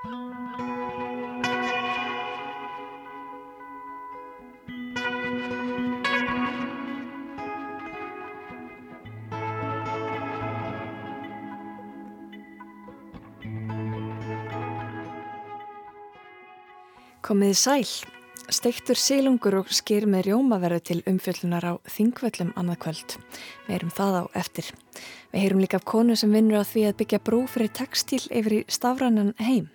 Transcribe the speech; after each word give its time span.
Komiði 0.00 0.12
sæl. 17.54 17.84
Steiktur 18.48 18.96
sílungur 18.96 19.58
og 19.58 19.68
skýr 19.68 20.06
með 20.08 20.30
rjómaverðu 20.30 20.80
til 20.80 21.02
umfjöllunar 21.04 21.66
á 21.68 21.72
þingvöllum 21.84 22.54
annað 22.56 22.80
kvöld. 22.86 23.16
Við 23.66 23.76
erum 23.76 23.92
það 23.92 24.16
á 24.16 24.24
eftir. 24.40 24.70
Við 25.28 25.44
heyrum 25.44 25.60
líka 25.60 25.76
af 25.76 25.84
konu 25.84 26.16
sem 26.16 26.32
vinnur 26.32 26.64
á 26.64 26.66
því 26.66 26.86
að 26.88 26.96
byggja 27.04 27.20
brú 27.28 27.42
fyrir 27.44 27.70
textil 27.76 28.22
yfir 28.32 28.56
í 28.62 28.64
stafrannan 28.72 29.36
heim. 29.36 29.68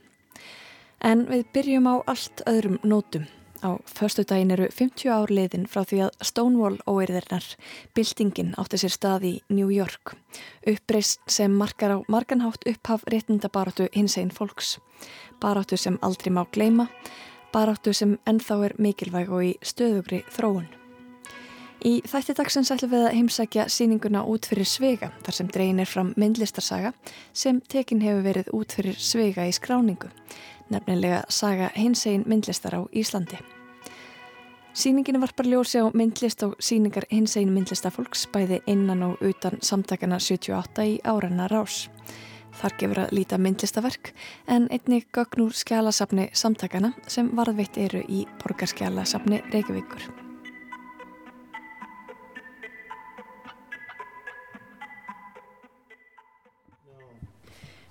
En 1.05 1.27
við 1.29 1.43
byrjum 1.53 1.85
á 1.85 1.95
allt 2.09 2.41
öðrum 2.49 2.79
nótum. 2.81 3.27
Á 3.61 3.77
förstu 3.85 4.25
daginn 4.25 4.51
eru 4.51 4.65
50 4.73 5.09
ár 5.13 5.29
liðin 5.29 5.67
frá 5.69 5.83
því 5.85 5.99
að 6.05 6.25
Stonewall 6.25 6.79
óeirðirnar, 6.89 7.45
bildingin 7.93 8.55
átti 8.57 8.79
sér 8.81 8.93
stað 8.93 9.27
í 9.29 9.33
New 9.53 9.69
York. 9.69 10.15
Uppreist 10.65 11.21
sem 11.29 11.53
markar 11.53 11.93
á 11.93 11.97
marganhátt 12.09 12.65
upphaf 12.69 13.05
réttindabaratu 13.09 13.87
hins 13.93 14.17
einn 14.17 14.33
fólks. 14.33 14.79
Baratu 15.41 15.77
sem 15.77 16.01
aldrei 16.01 16.33
má 16.33 16.43
gleima 16.49 16.89
baráttu 17.55 17.93
sem 17.93 18.17
ennþá 18.27 18.57
er 18.67 18.73
mikilvæg 18.81 19.29
og 19.31 19.45
í 19.45 19.53
stöðugri 19.63 20.25
þróun. 20.33 20.65
Í 21.85 21.99
þætti 22.07 22.33
dagsins 22.39 22.71
ætlum 22.73 22.91
við 22.95 23.03
að 23.05 23.13
heimsækja 23.13 23.67
síninguna 23.69 24.23
út 24.25 24.47
fyrir 24.49 24.67
Svega 24.67 25.11
þar 25.23 25.37
sem 25.37 25.51
dregin 25.53 25.79
er 25.83 25.89
fram 25.89 26.13
myndlistarsaga 26.17 26.91
sem 27.29 27.59
tekin 27.71 28.01
hefur 28.01 28.25
verið 28.25 28.49
út 28.57 28.73
fyrir 28.73 28.97
Svega 28.97 29.45
í 29.45 29.53
skráningu, 29.55 30.09
nefnilega 30.69 31.23
saga 31.29 31.69
hinsegin 31.75 32.23
myndlistar 32.27 32.75
á 32.75 32.81
Íslandi. 32.93 33.37
Sýningin 34.75 35.21
varpar 35.21 35.47
ljósi 35.47 35.79
á 35.79 35.87
myndlist 35.93 36.43
og 36.43 36.57
sýningar 36.59 37.05
hinsegin 37.11 37.53
myndlistafólks 37.55 38.25
bæði 38.33 38.59
innan 38.67 39.03
og 39.07 39.21
utan 39.23 39.61
samtakana 39.61 40.19
78 40.19 40.83
í 40.83 40.99
áranna 41.03 41.47
rás. 41.47 41.85
Þar 42.59 42.75
gefur 42.79 43.01
að 43.05 43.15
líta 43.15 43.39
myndlistaverk 43.39 44.11
en 44.47 44.67
einnig 44.71 45.07
gögn 45.15 45.47
úr 45.47 45.55
skjálasafni 45.55 46.29
samtakana 46.33 46.93
sem 47.07 47.31
varðveitt 47.35 47.79
eru 47.87 48.03
í 48.07 48.27
borgarskjálasafni 48.43 49.43
Reykjavíkur. 49.51 50.24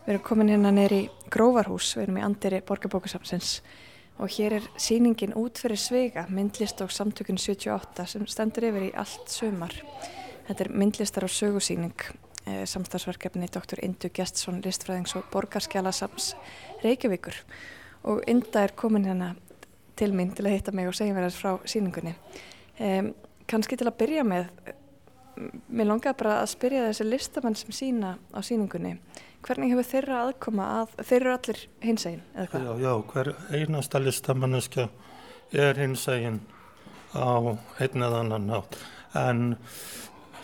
Við 0.05 0.15
erum 0.15 0.25
komin 0.27 0.53
hérna 0.53 0.75
neyri 0.75 1.07
Gróvarhús, 1.33 1.95
við 1.97 2.09
erum 2.09 2.21
í 2.21 2.27
andiri 2.27 2.61
borgarbókasafnsins 2.67 3.55
og 4.21 4.31
hér 4.31 4.59
er 4.61 4.69
síningin 4.79 5.33
út 5.39 5.59
fyrir 5.59 5.81
sveiga 5.81 6.27
myndlist 6.31 6.83
og 6.85 6.93
samtökun 6.95 7.41
78 7.41 8.07
sem 8.13 8.27
stendur 8.31 8.69
yfir 8.69 8.91
í 8.91 8.93
allt 8.95 9.33
sömar. 9.33 9.75
Þetta 10.45 10.65
er 10.67 10.77
myndlistar 10.77 11.25
og 11.27 11.33
sögusíning 11.33 11.97
Eh, 12.47 12.67
samstagsverkefni 12.67 13.47
Dr. 13.49 13.81
Indu 13.83 14.11
Gjertsson, 14.13 14.59
listfræðings 14.61 15.15
og 15.17 15.25
borgarskjálasams 15.33 16.35
Reykjavíkur 16.83 17.39
og 18.05 18.21
Inda 18.29 18.67
er 18.67 18.75
komin 18.77 19.07
hérna 19.09 19.31
til 19.97 20.13
mín 20.13 20.35
til 20.37 20.45
að 20.45 20.53
hitta 20.53 20.75
mig 20.77 20.85
og 20.91 20.93
segja 20.93 21.15
mér 21.17 21.25
þess 21.31 21.41
frá 21.41 21.55
síningunni. 21.65 22.13
Um, 22.77 23.15
Kanski 23.49 23.79
til 23.81 23.89
að 23.89 23.97
byrja 23.97 24.27
með, 24.29 24.51
mér 25.73 25.89
longaði 25.89 26.19
bara 26.21 26.35
að 26.43 26.51
spyrja 26.53 26.85
þessi 26.91 27.09
listamann 27.09 27.57
sem 27.57 27.73
sína 27.73 28.13
á 28.37 28.41
síningunni. 28.45 28.99
Hvernig 29.45 29.75
hefur 29.75 29.89
þeirra 29.91 30.21
aðkoma 30.25 30.67
að, 30.81 30.95
þeir 31.05 31.19
eru 31.21 31.33
allir 31.35 31.63
hinsægin 31.85 32.23
eða 32.33 32.47
hvað? 32.53 32.65
Já, 32.65 32.73
já, 32.85 32.93
hver 33.13 33.33
einasta 33.53 34.01
listamanniska 34.01 34.89
er 35.53 35.81
hinsægin 35.83 36.41
á 37.15 37.37
einn 37.79 38.07
eða 38.09 38.23
annan 38.25 38.49
nátt 38.49 38.79
en 39.15 39.45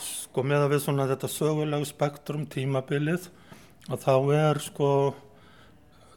sko 0.05 0.45
með 0.47 0.67
að 0.67 0.75
við 0.75 0.83
svona 0.85 1.09
þetta 1.11 1.31
sögulegu 1.33 1.89
spektrum 1.89 2.45
tímabilið 2.51 3.31
og 3.91 4.03
þá 4.05 4.15
er 4.37 4.61
sko 4.63 4.91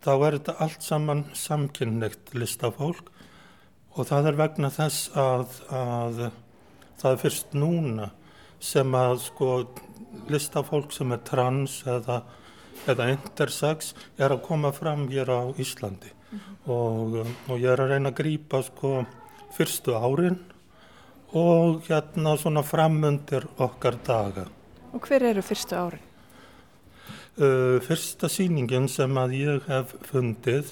þá 0.03 0.11
er 0.13 0.37
þetta 0.37 0.57
allt 0.65 0.85
saman 0.85 1.23
samkynneitt 1.37 2.33
listafólk 2.35 3.09
og 3.93 4.09
það 4.09 4.29
er 4.29 4.39
vegna 4.43 4.69
þess 4.73 5.09
að, 5.17 5.57
að 5.73 6.21
það 6.99 7.09
er 7.11 7.19
fyrst 7.23 7.57
núna 7.57 8.11
sem 8.63 8.95
að 8.97 9.17
sko 9.25 9.49
listafólk 10.31 10.93
sem 10.93 11.11
er 11.15 11.21
trans 11.25 11.81
eða, 11.89 12.21
eða 12.87 13.09
intersex 13.13 13.93
er 14.17 14.31
að 14.31 14.45
koma 14.47 14.71
fram 14.75 15.07
hér 15.11 15.29
á 15.29 15.41
Íslandi 15.57 16.11
mm 16.11 16.39
-hmm. 16.39 16.55
og, 16.71 17.27
og 17.49 17.59
ég 17.59 17.71
er 17.71 17.79
að 17.79 17.89
reyna 17.89 18.09
að 18.09 18.19
grýpa 18.21 18.63
sko 18.63 19.05
fyrstu 19.57 19.91
árin 19.93 20.39
og 21.33 21.81
hérna 21.87 22.37
svona 22.37 22.63
framundir 22.63 23.47
okkar 23.57 23.95
daga. 24.05 24.45
Og 24.93 25.01
hver 25.07 25.23
eru 25.23 25.41
fyrstu 25.41 25.75
árin? 25.75 25.99
Uh, 27.37 27.81
fyrsta 27.81 28.29
síningin 28.29 28.87
sem 28.87 29.17
að 29.17 29.31
ég 29.33 29.61
hef 29.65 29.95
fundið 30.05 30.65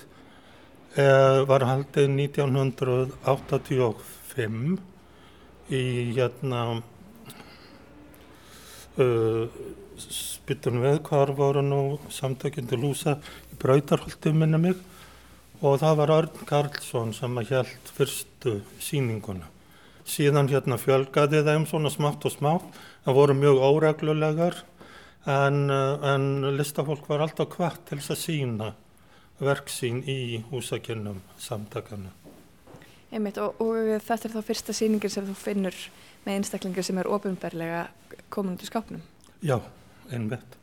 uh, 0.97 1.41
var 1.49 1.61
haldið 1.65 2.09
1985 2.29 4.77
í 5.73 6.13
hérna 6.13 6.81
uh, 9.01 9.49
spytum 10.09 10.81
við 10.83 11.01
hvar 11.07 11.31
voru 11.37 11.63
nú 11.65 11.81
samtökjandi 12.11 12.79
lúsa 12.79 13.17
í 13.51 13.59
Brautarholti 13.61 14.33
minna 14.35 14.59
mig 14.61 14.79
og 15.61 15.79
það 15.81 15.97
var 15.99 16.13
Örn 16.17 16.45
Karlsson 16.49 17.13
sem 17.13 17.37
að 17.37 17.55
held 17.55 17.91
fyrstu 17.97 18.59
síninguna 18.81 19.49
síðan 20.07 20.49
hérna 20.49 20.79
fjölgaði 20.81 21.43
þeim 21.45 21.67
svona 21.69 21.91
smátt 21.93 22.25
og 22.25 22.33
smátt 22.33 22.79
það 23.05 23.17
voru 23.19 23.37
mjög 23.37 23.61
óreglulegar 23.67 24.61
en, 25.29 25.69
eh, 25.69 26.07
en 26.13 26.57
listafólk 26.57 27.07
var 27.09 27.21
alltaf 27.21 27.53
hvart 27.57 27.85
til 27.85 27.99
þess 27.99 28.15
að 28.15 28.23
sína 28.25 28.71
verksín 29.41 30.01
í 30.09 30.41
húsakinnum 30.49 31.21
samtakana 31.37 32.11
Einmitt, 33.11 33.37
og, 33.43 33.59
og 33.59 33.99
þetta 33.99 34.29
er 34.29 34.33
þá 34.37 34.41
fyrsta 34.47 34.73
síningin 34.73 35.11
sem 35.11 35.25
þú 35.27 35.35
finnur 35.35 35.77
með 36.25 36.37
einstaklingar 36.37 36.85
sem 36.85 36.99
er 37.01 37.09
ofinberlega 37.11 37.87
í 38.31 38.67
skápnum? 38.69 39.01
Já, 39.43 39.59
einmitt. 40.15 40.57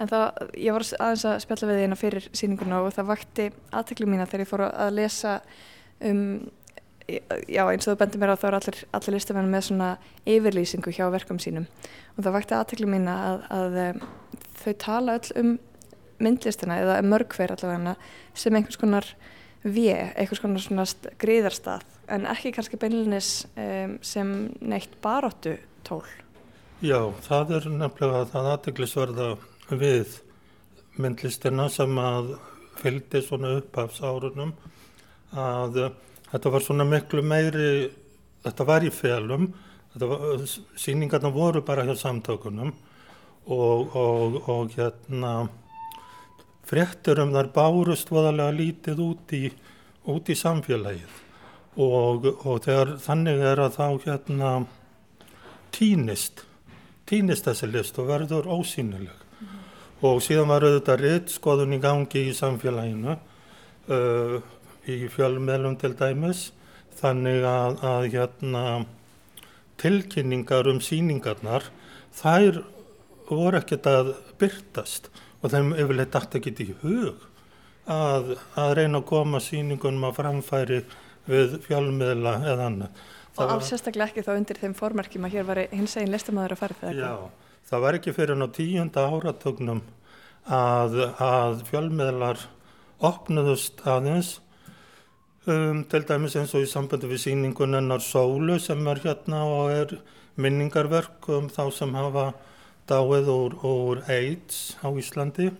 En 0.00 0.08
það, 0.08 0.24
ég 0.56 0.72
var 0.72 0.86
aðeins 0.96 1.26
að 1.28 1.42
spjalla 1.44 1.68
við 1.68 1.82
þína 1.82 1.98
fyrir 2.00 2.28
síninguna 2.32 2.78
og 2.80 2.94
það 2.96 3.10
vakti 3.10 3.50
aðteklu 3.76 4.08
mína 4.08 4.28
þegar 4.28 4.44
ég 4.46 4.48
fór 4.48 4.64
að 4.70 4.96
lesa 4.96 5.34
um 6.08 6.24
já 7.50 7.64
eins 7.66 7.88
og 7.88 7.94
þú 7.94 7.98
bendir 8.00 8.20
mér 8.22 8.32
á 8.34 8.40
þá 8.40 8.46
er 8.48 8.56
allir, 8.60 8.78
allir 8.96 9.14
listamenn 9.16 9.50
með 9.50 9.64
svona 9.66 9.88
yfirlýsingu 10.30 10.92
hjá 10.94 11.04
verkum 11.12 11.40
sínum. 11.42 11.66
Og 12.16 12.22
það 12.24 12.36
vakti 12.38 12.56
aðtekli 12.56 12.88
mín 12.90 13.10
að, 13.10 13.44
að 13.50 13.78
þau 14.62 14.72
tala 14.84 15.18
öll 15.18 15.34
um 15.42 15.52
myndlistina 16.20 16.78
eða 16.82 17.00
mörgver 17.06 17.54
allavega 17.54 17.96
sem 18.36 18.56
einhvers 18.56 18.78
konar 18.80 19.06
við, 19.64 20.12
einhvers 20.16 20.42
konar 20.42 20.64
svona 20.64 20.86
gríðarstað 21.20 21.84
en 22.10 22.26
ekki 22.30 22.52
kannski 22.54 22.78
beinlinis 22.80 23.44
um, 23.54 23.96
sem 24.04 24.34
neitt 24.60 24.96
baróttu 25.04 25.56
tól. 25.86 26.04
Já, 26.80 27.10
það 27.26 27.50
er 27.58 27.64
nefnilega 27.76 28.20
það 28.30 28.46
aðteklisverða 28.54 29.24
við 29.76 30.14
myndlistina 30.96 31.66
sem 31.68 31.98
að 32.00 32.30
fylgdi 32.80 33.20
svona 33.20 33.50
uppafsárunum 33.58 34.54
að 35.36 35.76
þetta 36.30 36.54
var 36.54 36.64
svona 36.64 36.88
miklu 36.88 37.20
meiri, 37.20 37.90
þetta 38.46 38.68
var 38.72 38.88
í 38.88 38.94
felum, 38.96 39.50
síningarna 40.80 41.28
voru 41.36 41.60
bara 41.68 41.84
hjá 41.84 41.92
samtökunum 42.00 42.72
og, 42.72 43.92
og, 43.92 44.40
og 44.48 44.72
hérna 44.80 45.36
fréttur 46.64 47.20
um 47.20 47.36
þar 47.36 47.52
bárust 47.60 48.08
voðalega 48.08 48.56
lítið 48.56 49.04
út 49.04 49.36
í, 49.36 49.46
út 50.08 50.32
í 50.32 50.42
samfélagið. 50.48 51.24
Og, 51.76 52.24
og 52.40 52.62
þegar 52.64 52.96
þannig 53.04 53.50
er 53.52 53.68
að 53.68 53.76
þá 53.76 53.88
hérna 54.06 54.60
týnist, 55.76 56.46
týnist 57.10 57.48
þessi 57.48 57.68
list 57.70 57.98
og 58.00 58.08
verður 58.10 58.48
ósýnileg 58.54 59.24
mm. 59.40 59.58
og 60.06 60.22
síðan 60.24 60.52
var 60.52 60.66
auðvitað 60.66 61.04
ritt 61.04 61.34
skoðun 61.34 61.76
í 61.76 61.80
gangi 61.82 62.24
í 62.30 62.36
samfélaginu 62.36 63.16
uh, 63.16 64.38
í 64.88 65.02
fjölmeðlum 65.12 65.76
til 65.80 65.92
dæmis 65.98 66.48
þannig 67.00 67.44
að, 67.46 67.80
að 67.86 68.06
hérna, 68.14 68.64
tilkynningar 69.80 70.68
um 70.70 70.80
síningarnar 70.84 71.70
þær 72.16 72.62
voru 73.30 73.60
ekkert 73.60 73.86
að 73.88 74.14
byrtast 74.40 75.08
og 75.40 75.52
þeim 75.52 75.74
yfirleitt 75.78 76.12
dætt 76.14 76.36
ekkert 76.40 76.64
í 76.64 76.72
hug 76.82 77.28
að, 77.90 78.34
að 78.58 78.74
reyna 78.78 79.00
að 79.00 79.08
koma 79.08 79.40
síningunum 79.42 80.08
að 80.10 80.18
framfæri 80.18 80.80
við 81.30 81.56
fjölmeðla 81.66 82.34
eða 82.48 82.68
annað. 82.70 83.00
Og 83.38 83.46
alls 83.46 83.70
sérstaklega 83.70 84.10
ekki 84.10 84.24
þá 84.26 84.32
undir 84.34 84.58
þeim 84.58 84.74
formerkjum 84.76 85.26
að 85.28 85.36
hér 85.36 85.46
var 85.48 85.62
hins 85.70 85.96
eginn 85.96 86.12
listamæður 86.12 86.56
að 86.56 86.62
fara 86.64 86.78
það? 86.80 87.00
Já, 87.00 87.12
það 87.70 87.84
var 87.84 87.98
ekki 87.98 88.14
fyrir 88.16 88.38
ná 88.38 88.46
tíunda 88.56 89.06
áratögnum 89.06 89.82
að, 90.50 90.96
að 91.22 91.64
fjölmeðlar 91.70 92.44
opnuðust 93.06 93.80
aðeins 93.88 94.34
um, 95.46 95.84
til 95.88 96.02
dæmis 96.08 96.36
eins 96.36 96.54
og 96.56 96.66
í 96.66 96.68
sambandi 96.70 97.08
við 97.10 97.24
síningunennar 97.24 98.02
Sólu 98.04 98.58
sem 98.60 98.82
er 98.90 99.02
hérna 99.04 99.44
og 99.48 99.72
er 99.72 99.96
minningarverk 100.40 101.28
um 101.32 101.48
þá 101.52 101.64
sem 101.74 101.94
hafa 101.96 102.30
dáið 102.90 103.30
úr, 103.30 103.58
úr 103.62 104.02
AIDS 104.10 104.76
á 104.82 104.90
Íslandi 104.90 105.50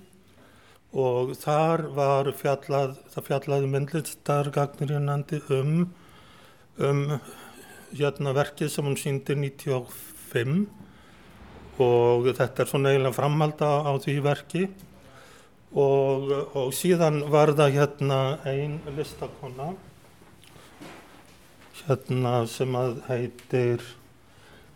og 0.91 1.37
þar 1.39 1.85
var 1.95 2.33
fjallað, 2.35 2.97
það 3.13 3.27
fjallaði 3.29 3.71
myndlistargagnir 3.71 4.97
um, 4.99 5.77
um 6.83 7.05
hérna 7.97 8.35
verkið 8.37 8.71
sem 8.73 8.87
hún 8.87 8.99
síndi 8.99 9.37
95 9.39 10.67
og 11.81 12.29
þetta 12.37 12.63
er 12.63 12.69
svona 12.69 12.93
eiginlega 12.93 13.17
framhald 13.17 13.63
á 13.65 13.93
því 14.03 14.17
verki. 14.25 14.65
Og, 15.71 16.33
og 16.59 16.73
síðan 16.75 17.23
var 17.31 17.53
það 17.55 17.77
hérna 17.77 18.19
ein 18.51 18.81
listakonna 18.97 19.71
hérna 21.87 22.35
sem 22.51 22.75
að 22.77 22.99
heitir 23.07 23.85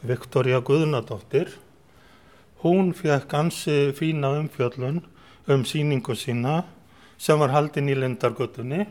Viktoria 0.07 0.61
Guðnadóttir. 0.65 1.51
Hún 2.63 2.95
fekk 2.97 3.35
ansi 3.37 3.93
fína 3.97 4.33
umfjöllun 4.39 5.03
um 5.51 5.65
síningu 5.69 6.15
sína 6.17 6.63
sem 7.19 7.39
var 7.39 7.53
haldin 7.53 7.91
í 7.91 7.99
Lindargötunni 7.99 8.87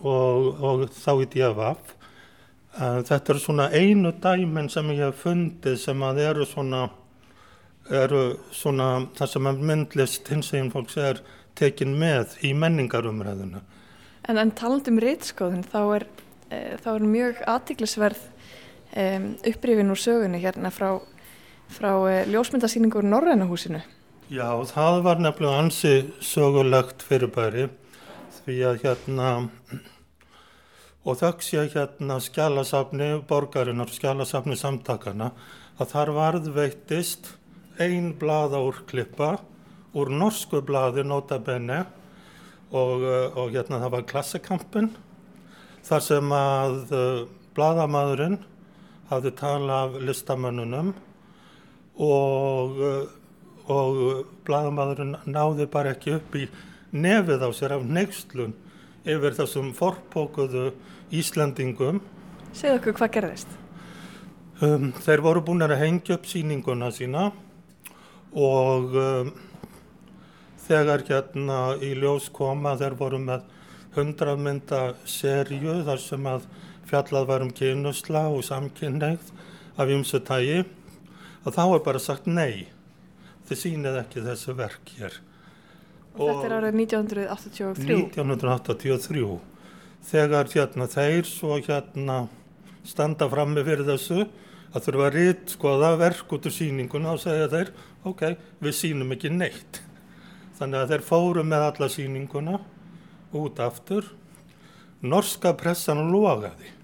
og, 0.00 0.60
og 0.60 0.86
þá 0.94 1.12
í 1.20 1.30
DFF 1.34 1.96
Þetta 2.70 3.34
er 3.34 3.38
svona 3.42 3.66
einu 3.74 4.12
dæmin 4.22 4.70
sem 4.70 4.92
ég 4.94 5.02
hef 5.08 5.24
fundið 5.24 5.76
sem 5.82 6.02
að 6.06 6.20
eru 6.22 6.46
svona, 6.46 6.84
eru 7.90 8.22
svona 8.54 9.08
það 9.18 9.32
sem 9.32 9.48
að 9.50 9.64
myndlist 9.70 10.30
hins 10.30 10.52
eginn 10.54 10.70
fólks 10.70 10.96
er 11.00 11.22
tekin 11.58 11.96
með 11.98 12.36
í 12.46 12.52
menningarumræðuna. 12.54 13.64
En, 14.28 14.38
en 14.38 14.52
taland 14.54 14.86
um 14.88 15.00
reytskóðin 15.02 15.66
þá 15.66 15.80
er, 15.96 16.06
e, 16.46 16.60
þá 16.78 16.90
er 16.92 17.06
mjög 17.10 17.40
aðtiklisverð 17.50 18.22
e, 18.94 19.06
upprifin 19.50 19.90
úr 19.90 19.98
sögunni 19.98 20.38
hérna 20.40 20.70
frá, 20.70 21.00
frá 21.74 21.90
e, 22.06 22.20
ljósmyndasýningur 22.30 23.08
Norrænahúsinu. 23.08 23.82
Já, 24.30 24.46
það 24.70 25.02
var 25.08 25.18
nefnilega 25.18 25.64
ansi 25.64 25.94
sögulegt 26.22 27.02
fyrirbæri 27.02 27.66
því 28.44 28.56
að 28.68 28.84
hérna 28.84 29.30
og 31.00 31.16
þöggs 31.20 31.52
ég 31.54 31.74
hérna 31.74 32.18
skjálasafni 32.20 33.12
borgarinnar, 33.28 33.88
skjálasafni 33.88 34.56
samtakana 34.58 35.30
að 35.80 35.94
þar 35.94 36.12
varðveittist 36.16 37.32
ein 37.80 38.12
blada 38.20 38.60
úr 38.60 38.82
klippa 38.90 39.38
úr 39.96 40.10
norsku 40.12 40.60
bladi 40.62 41.02
notabene 41.02 41.84
og, 42.70 43.02
eh, 43.02 43.38
og 43.38 43.54
hérna 43.54 43.80
það 43.82 43.94
var 43.96 44.08
klassikampin 44.10 44.90
þar 45.86 46.02
sem 46.04 46.32
að 46.36 46.92
uh, 46.92 47.22
bladamæðurinn 47.56 48.36
hafði 49.08 49.30
talað 49.38 49.78
af 49.78 50.02
listamönnunum 50.04 50.90
og, 52.04 52.82
uh, 52.84 53.06
og 53.72 54.26
bladamæðurinn 54.46 55.16
náði 55.24 55.66
bara 55.72 55.94
ekki 55.96 56.18
upp 56.18 56.36
í 56.36 56.44
nefið 56.92 57.44
á 57.46 57.50
sér 57.54 57.76
af 57.76 57.84
neykslun 57.86 58.54
yfir 59.08 59.36
þessum 59.38 59.70
forpókuðu 59.76 60.70
Íslandingum. 61.14 62.00
Segð 62.52 62.80
okkur 62.80 62.98
hvað 63.00 63.12
gerðist? 63.16 63.54
Um, 64.60 64.90
þeir 64.92 65.22
voru 65.24 65.44
búin 65.44 65.64
að 65.64 65.78
hengja 65.80 66.18
upp 66.18 66.26
síninguna 66.28 66.90
sína 66.92 67.30
og 68.36 68.96
um, 68.98 69.30
þegar 70.66 71.06
hérna 71.08 71.60
í 71.80 71.94
ljós 71.96 72.28
koma 72.34 72.76
þeir 72.78 72.98
voru 72.98 73.22
með 73.22 73.46
hundramynda 73.96 74.82
serju 75.08 75.80
þar 75.86 76.02
sem 76.02 76.28
að 76.28 76.44
fjallað 76.90 77.30
var 77.30 77.46
um 77.46 77.54
kynusla 77.54 78.26
og 78.28 78.44
samkynneigð 78.46 79.32
af 79.80 79.90
ymsu 79.90 80.20
tægi 80.26 80.60
og 80.60 81.56
þá 81.56 81.62
er 81.64 81.82
bara 81.86 82.02
sagt 82.02 82.28
nei, 82.28 82.68
þið 83.48 83.62
sínið 83.64 83.98
ekki 84.02 84.24
þessu 84.26 84.54
verk 84.58 84.94
hér. 84.98 85.16
Og, 86.16 86.26
þetta 86.26 86.46
er 86.48 86.54
árið 86.58 86.78
1983? 86.82 87.98
1983 88.18 89.24
þegar 90.10 90.48
hérna 90.54 90.86
þeir 90.90 91.28
svo 91.28 91.58
hérna 91.60 92.16
standa 92.88 93.28
frammi 93.30 93.62
fyrir 93.66 93.86
þessu 93.88 94.24
að 94.70 94.86
þurfa 94.86 95.06
að 95.06 95.16
rít 95.16 95.54
skoða 95.54 95.90
verk 96.00 96.32
út 96.34 96.46
úr 96.48 96.54
síninguna 96.54 97.14
og 97.14 97.22
segja 97.22 97.48
þeir 97.52 97.72
ok, 98.06 98.24
við 98.62 98.76
sínum 98.76 99.14
ekki 99.14 99.32
neitt. 99.34 99.82
Þannig 100.58 100.82
að 100.82 100.92
þeir 100.94 101.06
fóru 101.06 101.44
með 101.46 101.66
alla 101.68 101.88
síninguna 101.90 102.58
út 103.36 103.62
aftur. 103.62 104.08
Norska 105.00 105.54
pressan 105.58 106.10
logaði. 106.12 106.74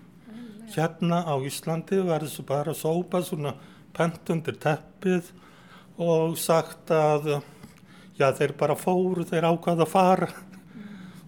Hérna 0.75 1.23
á 1.25 1.34
Íslandi 1.46 1.99
var 2.05 2.25
þessu 2.25 2.44
bara 2.46 2.75
sópa 2.75 3.20
svona 3.25 3.55
pent 3.96 4.32
undir 4.32 4.56
teppið 4.61 5.31
og 6.02 6.34
sagt 6.40 6.90
að 6.93 7.37
já 8.19 8.31
þeir 8.37 8.55
bara 8.59 8.77
fóru, 8.79 9.25
þeir 9.29 9.49
ákvaða 9.51 9.85
að 9.87 9.93
fara 9.93 10.29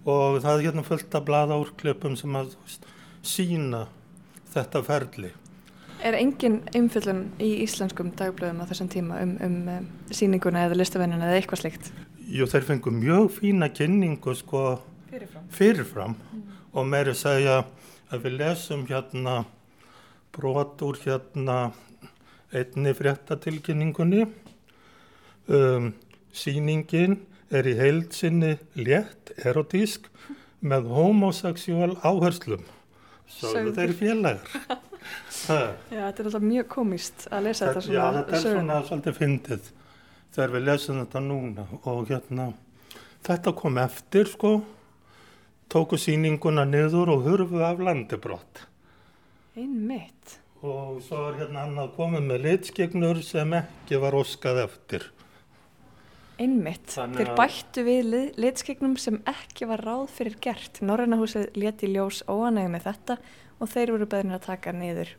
og 0.09 0.39
það 0.41 0.53
er 0.53 0.65
hérna 0.67 0.85
fullt 0.87 1.15
af 1.15 1.25
blada 1.27 1.59
úrklöpum 1.59 2.15
sem 2.17 2.35
að 2.37 2.55
veist, 2.63 2.87
sína 3.25 3.85
þetta 4.53 4.81
ferli. 4.85 5.31
Er 5.99 6.15
engin 6.15 6.61
umfyllun 6.77 7.25
í 7.43 7.49
íslenskum 7.65 8.13
dagblöðum 8.17 8.61
á 8.63 8.69
þessum 8.69 8.89
tíma 8.91 9.19
um, 9.25 9.35
um, 9.43 9.57
um 9.75 10.13
síninguna 10.15 10.63
eða 10.67 10.79
listavennina 10.79 11.27
eða 11.27 11.41
eitthvað 11.41 11.65
slikt? 11.65 11.91
Jú, 12.29 12.47
þeir 12.47 12.67
fengu 12.69 12.93
mjög 12.95 13.33
fína 13.35 13.67
kynningu 13.73 14.35
sko 14.37 14.63
fyrirfram, 15.09 15.49
fyrirfram. 15.51 16.15
Mm. 16.15 16.45
og 16.71 16.87
meiri 16.87 17.15
segja 17.17 17.63
að 18.09 18.25
við 18.25 18.37
lesum 18.39 18.85
hérna 18.87 19.41
brot 20.33 20.81
úr 20.85 20.97
hérna 21.03 21.57
einni 22.55 22.93
fréttatilkynningunni 22.95 24.23
um, 25.49 25.91
síningin 26.35 27.19
er 27.49 27.67
í 27.67 27.75
heilsinni 27.79 28.57
létt 28.77 29.33
erotísk 29.45 30.09
með 30.61 30.89
homoseksuál 30.93 31.95
áherslum. 32.03 32.63
Svo 33.29 33.69
þeir 33.73 33.95
félagur. 33.97 34.55
Já, 35.49 35.69
þetta 35.89 36.21
er 36.21 36.27
alltaf 36.27 36.43
mjög 36.43 36.67
komist 36.69 37.27
að 37.31 37.45
lesa 37.47 37.69
þetta, 37.69 37.73
þetta 37.73 37.85
svona. 37.85 37.99
Já, 37.99 38.17
þetta 38.17 38.35
er 38.35 38.43
sögum. 38.43 38.57
svona 38.57 38.79
svolítið 38.87 39.15
fyndið 39.19 39.69
þegar 40.35 40.51
við 40.55 40.65
lesum 40.67 40.99
þetta 40.99 41.21
núna 41.25 41.65
og 41.79 42.01
hérna 42.09 42.49
þetta 43.25 43.53
kom 43.57 43.79
eftir 43.81 44.29
sko, 44.29 44.51
tóku 45.71 45.99
síninguna 45.99 46.65
niður 46.67 47.13
og 47.15 47.25
hurfu 47.27 47.63
af 47.65 47.81
landibrott. 47.83 48.65
Einmitt. 49.57 50.37
Og 50.59 50.99
svo 51.03 51.29
er 51.29 51.39
hérna 51.39 51.63
annað 51.67 51.93
komið 51.95 52.25
með 52.27 52.45
litskeignur 52.45 53.21
sem 53.23 53.53
ekki 53.55 53.99
var 54.01 54.17
óskað 54.19 54.65
eftir. 54.65 55.07
Einmitt, 56.39 56.93
þeir 56.95 57.33
bættu 57.35 57.83
við 57.83 58.13
litskeignum 58.39 58.93
sem 59.01 59.17
ekki 59.27 59.67
var 59.67 59.81
ráð 59.83 60.05
fyrir 60.15 60.37
gert. 60.39 60.79
Norrænahúsið 60.79 61.49
leti 61.59 61.89
ljós 61.91 62.21
óanægum 62.31 62.77
með 62.77 62.85
þetta 62.85 63.17
og 63.59 63.71
þeir 63.73 63.91
voru 63.95 64.07
beðin 64.13 64.37
að 64.37 64.45
taka 64.45 64.71
niður 64.71 65.11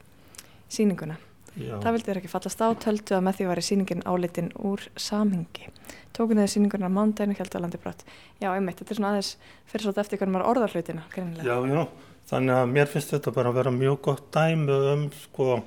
síninguna. 0.72 1.18
Já. 1.58 1.74
Það 1.82 1.92
vildi 1.92 2.08
þeir 2.08 2.20
ekki 2.22 2.32
fallast 2.32 2.62
á, 2.64 2.68
töldu 2.86 3.16
að 3.18 3.24
með 3.26 3.36
því 3.36 3.48
var 3.50 3.60
í 3.60 3.66
síningin 3.66 4.04
álitin 4.08 4.50
úr 4.64 4.86
samhengi. 4.96 5.68
Tóku 6.16 6.36
niður 6.38 6.52
síninguna 6.54 6.88
á 6.88 6.96
mándaginu, 6.96 7.36
held 7.36 7.52
að 7.52 7.66
landi 7.66 7.80
brott. 7.82 8.04
Já, 8.40 8.54
einmitt, 8.54 8.80
þetta 8.80 8.94
er 8.94 9.00
svona 9.00 9.10
aðeins 9.12 9.32
fyrir 9.68 9.84
svolítið 9.84 10.04
eftir 10.06 10.22
hvernig 10.22 10.36
maður 10.38 10.52
orðar 10.54 10.76
hlutina, 10.76 11.04
greinilega. 11.12 11.48
Já, 11.50 11.74
já, 11.74 12.20
þannig 12.30 12.60
að 12.62 12.70
mér 12.76 12.92
finnst 12.94 13.12
þetta 13.12 13.34
bara 13.36 13.52
að 13.52 13.58
vera 13.60 13.74
mjög 13.76 13.98
gott 14.06 14.30
dæmi 14.32 14.78
um 14.94 15.02
sko 15.26 15.58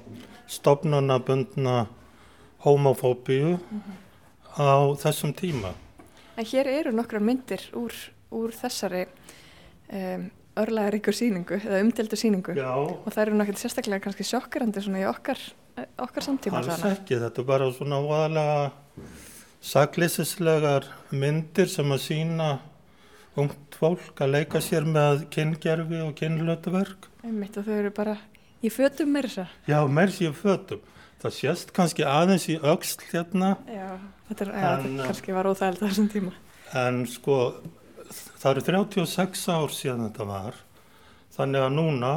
stopnunabundna 0.55 1.83
homofóbíu 2.63 3.59
mm 3.59 3.59
-hmm 3.59 4.02
á 4.57 4.77
þessum 5.01 5.33
tíma. 5.37 5.73
En 6.37 6.47
hér 6.49 6.69
eru 6.71 6.93
nokkra 6.95 7.21
myndir 7.21 7.61
úr, 7.77 7.93
úr 8.33 8.53
þessari 8.57 9.05
um, 9.93 10.29
örlægaríkur 10.59 11.15
síningu 11.17 11.57
eða 11.57 11.81
umdeldu 11.81 12.17
síningu 12.19 12.55
Já. 12.57 12.71
og 12.73 13.09
það 13.09 13.21
eru 13.25 13.37
nokkið 13.39 13.61
sérstaklega 13.61 14.03
kannski 14.05 14.25
sjokkrandi 14.27 14.83
svona 14.85 15.01
í 15.01 15.07
okkar, 15.09 15.39
okkar 16.01 16.25
samtíma. 16.25 16.61
Alls 16.61 16.85
ekki, 16.89 17.17
þetta 17.21 17.41
er 17.41 17.49
bara 17.49 17.69
svona 17.73 18.01
óalega 18.01 18.71
saklýsislegar 19.63 20.89
myndir 21.15 21.71
sem 21.71 21.89
að 21.95 22.03
sína 22.03 22.49
ungt 23.39 23.77
fólk 23.79 24.21
að 24.21 24.35
leika 24.35 24.61
sér 24.61 24.85
með 24.85 25.25
kyngerfi 25.33 26.01
og 26.05 26.13
kynlötuverk. 26.19 27.09
Einmitt 27.25 27.57
og 27.57 27.65
þau 27.65 27.77
eru 27.79 27.93
bara 27.95 28.17
í 28.61 28.69
fötum 28.73 29.15
að? 29.17 29.47
Já, 29.67 29.79
mér 29.89 30.13
sé 30.13 30.29
í 30.29 30.35
fötum. 30.37 30.83
Það 31.23 31.35
sést 31.37 31.71
kannski 31.73 32.03
aðeins 32.03 32.49
í 32.51 32.57
auksl 32.59 33.05
hérna. 33.09 33.55
Já, 33.71 33.95
þetta, 34.29 34.45
er, 34.45 34.51
en, 34.51 34.59
ja, 34.63 34.75
þetta 34.83 35.07
kannski 35.09 35.35
var 35.35 35.49
óþægild 35.51 35.81
þessum 35.83 36.11
tíma. 36.13 36.35
En 36.83 37.01
sko, 37.09 37.39
það 38.41 38.49
eru 38.51 38.65
36 38.69 39.43
ár 39.53 39.75
síðan 39.75 40.05
þetta 40.07 40.29
var. 40.29 40.61
Þannig 41.33 41.65
að 41.65 41.75
núna, 41.79 42.13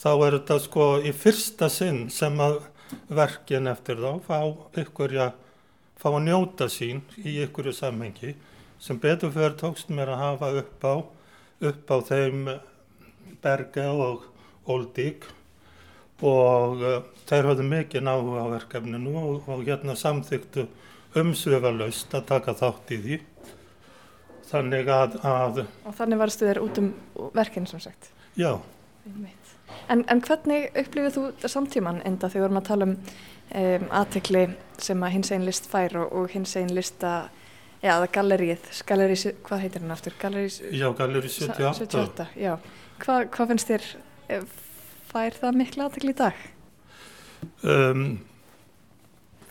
þá 0.00 0.10
er 0.14 0.38
þetta 0.38 0.60
sko 0.66 0.88
í 1.00 1.14
fyrsta 1.16 1.70
sinn 1.72 2.06
sem 2.12 2.40
að 2.44 2.60
verkin 3.08 3.70
eftir 3.70 4.00
þá 4.00 4.20
fá 4.26 4.38
ykkur 4.82 5.14
að, 5.24 5.32
fá 6.00 6.10
að 6.12 6.24
njóta 6.26 6.68
sín 6.72 7.00
í 7.22 7.38
ykkurju 7.46 7.72
samhengi 7.76 8.34
sem 8.82 8.98
betur 9.00 9.32
fyrir 9.32 9.56
tókst 9.60 9.88
mér 9.94 10.12
að 10.12 10.20
hafa 10.20 10.50
upp 10.60 10.84
á, 10.84 10.94
upp 11.70 11.94
á 11.94 11.96
þeim 12.10 12.44
Berge 13.44 13.86
og 13.88 14.26
Óldík 14.68 15.24
og 16.22 16.82
uh, 16.82 16.98
þeir 17.28 17.50
höfðu 17.50 17.68
mikið 17.70 18.06
náhuga 18.06 18.44
á 18.44 18.54
verkefninu 18.54 19.14
og, 19.18 19.48
og 19.50 19.64
hérna 19.66 19.96
samþyktu 19.98 20.68
umsvifalaust 21.18 22.14
að 22.14 22.28
taka 22.30 22.54
þátt 22.58 22.94
í 22.94 23.00
því. 23.04 23.20
Þannig 24.50 24.90
að, 24.92 25.18
að 25.26 25.64
Og 25.64 25.94
þannig 25.96 26.20
varstu 26.20 26.46
þér 26.46 26.62
út 26.62 26.78
um 26.82 26.92
verkinn 27.34 27.66
sem 27.66 27.82
sagt. 27.82 28.10
já, 28.36 28.58
En, 29.88 30.04
en 30.08 30.20
hvernig 30.24 30.70
upplifið 30.80 31.16
þú 31.16 31.48
samtíman 31.50 32.00
enda 32.08 32.30
þegar 32.32 32.40
við 32.40 32.44
vorum 32.46 32.60
að 32.60 32.68
tala 32.68 32.86
um, 32.88 32.94
um 33.60 33.86
aðtekli 34.00 34.44
sem 34.80 35.02
að 35.04 35.14
hins 35.16 35.32
einn 35.34 35.44
list 35.44 35.68
fær 35.68 35.96
og, 36.00 36.12
og 36.20 36.32
hins 36.32 36.54
einn 36.56 36.72
lista, 36.76 37.12
já 37.84 37.92
er 37.98 38.12
gallerið, 38.14 38.70
gallerið, 38.88 39.26
hvað 39.44 39.64
heitir 39.64 39.84
hann 39.84 39.94
aftur? 39.96 40.16
Gallerið 40.20 40.58
já, 40.72 40.86
Galeri 40.96 41.32
78. 41.32 41.74
78, 41.82 42.28
já. 42.40 42.54
Hva, 43.04 43.18
hvað 43.34 43.52
finnst 43.52 43.72
þér, 43.72 43.88
eh, 44.32 44.48
fær 45.14 45.36
það 45.38 45.58
mikla 45.60 45.88
aðtekli 45.88 46.12
í 46.14 46.18
dag? 46.18 46.40
Um, 47.62 48.06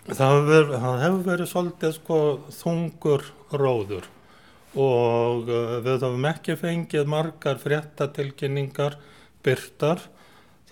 það, 0.09 0.33
hefur, 0.49 0.73
það 0.73 0.97
hefur 1.05 1.23
verið 1.27 1.49
svolítið 1.51 1.95
sko 1.97 2.19
þungur 2.57 3.25
róður 3.53 4.09
og 4.73 5.49
uh, 5.53 5.77
við 5.85 6.01
höfum 6.01 6.27
ekki 6.31 6.57
fengið 6.57 7.09
margar 7.13 7.61
fréttatilkynningar 7.61 8.97
byrtar. 9.45 10.01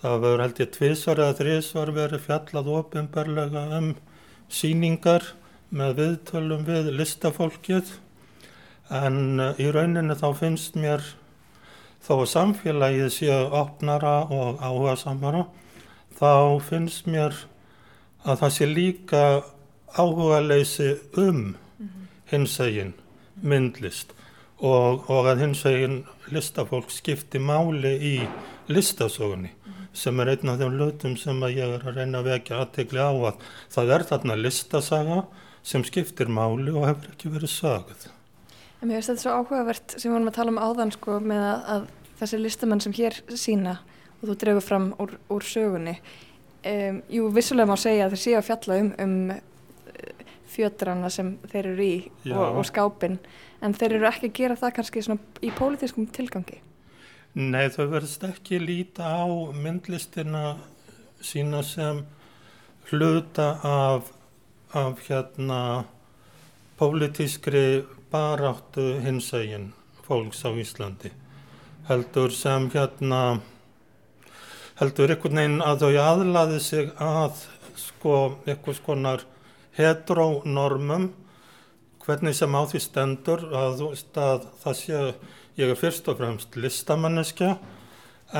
Það 0.02 0.26
hefur 0.26 0.42
held 0.42 0.62
ég 0.64 0.72
tvísvar 0.74 1.22
eða 1.22 1.38
þrísvar 1.38 1.94
verið 1.94 2.24
fjallað 2.26 2.72
ofinbarlega 2.80 3.66
um 3.78 3.92
síningar 4.52 5.28
með 5.72 6.00
viðtölum 6.00 6.66
við 6.66 6.90
listafólkið 6.98 7.94
en 8.92 9.40
uh, 9.40 9.54
í 9.56 9.70
rauninni 9.72 10.18
þá 10.18 10.28
finnst 10.42 10.76
mér 10.76 11.06
þó 12.02 12.12
að 12.18 12.30
samfélagið 12.32 13.10
sé 13.14 13.34
opnara 13.62 14.14
og 14.26 14.62
áhuga 14.62 14.96
samara 14.98 15.44
þá 16.18 16.60
finnst 16.66 17.06
mér 17.10 17.36
að 18.22 18.42
það 18.42 18.54
sé 18.56 18.68
líka 18.70 19.22
áhuga 19.94 20.40
leysi 20.42 20.90
um 21.20 21.54
hinsegin 22.32 22.94
myndlist 23.42 24.14
og, 24.62 25.08
og 25.10 25.28
að 25.30 25.46
hinsegin 25.46 26.02
listafólk 26.32 26.90
skipti 26.94 27.42
máli 27.42 27.92
í 28.12 28.14
listasögunni 28.72 29.52
sem 29.92 30.20
er 30.22 30.32
einn 30.32 30.48
af 30.48 30.60
þeim 30.60 30.76
lötum 30.80 31.16
sem 31.20 31.42
að 31.44 31.58
ég 31.58 31.74
er 31.76 31.86
að 31.86 31.98
reyna 32.00 32.22
að 32.22 32.30
vekja 32.30 32.62
aðtegli 32.62 33.02
á 33.02 33.12
að 33.12 33.46
það 33.74 33.94
er 33.96 34.06
þarna 34.08 34.38
listasaga 34.40 35.18
sem 35.62 35.84
skiptir 35.86 36.30
máli 36.32 36.72
og 36.72 36.88
hefur 36.88 37.12
ekki 37.12 37.32
verið 37.34 37.52
sagð. 37.52 38.06
En 38.82 38.90
mér 38.90 38.98
finnst 38.98 39.12
þetta 39.12 39.22
svo 39.22 39.38
áhugavert 39.38 39.94
sem 39.94 40.08
við 40.08 40.16
vorum 40.16 40.28
að 40.32 40.36
tala 40.40 40.52
um 40.52 40.58
áðan 40.58 40.90
sko 40.90 41.20
með 41.22 41.44
að, 41.46 41.60
að 41.74 41.84
þessi 42.18 42.40
listamenn 42.40 42.82
sem 42.82 42.94
hér 42.98 43.18
sína 43.38 43.76
og 44.18 44.24
þú 44.26 44.36
dregur 44.42 44.66
fram 44.66 44.88
úr, 45.02 45.14
úr 45.30 45.46
sögunni. 45.46 45.94
Um, 46.66 46.98
jú, 47.10 47.28
vissulega 47.34 47.70
má 47.70 47.78
segja 47.78 48.08
að 48.08 48.16
þeir 48.16 48.22
séu 48.24 48.34
að 48.38 48.48
fjalla 48.48 48.80
um, 48.82 48.90
um 49.02 49.14
eh, 49.30 50.26
fjötrana 50.50 51.10
sem 51.10 51.32
þeir 51.50 51.70
eru 51.72 51.86
í 51.86 51.94
og, 52.34 52.58
og 52.60 52.66
skápin 52.66 53.16
en 53.62 53.74
þeir 53.78 53.96
eru 54.00 54.10
ekki 54.10 54.30
að 54.30 54.36
gera 54.40 54.58
það 54.58 54.74
kannski 54.76 55.02
í 55.42 55.50
pólitískum 55.58 56.10
tilgangi. 56.14 56.58
Nei, 57.38 57.70
þau 57.72 57.86
verðist 57.94 58.26
ekki 58.26 58.58
líta 58.60 59.08
á 59.08 59.26
myndlistina 59.56 60.56
sína 61.22 61.62
sem 61.64 62.02
hluta 62.90 63.48
af, 63.62 64.10
af 64.74 65.00
hérna 65.06 65.60
pólitískri 66.78 67.84
baráttu 68.12 68.84
hinsegin 69.02 69.72
fólks 70.06 70.44
á 70.44 70.52
Íslandi. 70.52 71.10
Heldur 71.88 72.30
sem 72.30 72.68
hérna, 72.70 73.40
heldur 74.78 75.14
einhvern 75.14 75.40
veginn 75.40 75.64
að 75.64 75.84
þau 75.86 75.92
aðlaði 76.04 76.60
sig 76.62 76.92
að 77.00 77.42
sko 77.80 78.16
eitthvað 78.46 78.78
skonar 78.78 79.26
heteronormum 79.78 81.10
hvernig 82.02 82.34
sem 82.36 82.54
á 82.54 82.62
því 82.66 82.80
stendur 82.82 83.44
að, 83.54 83.78
þú 83.78 83.88
veist, 83.92 84.18
að 84.18 84.46
það 84.62 84.78
sé, 84.80 85.00
ég 85.60 85.72
er 85.72 85.78
fyrst 85.78 86.08
og 86.10 86.18
fremst 86.18 86.58
listamanniska 86.58 87.54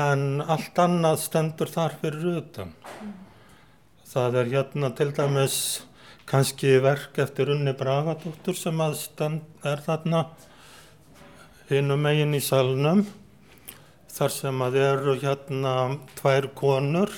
en 0.03 0.41
allt 0.41 0.79
annað 0.81 1.21
stendur 1.23 1.71
þar 1.71 1.97
fyrir 2.01 2.39
utan. 2.41 2.73
Það 4.13 4.39
er 4.41 4.51
hérna 4.57 4.91
til 4.97 5.09
dæmis 5.15 5.57
kannski 6.33 6.79
verk 6.81 7.19
eftir 7.21 7.51
Unni 7.53 7.75
Bragadóttur 7.77 8.55
sem 8.57 8.79
að 8.81 8.95
stend, 8.97 9.43
er 9.61 9.83
þarna 9.85 10.23
hinum 11.67 12.01
megin 12.01 12.33
í 12.33 12.39
salnum 12.41 13.03
þar 14.09 14.33
sem 14.33 14.63
að 14.65 14.77
eru 14.81 15.13
hérna 15.21 15.73
tvær 16.17 16.47
konur 16.57 17.13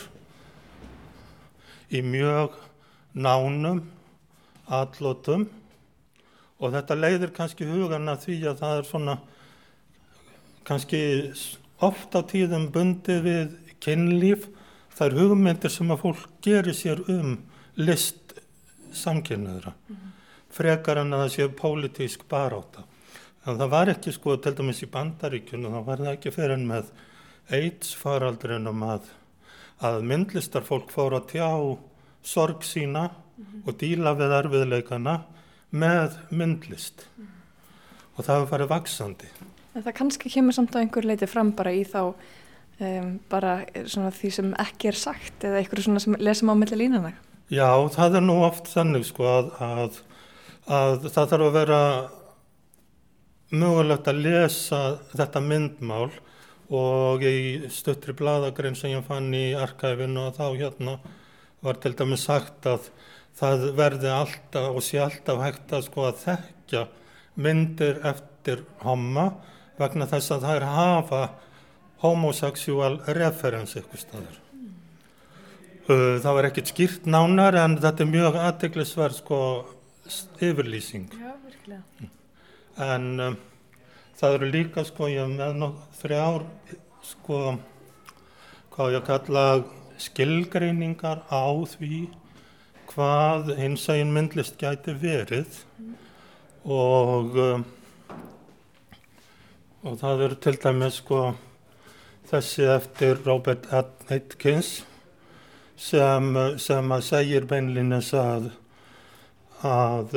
í 1.87 2.01
mjög 2.03 2.57
nánum 3.15 3.85
atlotum. 4.67 5.47
Og 6.59 6.75
þetta 6.75 6.99
leiðir 6.99 7.31
kannski 7.39 7.69
hugan 7.71 8.11
að 8.11 8.27
því 8.27 8.37
að 8.51 8.61
það 8.65 8.81
er 8.81 8.89
svona 8.91 9.17
kannski 10.67 11.01
oft 11.79 12.19
á 12.19 12.21
tíðum 12.27 12.67
bundið 12.75 13.23
við 13.29 13.55
kynlíf. 13.79 14.51
Það 14.91 15.07
er 15.07 15.17
hugmyndir 15.21 15.71
sem 15.71 15.95
að 15.95 16.03
fólk 16.03 16.27
gerir 16.43 16.75
sér 16.75 17.03
um 17.07 17.37
list 17.79 18.24
samkynnaðra 18.99 19.73
frekar 20.55 21.01
en 21.01 21.13
að 21.15 21.25
það 21.25 21.33
sé 21.35 21.49
pólitísk 21.61 22.25
baráta 22.31 22.85
en 23.45 23.59
það 23.59 23.73
var 23.75 23.91
ekki 23.93 24.15
sko 24.15 24.37
til 24.41 24.55
dæmis 24.57 24.81
í 24.85 24.89
bandaríkjunum 24.93 25.75
þá 25.77 25.81
var 25.89 26.03
það 26.05 26.13
ekki 26.15 26.33
fyrir 26.35 26.55
en 26.57 26.65
með 26.69 26.89
AIDS 27.53 27.93
faraldrinum 27.99 28.83
að 28.87 29.11
að 29.83 30.05
myndlistarfólk 30.07 30.91
fór 30.93 31.17
að 31.17 31.29
tjá 31.33 31.49
sorg 32.25 32.63
sína 32.65 33.09
og 33.65 33.75
díla 33.79 34.15
við 34.15 34.33
erfiðleikana 34.39 35.17
með 35.75 36.15
myndlist 36.31 37.05
og 38.15 38.23
það 38.23 38.35
hefur 38.37 38.49
farið 38.53 38.71
vaksandi. 38.71 39.29
En 39.75 39.83
það 39.83 39.97
kannski 39.97 40.31
kemur 40.31 40.55
samt 40.55 40.75
á 40.75 40.79
einhver 40.79 41.07
leiti 41.07 41.27
fram 41.27 41.51
bara 41.55 41.73
í 41.75 41.83
þá 41.83 42.01
um, 42.79 43.09
bara 43.31 43.57
því 43.75 44.31
sem 44.37 44.53
ekki 44.63 44.91
er 44.91 44.99
sagt 44.99 45.43
eða 45.43 45.59
einhverju 45.59 45.89
svona 45.89 46.03
sem 46.03 46.15
lesum 46.23 46.53
á 46.53 46.55
milli 46.55 46.79
línana. 46.85 47.11
Já, 47.53 47.69
það 47.93 48.15
er 48.17 48.23
nú 48.25 48.39
oft 48.41 48.69
þannig 48.71 49.03
sko 49.05 49.25
að, 49.29 49.49
að, 49.61 49.97
að 50.65 51.03
það 51.13 51.27
þarf 51.31 51.45
að 51.45 51.57
vera 51.59 51.81
mögulegt 53.53 54.07
að 54.09 54.21
lesa 54.25 54.79
þetta 55.11 55.41
myndmál 55.45 56.09
og 56.73 57.21
í 57.21 57.69
stuttri 57.69 58.15
bladagrein 58.17 58.77
sem 58.77 58.95
ég 58.95 59.05
fann 59.05 59.29
í 59.37 59.53
arkæfinu 59.53 60.23
og 60.23 60.39
þá 60.39 60.47
hérna 60.57 60.95
var 61.61 61.77
til 61.81 61.93
dæmis 61.97 62.25
sagt 62.25 62.65
að 62.65 62.89
það 63.37 63.67
verði 63.77 64.09
alltaf 64.15 64.69
og 64.71 64.85
sé 64.85 65.03
alltaf 65.03 65.43
hægt 65.43 65.75
að 65.75 65.85
sko 65.85 66.07
að 66.09 66.23
þekkja 66.23 66.85
myndir 67.45 67.99
eftir 68.09 68.63
homma 68.81 69.27
vegna 69.77 70.09
þess 70.09 70.33
að 70.33 70.47
það 70.47 70.57
er 70.57 70.67
hafa 70.71 71.21
homosexual 72.01 72.97
reference 73.17 73.77
ykkur 73.77 74.01
staður. 74.01 74.44
Uh, 75.85 76.17
Það 76.17 76.33
var 76.33 76.47
ekkert 76.47 76.69
skýrt 76.71 77.03
nánar 77.05 77.55
en 77.61 77.75
þetta 77.77 78.01
er 78.01 78.09
mjög 78.09 78.37
aðteglisverð 78.41 79.17
sko 79.19 79.39
yfirlýsing. 80.41 81.11
Já, 81.13 81.35
virkilega. 81.45 82.09
En 82.81 83.05
um, 83.21 83.35
það 84.17 84.37
eru 84.39 84.49
líka 84.49 84.85
sko, 84.87 85.09
ég 85.13 85.29
með 85.29 85.59
nokk 85.61 85.83
þrjár 85.99 86.45
sko, 87.05 87.41
hvað 88.73 88.95
ég 88.97 89.05
kalla 89.11 89.45
skilgreiningar 90.01 91.21
á 91.29 91.45
því 91.75 92.01
hvað 92.89 93.53
hinsægin 93.59 94.13
myndlist 94.15 94.57
gæti 94.57 94.93
verið 94.99 95.61
og, 96.65 97.37
um, 97.37 97.63
og 99.85 100.01
það 100.01 100.25
eru 100.27 100.41
til 100.47 100.57
dæmis 100.65 100.99
sko 101.03 101.21
þessi 102.29 102.67
eftir 102.73 103.21
Robert 103.25 103.69
Atkins 103.69 104.79
sem, 105.77 106.29
sem 106.61 106.91
að 106.95 107.07
segir 107.09 107.47
beinlinnes 107.49 108.13
að 108.17 108.51
að, 109.65 110.15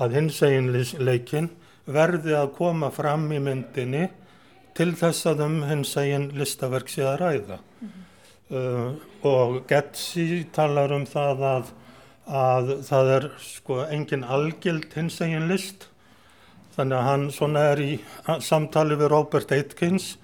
að 0.00 0.16
hinseginleikin 0.16 1.50
verði 1.84 2.34
að 2.38 2.54
koma 2.56 2.90
fram 2.94 3.28
í 3.32 3.40
myndinni 3.42 4.08
til 4.76 4.92
þess 4.96 5.28
að 5.28 5.44
um 5.46 5.60
hinsegin 5.68 6.30
listaverk 6.38 6.90
sé 6.90 7.04
að 7.06 7.20
ræða. 7.22 7.58
Uh, 8.52 8.98
og 9.24 9.62
Getsi 9.68 10.44
talar 10.52 10.92
um 10.92 11.06
það 11.08 11.44
að, 11.48 11.70
að 12.26 12.74
það 12.84 13.12
er 13.16 13.28
sko 13.40 13.80
engin 13.86 14.26
algild 14.28 14.92
hinsegin 14.92 15.48
list 15.48 15.88
þannig 16.76 16.98
að 16.98 17.06
hann 17.06 17.24
svona 17.32 17.62
er 17.72 17.80
í 17.80 17.90
samtali 18.44 18.96
við 19.00 19.12
Robert 19.12 19.52
Aitkins 19.52 20.14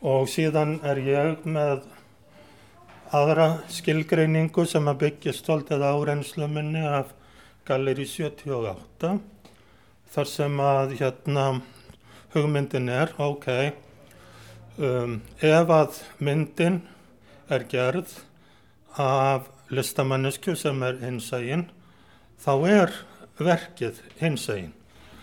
og 0.00 0.28
síðan 0.32 0.78
er 0.86 1.00
ég 1.04 1.44
með 1.48 1.84
aðra 3.14 3.62
skilgreiningu 3.72 4.66
sem 4.68 4.88
að 4.90 5.00
byggja 5.04 5.32
stoltið 5.36 5.84
á 5.84 5.92
reynslu 6.04 6.48
minni 6.50 6.82
af 6.84 7.14
Galleri 7.68 8.04
78 8.08 9.14
þar 10.12 10.28
sem 10.28 10.60
að 10.60 10.94
hérna 11.00 11.44
hugmyndin 12.34 12.88
er, 12.92 13.12
ok, 13.20 13.48
um, 14.76 15.18
ef 15.40 15.72
að 15.72 16.00
myndin 16.20 16.82
er 17.48 17.64
gerð 17.68 18.18
af 19.00 19.48
listamannisku 19.72 20.56
sem 20.56 20.82
er 20.84 21.00
hinsægin, 21.00 21.68
þá 22.40 22.52
er 22.68 22.96
verkið 23.40 24.02
hinsægin. 24.20 24.72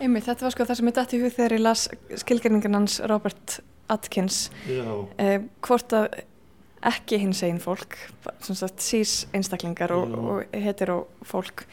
Einmitt, 0.00 0.26
þetta 0.26 0.46
var 0.46 0.54
sko 0.54 0.66
það 0.68 0.78
sem 0.80 0.90
ég 0.90 0.96
dætti 0.98 1.18
í 1.18 1.22
hug 1.22 1.34
þegar 1.38 1.56
ég 1.56 1.62
las 1.62 1.88
skilgjörningan 2.22 2.78
hans 2.80 2.98
Robert 3.08 3.60
Atkins, 3.90 4.48
eh, 4.66 5.38
hvort 5.62 5.94
að 5.94 6.24
ekki 6.86 7.18
hinsægin 7.22 7.58
fólk, 7.62 7.96
sagt, 8.46 8.82
sís 8.84 9.24
einstaklingar 9.34 9.94
og, 9.96 10.14
og 10.16 10.56
hetero 10.62 11.06
fólk 11.26 11.64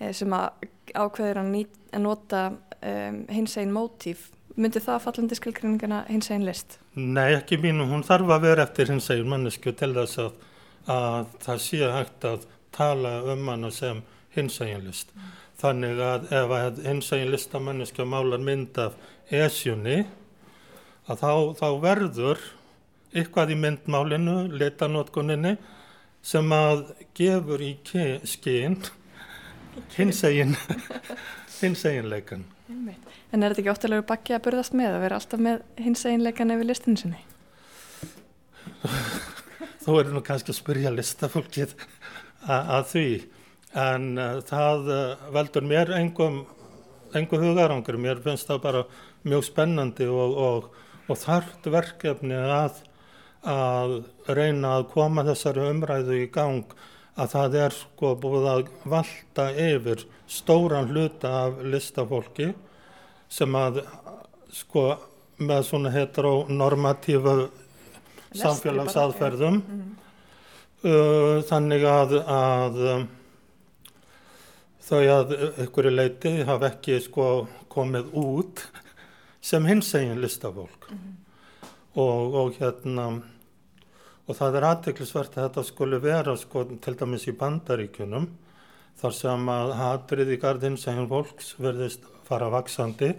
eh, 0.00 0.12
sem 0.16 0.32
að 0.36 0.68
ákveður 0.94 1.42
að, 1.42 1.50
nýt, 1.52 1.76
að 1.92 2.04
nota 2.04 2.40
um, 2.52 3.20
hinsægin 3.32 3.74
mótíf, 3.74 4.28
myndi 4.54 4.82
það 4.82 5.04
fallandi 5.06 5.38
skilgjörningana 5.38 6.02
hinsægin 6.08 6.46
list? 6.46 6.78
Nei, 6.94 7.34
ekki 7.36 7.58
mínu, 7.62 7.88
hún 7.90 8.04
þarf 8.06 8.34
að 8.36 8.48
vera 8.48 8.66
eftir 8.68 8.92
hinsægin 8.92 9.30
mannesku 9.30 9.74
til 9.76 9.92
þess 9.96 10.20
að, 10.22 10.42
að 10.94 11.38
það 11.46 11.62
sé 11.66 11.94
hægt 11.96 12.28
að 12.30 12.50
tala 12.74 13.14
um 13.34 13.48
hana 13.50 13.70
sem 13.74 14.02
hinsægin 14.34 14.84
list. 14.86 15.14
Mm. 15.14 15.32
Þannig 15.64 16.04
að 16.04 16.28
ef 16.40 16.52
að 16.58 16.82
hinsægin 16.88 17.32
listamanniska 17.32 18.06
málar 18.08 18.42
mynd 18.42 18.78
af 18.82 18.96
esjunni, 19.32 20.02
að 21.08 21.20
þá, 21.20 21.32
þá 21.60 21.68
verður 21.82 22.44
eitthvað 23.14 23.54
í 23.54 23.58
myndmálinu, 23.62 24.36
litanótkuninni, 24.58 25.56
sem 26.24 26.52
að 26.56 26.86
gefur 27.16 27.62
í 27.62 27.74
skinn 28.26 28.80
hinsægin, 29.96 30.56
hinsæginleikan. 31.60 32.44
En 33.34 33.42
er 33.42 33.50
þetta 33.50 33.64
ekki 33.64 33.70
óttalegu 33.72 34.04
bakki 34.06 34.34
að 34.36 34.44
burðast 34.44 34.76
með 34.78 34.92
að 34.94 35.00
vera 35.02 35.16
alltaf 35.18 35.40
með 35.42 35.62
hinsæginleikan 35.82 36.52
yfir 36.54 36.68
listinu 36.68 37.00
sinni? 37.00 37.22
Þú 39.82 39.96
er 39.98 40.10
nú 40.14 40.22
kannski 40.22 40.52
að 40.52 40.58
spyrja 40.60 40.92
listafólkið 40.94 41.74
að 42.46 42.84
því 42.92 43.08
en 43.74 44.06
uh, 44.22 44.38
það 44.46 44.90
uh, 44.94 45.26
veldur 45.34 45.66
mér 45.66 45.90
engum, 45.98 46.44
engum 47.18 47.42
hugarangur, 47.42 47.98
mér 47.98 48.22
finnst 48.22 48.46
það 48.46 48.62
bara 48.68 48.84
mjög 49.26 49.48
spennandi 49.48 50.06
og, 50.06 50.38
og, 50.46 50.68
og 51.10 51.18
þarft 51.18 51.66
verkefni 51.74 52.38
að, 52.38 52.78
að 53.44 54.04
reyna 54.28 54.76
að 54.78 54.88
koma 54.92 55.24
þessari 55.26 55.68
umræðu 55.70 56.18
í 56.22 56.28
gang 56.32 56.74
að 57.14 57.34
það 57.34 57.56
er 57.62 57.74
sko 57.76 58.14
búið 58.18 58.46
að 58.50 58.62
valda 58.90 59.48
yfir 59.52 60.06
stóran 60.26 60.88
hluta 60.90 61.32
af 61.44 61.60
listafólki 61.62 62.52
sem 63.30 63.58
að 63.58 63.82
sko 64.54 64.86
með 65.38 65.66
svona 65.68 65.92
heteronormatífu 65.94 67.34
samfélagsaðferðum 68.34 69.54
mm 69.54 69.62
-hmm. 69.68 69.92
uh, 70.90 71.42
þannig 71.48 71.84
að, 71.84 72.16
að 72.26 73.06
þau 74.84 75.02
að 75.18 75.36
ykkur 75.66 75.90
í 75.90 75.94
leiti 75.94 76.34
hafa 76.42 76.72
ekki 76.72 77.00
sko 77.00 77.46
komið 77.68 78.10
út 78.12 78.66
sem 79.40 79.66
hinsegin 79.66 80.20
listafólk 80.20 80.90
mm 80.90 80.98
-hmm. 80.98 81.14
og, 81.94 82.34
og 82.34 82.54
hérna 82.58 83.22
og 84.24 84.38
það 84.38 84.58
er 84.58 84.66
aðteglisvert 84.70 85.36
að 85.36 85.46
þetta 85.48 85.64
skulle 85.68 86.00
vera 86.00 86.34
sko 86.40 86.64
til 86.84 86.96
dæmis 87.00 87.28
í 87.28 87.36
bandaríkunum 87.36 88.30
þar 89.00 89.16
sem 89.18 89.48
að 89.52 89.74
hatrið 89.80 90.32
í 90.34 90.40
gard 90.40 90.64
hinsegin 90.64 91.10
fólks 91.10 91.54
verðist 91.60 92.06
fara 92.24 92.48
vaksandi 92.52 93.12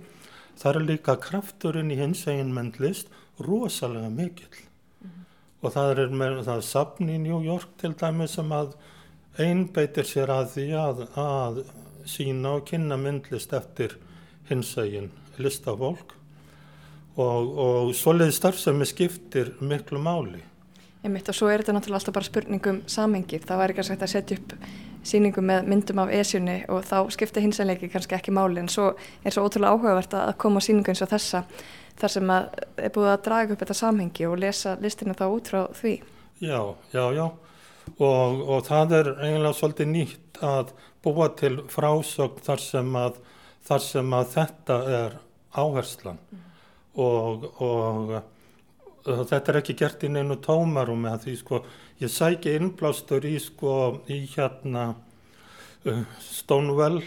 þar 0.58 0.80
er 0.80 0.88
líka 0.90 1.18
krafturinn 1.22 1.94
í 1.94 2.00
hinsegin 2.00 2.54
myndlist 2.56 3.12
rosalega 3.40 4.10
mikill 4.10 4.56
mm 4.56 5.10
-hmm. 5.10 5.24
og 5.62 5.74
það 5.74 6.00
er 6.00 6.10
með 6.10 6.44
það 6.50 6.62
sapn 6.72 7.10
í 7.10 7.18
New 7.20 7.44
York 7.44 7.78
til 7.78 7.94
dæmis 7.94 8.38
sem 8.40 8.52
að 8.52 8.76
einbeitir 9.38 10.08
sér 10.08 10.32
að 10.32 10.46
því 10.56 10.68
að, 10.80 11.08
að 11.20 11.64
sína 12.08 12.56
og 12.58 12.66
kynna 12.70 12.98
myndlist 12.98 13.54
eftir 13.54 13.98
hinsægin 14.50 15.12
listafólk 15.38 16.16
og, 17.18 17.58
og 17.58 17.96
svoleiði 17.96 18.36
starfsemi 18.36 18.86
skiptir 18.86 19.54
miklu 19.60 20.00
máli. 20.00 20.42
Ég 21.06 21.12
mitt 21.14 21.28
og 21.30 21.36
svo 21.38 21.52
er 21.54 21.62
þetta 21.62 21.76
náttúrulega 21.76 22.00
alltaf 22.00 22.14
bara 22.16 22.26
spurningum 22.26 22.78
samengið. 22.90 23.44
Það 23.46 23.60
væri 23.62 23.74
kannski 23.78 23.94
hægt 23.94 24.06
að 24.08 24.14
setja 24.16 24.38
upp 24.40 24.54
síningu 25.06 25.44
með 25.46 25.68
myndum 25.70 26.02
af 26.02 26.14
esjunni 26.18 26.56
og 26.74 26.82
þá 26.88 26.96
skiptir 27.14 27.46
hinsænleiki 27.46 27.92
kannski 27.94 28.18
ekki 28.18 28.34
máli 28.34 28.64
en 28.64 28.72
svo 28.74 28.88
er 29.22 29.36
svo 29.36 29.44
ótrúlega 29.46 29.76
áhugavert 29.76 30.16
að 30.18 30.32
koma 30.42 30.58
á 30.58 30.66
síningu 30.66 30.90
eins 30.90 31.04
og 31.06 31.12
þessa 31.14 31.44
þar 32.02 32.14
sem 32.16 32.34
að 32.34 32.48
er 32.88 32.96
búið 32.98 33.12
að 33.12 33.24
draga 33.30 33.54
upp 33.54 33.62
þetta 33.62 33.78
samhengi 33.78 34.26
og 34.26 34.42
lesa 34.42 34.74
listina 34.82 35.14
þá 35.14 35.26
út 35.28 35.54
frá 35.54 35.62
því. 35.78 35.94
Já, 36.42 36.60
já, 36.90 37.06
já 37.14 37.26
og, 37.30 38.42
og 38.42 38.66
það 38.66 38.98
er 39.04 39.14
eiginlega 39.14 39.56
svolítið 39.62 39.92
nýtt 39.94 40.44
að 40.50 40.74
búa 41.06 41.30
til 41.38 41.60
frásögn 41.70 42.42
þar 42.50 42.66
sem 42.66 42.96
að, 42.98 43.22
þar 43.70 43.90
sem 43.94 44.18
að 44.24 44.32
þetta 44.40 44.84
er 45.04 45.20
áherslan 45.54 46.18
mm. 46.18 46.48
og, 47.06 47.52
og 47.62 48.16
þetta 49.06 49.52
er 49.52 49.60
ekki 49.62 49.78
gert 49.80 50.06
í 50.06 50.12
neinu 50.12 50.40
tómarum 50.42 51.06
með 51.06 51.28
því 51.28 51.36
sko 51.42 51.62
ég 52.02 52.12
sæki 52.12 52.56
innblástur 52.58 53.28
í 53.30 53.36
sko 53.42 53.76
í 54.12 54.24
hérna 54.34 54.88
uh, 55.86 56.02
Stonewall 56.24 57.04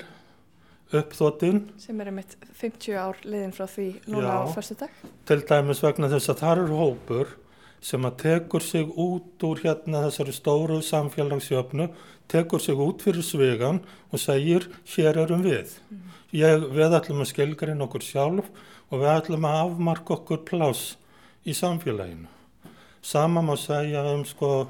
uppþóttinn 0.95 1.67
sem 1.83 1.99
er 2.01 2.13
einmitt 2.13 2.39
50 2.61 2.97
ár 2.97 3.19
liðin 3.27 3.53
frá 3.57 3.67
því 3.69 3.91
núna 4.07 4.31
Já, 4.31 4.39
á 4.39 4.47
förstu 4.55 4.79
dag 4.81 5.05
til 5.29 5.43
dæmis 5.51 5.83
vegna 5.85 6.11
þess 6.15 6.33
að 6.33 6.43
það 6.45 6.63
eru 6.63 6.81
hópur 6.81 7.37
sem 7.85 8.07
að 8.07 8.17
tekur 8.23 8.65
sig 8.65 8.89
út 8.99 9.45
úr 9.47 9.61
hérna 9.63 10.03
þessari 10.07 10.35
stóru 10.35 10.79
samfélagsjöfnu, 10.83 11.89
tekur 12.31 12.63
sig 12.63 12.79
út 12.79 13.03
fyrir 13.05 13.25
svegan 13.25 13.83
og 14.11 14.23
segir 14.23 14.67
hér 14.95 15.21
erum 15.25 15.45
við. 15.47 15.77
Ég, 16.35 16.65
við 16.75 16.97
ætlum 16.99 17.23
að 17.23 17.31
skilgarinn 17.33 17.85
okkur 17.87 18.05
sjálf 18.05 18.51
og 18.91 19.03
við 19.03 19.13
ætlum 19.15 19.47
að 19.49 19.61
afmarka 19.63 20.17
okkur 20.19 20.43
pláss 20.49 20.97
í 21.49 21.55
samfélaginu. 21.57 22.29
Sama 23.03 23.43
má 23.43 23.57
segja 23.57 24.03
um 24.13 24.25
sko 24.29 24.69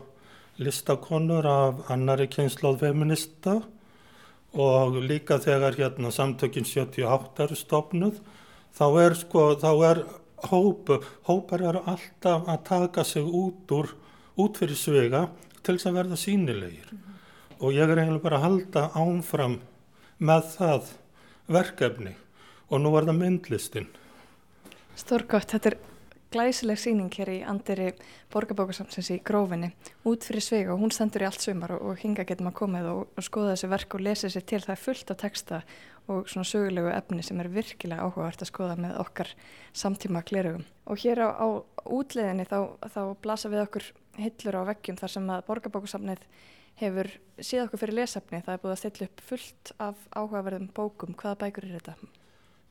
listakonur 0.59 1.47
af 1.47 1.91
annari 1.91 2.27
kynnslóð 2.31 2.81
feminista 2.83 3.61
og 4.55 4.99
líka 5.03 5.39
þegar 5.43 5.77
hérna 5.79 6.11
samtökinn 6.15 6.67
78 6.67 7.45
eru 7.45 7.57
stopnuð 7.59 8.21
þá 8.75 8.87
er 9.03 9.15
sko, 9.19 9.43
þá 9.59 9.71
er 9.91 10.03
hópu, 10.51 11.01
hópar 11.29 11.65
eru 11.71 11.83
alltaf 11.87 12.49
að 12.49 12.65
taka 12.65 13.05
sig 13.05 13.23
út 13.23 13.71
úr, 13.75 13.93
út 14.39 14.59
fyrir 14.59 14.79
svega 14.79 15.29
til 15.63 15.77
þess 15.77 15.91
að 15.91 15.99
verða 15.99 16.17
sínilegir 16.17 16.89
mm 16.93 16.99
-hmm. 16.99 17.61
og 17.61 17.73
ég 17.73 17.91
er 17.91 17.99
eiginlega 17.99 18.23
bara 18.23 18.37
að 18.37 18.43
halda 18.43 18.91
ánfram 18.95 19.59
með 20.19 20.43
það 20.57 20.83
verkefni 21.47 22.15
og 22.71 22.81
nú 22.81 22.97
er 22.99 23.05
það 23.05 23.19
myndlistin. 23.19 23.87
Stórgótt, 24.97 25.53
þetta 25.53 25.69
er 25.69 25.77
glæsileg 26.33 26.81
síning 26.81 27.13
hér 27.15 27.31
í 27.33 27.37
andiri 27.49 27.93
borgarbókarsamsins 28.33 29.11
í 29.15 29.21
grófinni 29.25 29.71
út 30.09 30.27
fyrir 30.29 30.45
svega 30.45 30.75
og 30.75 30.83
hún 30.83 30.93
stendur 30.93 31.25
í 31.25 31.29
allt 31.29 31.45
sumar 31.45 31.77
og, 31.77 31.85
og 31.89 32.03
hinga 32.03 32.27
getur 32.29 32.49
maður 32.49 32.59
komið 32.63 32.91
og, 32.93 33.01
og 33.17 33.25
skoða 33.25 33.55
þessi 33.55 33.71
verk 33.73 33.97
og 33.97 34.05
lesa 34.05 34.33
sér 34.33 34.45
til 34.49 34.61
það 34.65 34.75
er 34.75 34.83
fullt 34.83 35.15
af 35.15 35.21
texta 35.23 35.63
og 36.09 36.29
svona 36.29 36.49
sögulegu 36.49 36.91
efni 36.93 37.25
sem 37.25 37.41
er 37.41 37.51
virkilega 37.53 38.05
áhugavert 38.05 38.45
að 38.45 38.51
skoða 38.51 38.77
með 38.81 38.95
okkar 39.03 39.33
samtíma 39.77 40.23
klerugum. 40.25 40.65
Og 40.89 41.01
hér 41.05 41.21
á, 41.21 41.29
á 41.37 41.47
útleðinni 41.85 42.49
þá, 42.49 42.77
þá 42.89 43.03
blasa 43.25 43.51
við 43.53 43.65
okkur 43.67 43.89
hillur 44.19 44.61
á 44.65 44.69
veggjum 44.73 45.01
þar 45.01 45.15
sem 45.15 45.29
að 45.35 45.45
borgarbókusafnið 45.51 46.25
hefur 46.81 47.11
síð 47.37 47.67
okkur 47.67 47.83
fyrir 47.85 48.01
lesefni. 48.01 48.41
Það 48.47 48.55
er 48.55 48.63
búið 48.65 48.77
að 48.77 48.81
stilla 48.83 49.11
upp 49.11 49.27
fullt 49.29 49.75
af 49.77 50.09
áhugaverðum 50.15 50.73
bókum. 50.77 51.19
Hvaða 51.19 51.43
bækur 51.45 51.69
er 51.69 51.77
þetta? 51.77 52.18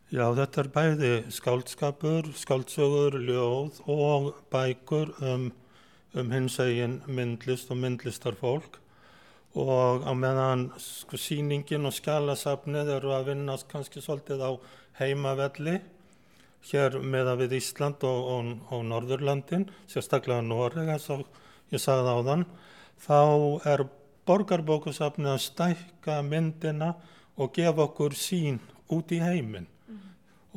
Já, 0.07 0.23
þetta 0.31 0.61
er 0.61 0.67
bæði 0.71 1.07
skáldskapur, 1.35 2.29
skáldsögur, 2.39 3.17
ljóð 3.27 3.81
og 3.91 4.29
bækur 4.47 5.09
um, 5.19 5.49
um 6.15 6.31
hins 6.31 6.55
egin 6.63 7.01
myndlist 7.11 7.73
og 7.75 7.81
myndlistarfólk 7.81 8.77
og 9.59 10.07
á 10.07 10.11
meðan 10.15 10.69
sko, 10.79 11.19
síningin 11.19 11.91
og 11.91 11.97
skjálasafnið 11.99 12.93
eru 12.95 13.11
að 13.17 13.33
vinnast 13.33 13.67
kannski 13.67 13.99
svolítið 13.99 14.47
á 14.47 14.51
heimavelli 15.01 15.75
hér 16.71 17.01
meða 17.03 17.35
við 17.43 17.59
Ísland 17.59 18.07
og, 18.07 18.31
og, 18.31 18.55
og 18.71 18.87
Norðurlandin, 18.87 19.67
sérstaklega 19.91 20.39
Noreg 20.39 20.87
eins 20.87 21.11
og 21.11 21.27
ég 21.75 21.83
sagði 21.83 22.15
á 22.15 22.19
þann, 22.31 22.51
þá 23.03 23.19
er 23.75 23.89
borgarbókusafnið 24.23 25.35
að 25.35 25.47
stækka 25.51 26.21
myndina 26.23 26.93
og 27.35 27.51
gefa 27.59 27.89
okkur 27.91 28.15
sín 28.15 28.63
út 28.87 29.11
í 29.11 29.19
heiminn. 29.19 29.67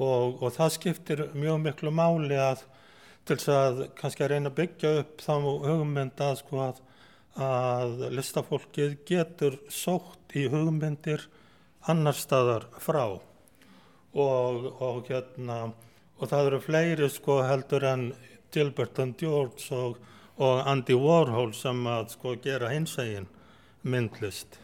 Og, 0.00 0.42
og 0.42 0.54
það 0.56 0.76
skiptir 0.76 1.24
mjög 1.36 1.64
miklu 1.64 1.92
máli 1.94 2.38
að 2.40 2.64
til 3.28 3.36
þess 3.36 3.50
að 3.54 3.82
kannski 3.98 4.24
að 4.24 4.32
reyna 4.32 4.50
að 4.50 4.58
byggja 4.58 4.94
upp 5.02 5.20
þá 5.22 5.34
hugmynd 5.44 6.22
að 6.24 6.38
sko 6.40 6.62
að 6.64 6.80
að 7.38 8.08
listafólkið 8.14 8.96
getur 9.06 9.58
sótt 9.70 10.34
í 10.34 10.48
hugmyndir 10.50 11.28
annar 11.88 12.16
staðar 12.16 12.66
frá. 12.82 13.20
Og, 14.10 14.64
og 14.82 15.06
hérna 15.06 15.70
og 16.18 16.28
það 16.28 16.46
eru 16.48 16.60
fleiri 16.64 17.10
sko 17.10 17.40
heldur 17.46 17.86
en 17.86 18.08
Gilbert 18.50 18.98
and 18.98 19.14
George 19.20 19.70
og, 19.70 20.00
og 20.42 20.66
Andy 20.66 20.96
Warhol 20.98 21.54
sem 21.54 21.86
að 21.86 22.10
sko 22.16 22.34
gera 22.42 22.72
hins 22.72 22.96
eginn 22.98 23.28
myndlist. 23.86 24.58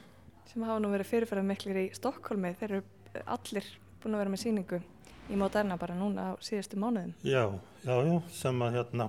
Sem 0.51 0.67
hafa 0.67 0.81
nú 0.83 0.91
verið 0.91 1.13
fyrirferðar 1.13 1.47
miklir 1.47 1.79
í 1.85 1.87
Stokkólmi, 1.95 2.53
þeir 2.59 2.81
eru 2.81 3.23
allir 3.25 3.71
búin 4.03 4.17
að 4.17 4.25
vera 4.25 4.35
með 4.35 4.43
síningu 4.43 4.83
í 5.31 5.39
Moderna 5.39 5.79
bara 5.81 5.97
núna 5.99 6.31
á 6.31 6.33
síðustu 6.45 6.79
mánuðum. 6.81 7.15
Já, 7.27 7.45
já, 7.85 7.95
já, 8.07 8.17
sem 8.33 8.63
að 8.63 8.79
hérna 8.79 9.09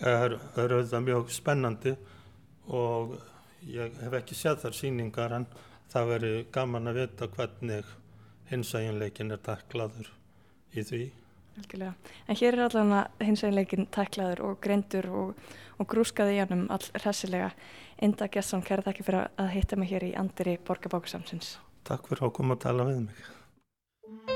er, 0.00 0.36
er 0.56 0.76
auðvitað 0.76 1.06
mjög 1.06 1.32
spennandi 1.34 1.94
og 2.66 3.16
ég 3.66 3.94
hef 4.02 4.16
ekki 4.20 4.38
séð 4.38 4.64
þar 4.64 4.78
síningar 4.80 5.36
en 5.36 5.46
það 5.92 6.10
veri 6.14 6.32
gaman 6.54 6.90
að 6.90 7.00
vita 7.02 7.28
hvernig 7.36 7.94
hins 8.50 8.74
eginleikin 8.78 9.34
er 9.34 9.42
taklaður 9.42 10.10
í 10.76 10.84
því. 10.86 11.04
Algjörlega. 11.56 11.94
En 12.28 12.36
hér 12.36 12.56
er 12.56 12.64
allavega 12.66 13.26
hins 13.26 13.44
eginleikin 13.44 13.88
taklaður 13.94 14.44
og 14.50 14.58
greindur 14.62 15.08
og, 15.08 15.46
og 15.80 15.88
grúskaði 15.90 16.36
í 16.36 16.42
hannum 16.42 16.66
all 16.74 16.84
hressilega. 17.00 17.52
Inda 18.04 18.28
Gesson, 18.28 18.64
kæra 18.64 18.84
þakki 18.84 19.06
fyrir 19.06 19.30
að 19.40 19.54
hitta 19.54 19.80
mig 19.80 19.94
hér 19.94 20.04
í 20.10 20.12
Andri 20.20 20.58
Borgabókusamsins. 20.68 21.56
Takk 21.88 22.10
fyrir 22.10 22.28
að 22.28 22.36
koma 22.36 22.58
að 22.58 22.66
tala 22.68 22.90
við 22.90 23.06
mig. 23.08 24.35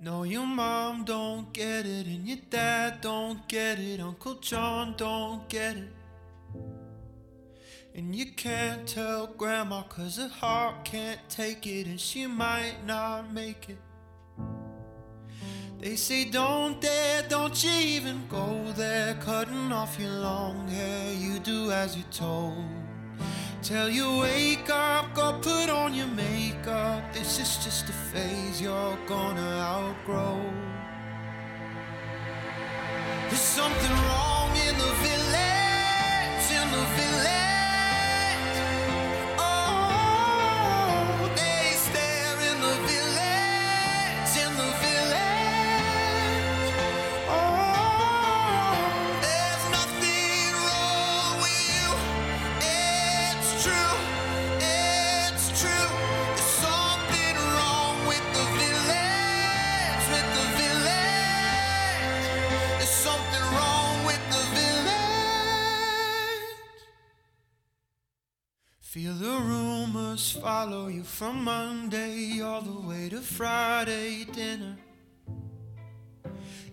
No, 0.00 0.22
your 0.22 0.46
mom 0.46 1.04
don't 1.04 1.52
get 1.52 1.84
it, 1.84 2.06
and 2.06 2.24
your 2.26 2.38
dad 2.48 3.00
don't 3.00 3.48
get 3.48 3.80
it, 3.80 3.98
Uncle 3.98 4.34
John 4.34 4.94
don't 4.96 5.48
get 5.48 5.76
it. 5.76 5.92
And 7.96 8.14
you 8.14 8.26
can't 8.26 8.86
tell 8.86 9.26
grandma 9.26 9.82
cause 9.82 10.18
her 10.18 10.28
heart 10.28 10.84
can't 10.84 11.18
take 11.28 11.66
it 11.66 11.88
and 11.88 12.00
she 12.00 12.28
might 12.28 12.76
not 12.86 13.32
make 13.32 13.70
it. 13.70 13.78
They 15.80 15.96
say 15.96 16.26
don't 16.26 16.80
dare, 16.80 17.24
don't 17.28 17.64
you 17.64 17.72
even 17.72 18.22
go 18.28 18.72
there, 18.76 19.14
cutting 19.14 19.72
off 19.72 19.98
your 19.98 20.12
long 20.12 20.68
hair, 20.68 21.12
you 21.12 21.40
do 21.40 21.72
as 21.72 21.96
you're 21.96 22.06
told. 22.12 22.64
Tell 23.62 23.90
you 23.90 24.20
wake 24.20 24.70
up, 24.70 25.14
go 25.14 25.32
put 25.42 25.68
on 25.68 25.92
your 25.92 26.06
makeup, 26.06 27.12
this 27.12 27.40
is 27.40 27.56
just 27.64 27.88
a 27.88 27.92
phase 27.92 28.62
you're 28.62 28.96
gonna 29.06 29.40
outgrow. 29.40 30.40
There's 33.28 33.40
something 33.40 33.90
wrong 33.90 34.50
in 34.56 34.78
the 34.78 34.92
village, 35.02 36.50
in 36.52 36.70
the 36.70 36.84
village. 36.96 37.17
Follow 70.68 70.88
you 70.88 71.02
from 71.02 71.44
Monday 71.44 72.42
all 72.42 72.60
the 72.60 72.86
way 72.86 73.08
to 73.08 73.20
Friday 73.20 74.24
dinner. 74.24 74.76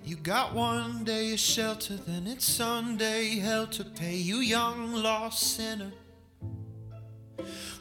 You 0.04 0.18
got 0.18 0.54
one 0.54 1.06
day 1.06 1.32
of 1.32 1.40
shelter, 1.40 1.96
then 1.96 2.28
it's 2.28 2.44
Sunday 2.44 3.40
hell 3.40 3.68
to 3.68 3.86
pay, 3.86 4.16
you 4.18 4.40
young 4.40 4.92
lost 4.96 5.56
sinner. 5.56 5.94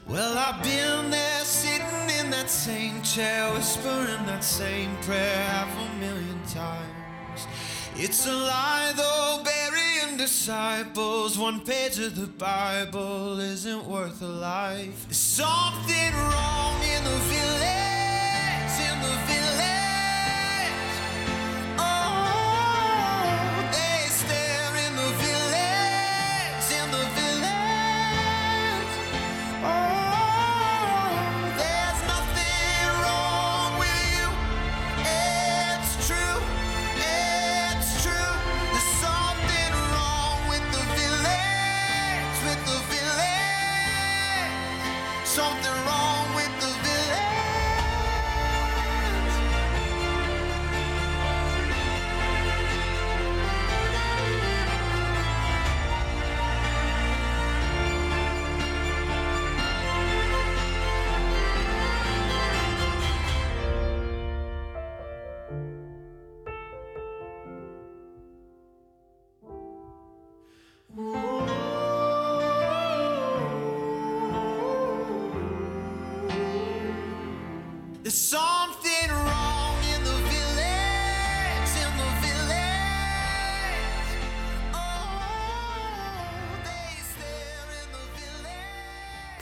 Well, 0.06 0.38
I've 0.38 0.62
been 0.62 1.10
there 1.10 1.40
sitting 1.40 2.08
in 2.20 2.30
that 2.30 2.48
same 2.48 3.02
chair, 3.02 3.52
whispering 3.52 4.24
that 4.26 4.44
same 4.44 4.96
prayer 4.98 5.44
half 5.48 5.72
a 5.76 5.98
million 5.98 6.40
times. 6.44 7.48
It's 7.96 8.24
a 8.28 8.32
lie, 8.32 8.92
though, 8.96 9.42
disciples. 10.16 11.38
One 11.38 11.60
page 11.60 11.98
of 11.98 12.16
the 12.16 12.26
Bible 12.26 13.38
isn't 13.40 13.84
worth 13.84 14.22
a 14.22 14.26
life. 14.26 15.04
There's 15.06 15.16
something 15.16 16.12
wrong 16.14 16.82
in 16.82 17.04
the 17.04 17.18
village, 17.32 17.83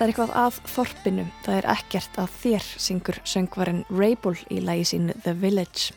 Það 0.02 0.08
er 0.08 0.10
eitthvað 0.10 0.30
að 0.34 0.56
þorpinu, 0.66 1.24
það 1.44 1.56
er 1.56 1.66
ekkert 1.70 2.16
að 2.18 2.32
þér, 2.40 2.64
syngur 2.82 3.18
söngvarinn 3.22 3.84
Rabel 3.86 4.32
í 4.50 4.56
lagi 4.58 4.86
sínu 4.90 5.14
The 5.22 5.34
Village. 5.38 5.92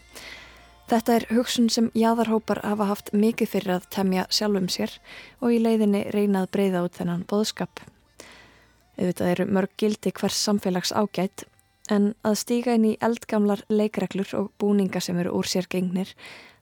Þetta 0.91 1.15
er 1.15 1.23
hugsun 1.33 1.71
sem 1.73 1.87
jáðarhópar 1.97 2.61
hafa 2.61 2.85
haft 2.85 3.09
mikið 3.17 3.49
fyrir 3.49 3.73
að 3.73 3.87
temja 3.95 4.27
sjálfum 4.29 4.67
sér 4.69 4.93
og 5.39 5.55
í 5.55 5.57
leiðinni 5.57 6.03
reynað 6.13 6.51
breyða 6.53 6.83
út 6.85 6.99
þennan 6.99 7.23
boðskap. 7.31 7.81
Auðvitað 8.99 9.31
eru 9.31 9.49
mörg 9.57 9.73
gildi 9.81 10.13
hvers 10.21 10.37
samfélags 10.37 10.93
ágætt 10.93 11.47
en 11.89 12.11
að 12.21 12.37
stíga 12.43 12.77
inn 12.77 12.85
í 12.91 12.93
eldgamlar 13.01 13.65
leikreglur 13.73 14.37
og 14.37 14.53
búninga 14.61 15.01
sem 15.01 15.17
eru 15.17 15.33
úr 15.39 15.49
sér 15.49 15.65
gengnir 15.65 16.13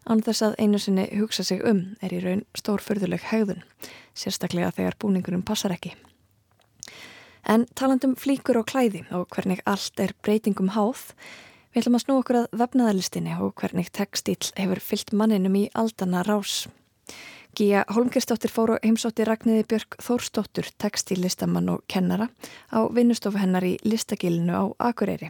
án 0.08 0.24
þess 0.24 0.48
að 0.48 0.58
einu 0.64 0.80
sinni 0.80 1.10
hugsa 1.12 1.44
sig 1.44 1.60
um 1.60 1.90
er 2.00 2.16
í 2.16 2.24
raun 2.24 2.48
stórförðuleg 2.56 3.28
hegðun, 3.36 3.68
sérstaklega 4.16 4.72
þegar 4.80 5.00
búningunum 5.04 5.44
passar 5.44 5.76
ekki. 5.76 5.92
En 7.44 7.66
talandum 7.76 8.16
flíkur 8.16 8.62
og 8.62 8.70
klæði 8.72 9.04
og 9.12 9.28
hvernig 9.36 9.60
allt 9.68 10.00
er 10.00 10.14
breytingum 10.24 10.72
háð, 10.78 11.12
við 11.74 11.84
ætlum 11.84 11.98
að 11.98 12.06
snú 12.06 12.16
okkur 12.22 12.40
að 12.44 12.56
vefnaðalistinni 12.62 13.36
og 13.44 13.54
hvernig 13.60 13.92
textíl 13.92 14.40
hefur 14.56 14.80
fyllt 14.80 15.12
manninum 15.12 15.58
í 15.60 15.68
aldana 15.76 16.24
rás. 16.24 16.68
Gíja 17.54 17.84
Holmgerstóttir 17.94 18.50
fór 18.50 18.72
á 18.74 18.82
heimsótti 18.82 19.28
Ragnhiði 19.28 19.68
Björk 19.70 20.00
Þórstóttur, 20.02 20.72
textílistamann 20.82 21.70
og 21.70 21.84
kennara 21.86 22.32
á 22.74 22.90
vinnustofu 22.90 23.38
hennar 23.38 23.68
í 23.68 23.76
listagilinu 23.86 24.56
á 24.58 24.64
Akureyri. 24.90 25.30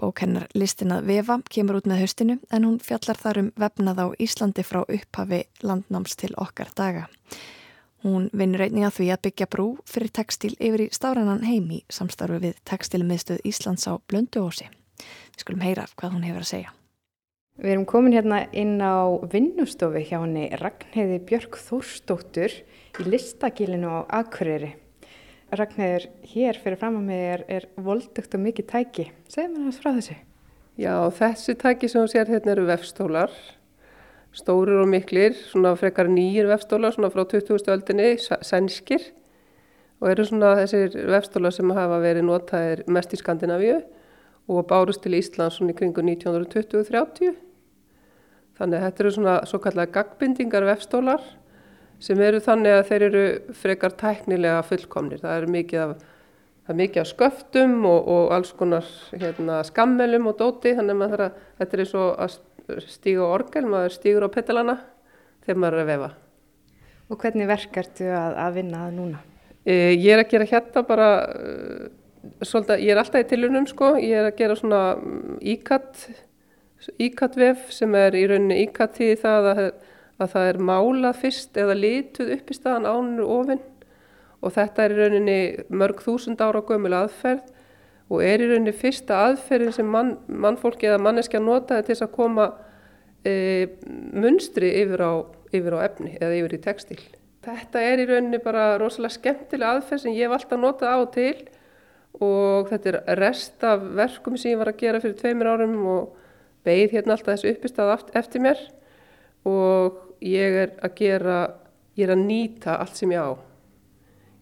Bók 0.00 0.22
hennar 0.24 0.46
listin 0.54 0.94
að 0.94 1.10
vefa 1.10 1.36
kemur 1.52 1.82
út 1.82 1.90
með 1.90 2.00
haustinu 2.04 2.38
en 2.50 2.64
hún 2.64 2.78
fjallar 2.82 3.20
þar 3.20 3.42
um 3.42 3.50
vefnað 3.60 4.00
á 4.00 4.06
Íslandi 4.24 4.64
frá 4.64 4.80
upphafi 4.82 5.42
landnáms 5.62 6.16
til 6.16 6.32
okkar 6.40 6.72
daga. 6.74 7.04
Hún 8.04 8.26
vinnur 8.36 8.60
einnig 8.60 8.84
að 8.84 8.98
því 8.98 9.06
að 9.14 9.20
byggja 9.24 9.46
brú 9.48 9.66
fyrir 9.88 10.10
textil 10.12 10.52
yfir 10.60 10.82
í 10.84 10.92
stáranan 10.92 11.44
heim 11.48 11.70
í 11.72 11.78
samstarfi 11.88 12.36
við 12.42 12.58
textilmiðstöð 12.68 13.38
Íslands 13.48 13.88
á 13.88 13.96
Blönduósi. 14.12 14.66
Við 15.00 15.40
skulum 15.40 15.64
heyra 15.64 15.86
hvað 15.96 16.12
hún 16.18 16.26
hefur 16.28 16.44
að 16.44 16.50
segja. 16.50 16.74
Við 17.54 17.70
erum 17.70 17.86
komin 17.88 18.12
hérna 18.12 18.42
inn 18.52 18.76
á 18.82 19.08
vinnustofu 19.32 20.02
hjá 20.04 20.18
henni 20.18 20.50
Ragnheiði 20.60 21.20
Björk 21.30 21.56
Þórsdóttur 21.64 22.52
í 23.00 23.08
listagilinu 23.08 23.88
á 23.88 23.98
Akureyri. 24.20 24.74
Ragnhildur, 25.54 26.08
hér 26.28 26.60
fyrir 26.60 26.80
fram 26.80 26.98
að 26.98 27.08
mig 27.08 27.24
er, 27.24 27.44
er 27.48 27.68
voldugt 27.80 28.36
og 28.36 28.42
mikið 28.44 28.68
tæki. 28.68 29.10
Segð 29.32 29.54
mér 29.54 29.68
hans 29.68 29.80
frá 29.80 29.92
þessu. 29.94 30.16
Já, 30.76 30.94
þessi 31.14 31.54
tæki 31.56 31.88
sem 31.88 32.02
þú 32.02 32.10
sér 32.10 32.32
hérna 32.34 32.52
eru 32.52 32.66
vefstólar, 32.68 33.36
stórir 34.34 34.80
og 34.82 34.88
miklir, 34.90 35.36
svona 35.50 35.74
frekar 35.78 36.08
nýjir 36.10 36.48
vefstólar, 36.50 36.94
svona 36.94 37.10
frá 37.12 37.24
20. 37.30 37.68
öldinni, 37.70 38.16
sænskir 38.18 39.12
og 40.00 40.10
eru 40.10 40.26
svona 40.26 40.54
þessir 40.58 40.96
vefstólar 41.08 41.54
sem 41.54 41.70
hafa 41.72 42.00
verið 42.02 42.26
notaðir 42.28 42.82
mest 42.90 43.14
í 43.14 43.20
Skandinavíu 43.20 43.78
og 44.50 44.66
bárust 44.68 45.04
til 45.04 45.16
Íslands 45.16 45.58
svona 45.58 45.72
í 45.72 45.78
kringu 45.78 46.02
1920-30. 46.04 47.36
Þannig 48.58 48.78
að 48.78 48.84
þetta 48.84 49.02
eru 49.04 49.12
svona 49.14 49.36
svo 49.48 49.60
kallega 49.62 49.94
gagbindingar 49.94 50.66
vefstólar 50.68 51.22
sem 52.02 52.20
eru 52.20 52.42
þannig 52.42 52.74
að 52.74 52.88
þeir 52.90 53.06
eru 53.08 53.22
frekar 53.56 53.94
tæknilega 53.98 54.64
fullkomnir. 54.66 55.22
Það 55.22 55.38
er 55.38 55.46
mikið 55.54 55.84
af, 55.84 55.94
er 56.68 56.78
mikið 56.82 57.02
af 57.02 57.10
sköftum 57.12 57.78
og, 57.88 58.10
og 58.10 58.34
alls 58.36 58.52
konar 58.58 58.90
hérna, 59.14 59.62
skammelum 59.66 60.28
og 60.30 60.36
dóti 60.42 60.74
þannig 60.76 61.06
að 61.06 61.24
þetta 61.62 61.78
er 61.78 61.84
eins 61.86 61.96
og 62.02 62.10
að 62.70 62.84
stíga 62.92 63.26
orgel, 63.26 63.64
maður 63.68 63.96
stígur 63.96 64.26
á 64.26 64.34
petalana 64.34 64.76
þegar 65.44 65.60
maður 65.60 65.78
er 65.78 65.84
að 65.84 65.90
vefa. 65.92 66.10
Og 67.10 67.20
hvernig 67.20 67.50
verkartu 67.50 68.08
að, 68.08 68.38
að 68.46 68.58
vinna 68.58 68.84
það 68.84 68.98
núna? 68.98 69.22
E, 69.64 69.74
ég 69.94 70.10
er 70.14 70.22
að 70.22 70.30
gera 70.32 70.50
hérna 70.52 70.84
bara, 70.88 71.08
e, 71.24 72.44
svolítið, 72.44 72.84
ég 72.84 72.94
er 72.94 73.02
alltaf 73.02 73.24
í 73.24 73.30
tilunum 73.32 73.66
sko, 73.68 73.94
ég 74.00 74.20
er 74.20 74.30
að 74.30 74.38
gera 74.40 74.58
svona 74.60 74.84
íkatt, 75.54 76.06
íkatt-vef 77.00 77.68
sem 77.72 77.94
er 77.96 78.16
í 78.16 78.24
rauninni 78.28 78.62
íkatt 78.64 78.96
því 79.00 79.10
það 79.20 79.50
að 79.54 79.66
að 80.22 80.34
það 80.34 80.48
er 80.48 80.60
málað 80.62 81.20
fyrst 81.22 81.58
eða 81.58 81.76
lituð 81.78 82.34
upp 82.36 82.50
í 82.50 82.56
staðan 82.56 82.86
ánur 82.88 83.32
ofinn 83.40 83.62
og 84.44 84.54
þetta 84.54 84.84
er 84.84 84.94
í 84.94 84.98
rauninni 85.00 85.38
mörg 85.74 86.02
þúsund 86.04 86.42
ára 86.44 86.62
gömul 86.66 86.94
aðferð 86.94 87.50
og 88.12 88.20
er 88.24 88.42
í 88.44 88.48
rauninni 88.50 88.74
fyrsta 88.76 89.22
aðferðin 89.28 89.74
sem 89.74 89.88
mann, 89.88 90.14
mannfólki 90.28 90.88
eða 90.90 91.00
manneskja 91.02 91.40
notaði 91.42 91.86
til 91.86 91.94
þess 91.94 92.06
að 92.06 92.14
koma 92.16 92.48
e, 93.24 93.34
munstri 94.12 94.70
yfir 94.82 95.04
á, 95.04 95.12
yfir 95.54 95.76
á 95.76 95.84
efni 95.86 96.16
eða 96.20 96.38
yfir 96.40 96.56
í 96.58 96.62
textil. 96.66 97.00
Þetta 97.44 97.82
er 97.84 98.02
í 98.02 98.08
rauninni 98.08 98.40
bara 98.44 98.74
rosalega 98.80 99.18
skemmtilega 99.18 99.78
aðferð 99.78 100.04
sem 100.04 100.16
ég 100.16 100.28
hef 100.28 100.36
alltaf 100.36 100.60
notað 100.60 100.94
á 100.94 100.98
og 101.00 101.10
til 101.16 101.36
og 102.24 102.70
þetta 102.70 102.92
er 102.92 103.18
rest 103.18 103.64
af 103.66 103.82
verkum 103.96 104.36
sem 104.38 104.52
ég 104.52 104.60
var 104.60 104.70
að 104.70 104.80
gera 104.84 105.00
fyrir 105.02 105.18
tveimur 105.18 105.50
árum 105.50 105.74
og 105.90 106.14
beigð 106.64 106.98
hérna 106.98 107.16
alltaf 107.16 107.34
þessu 107.34 107.52
uppistað 107.52 108.12
eftir 108.16 108.44
mér 108.44 108.60
og 109.48 109.98
ég 110.24 110.60
er 110.62 110.76
að 110.84 110.94
gera, 111.00 111.38
ég 111.98 112.06
er 112.06 112.14
að 112.14 112.24
nýta 112.24 112.78
allt 112.80 113.00
sem 113.00 113.12
ég 113.12 113.20
á. 113.20 113.53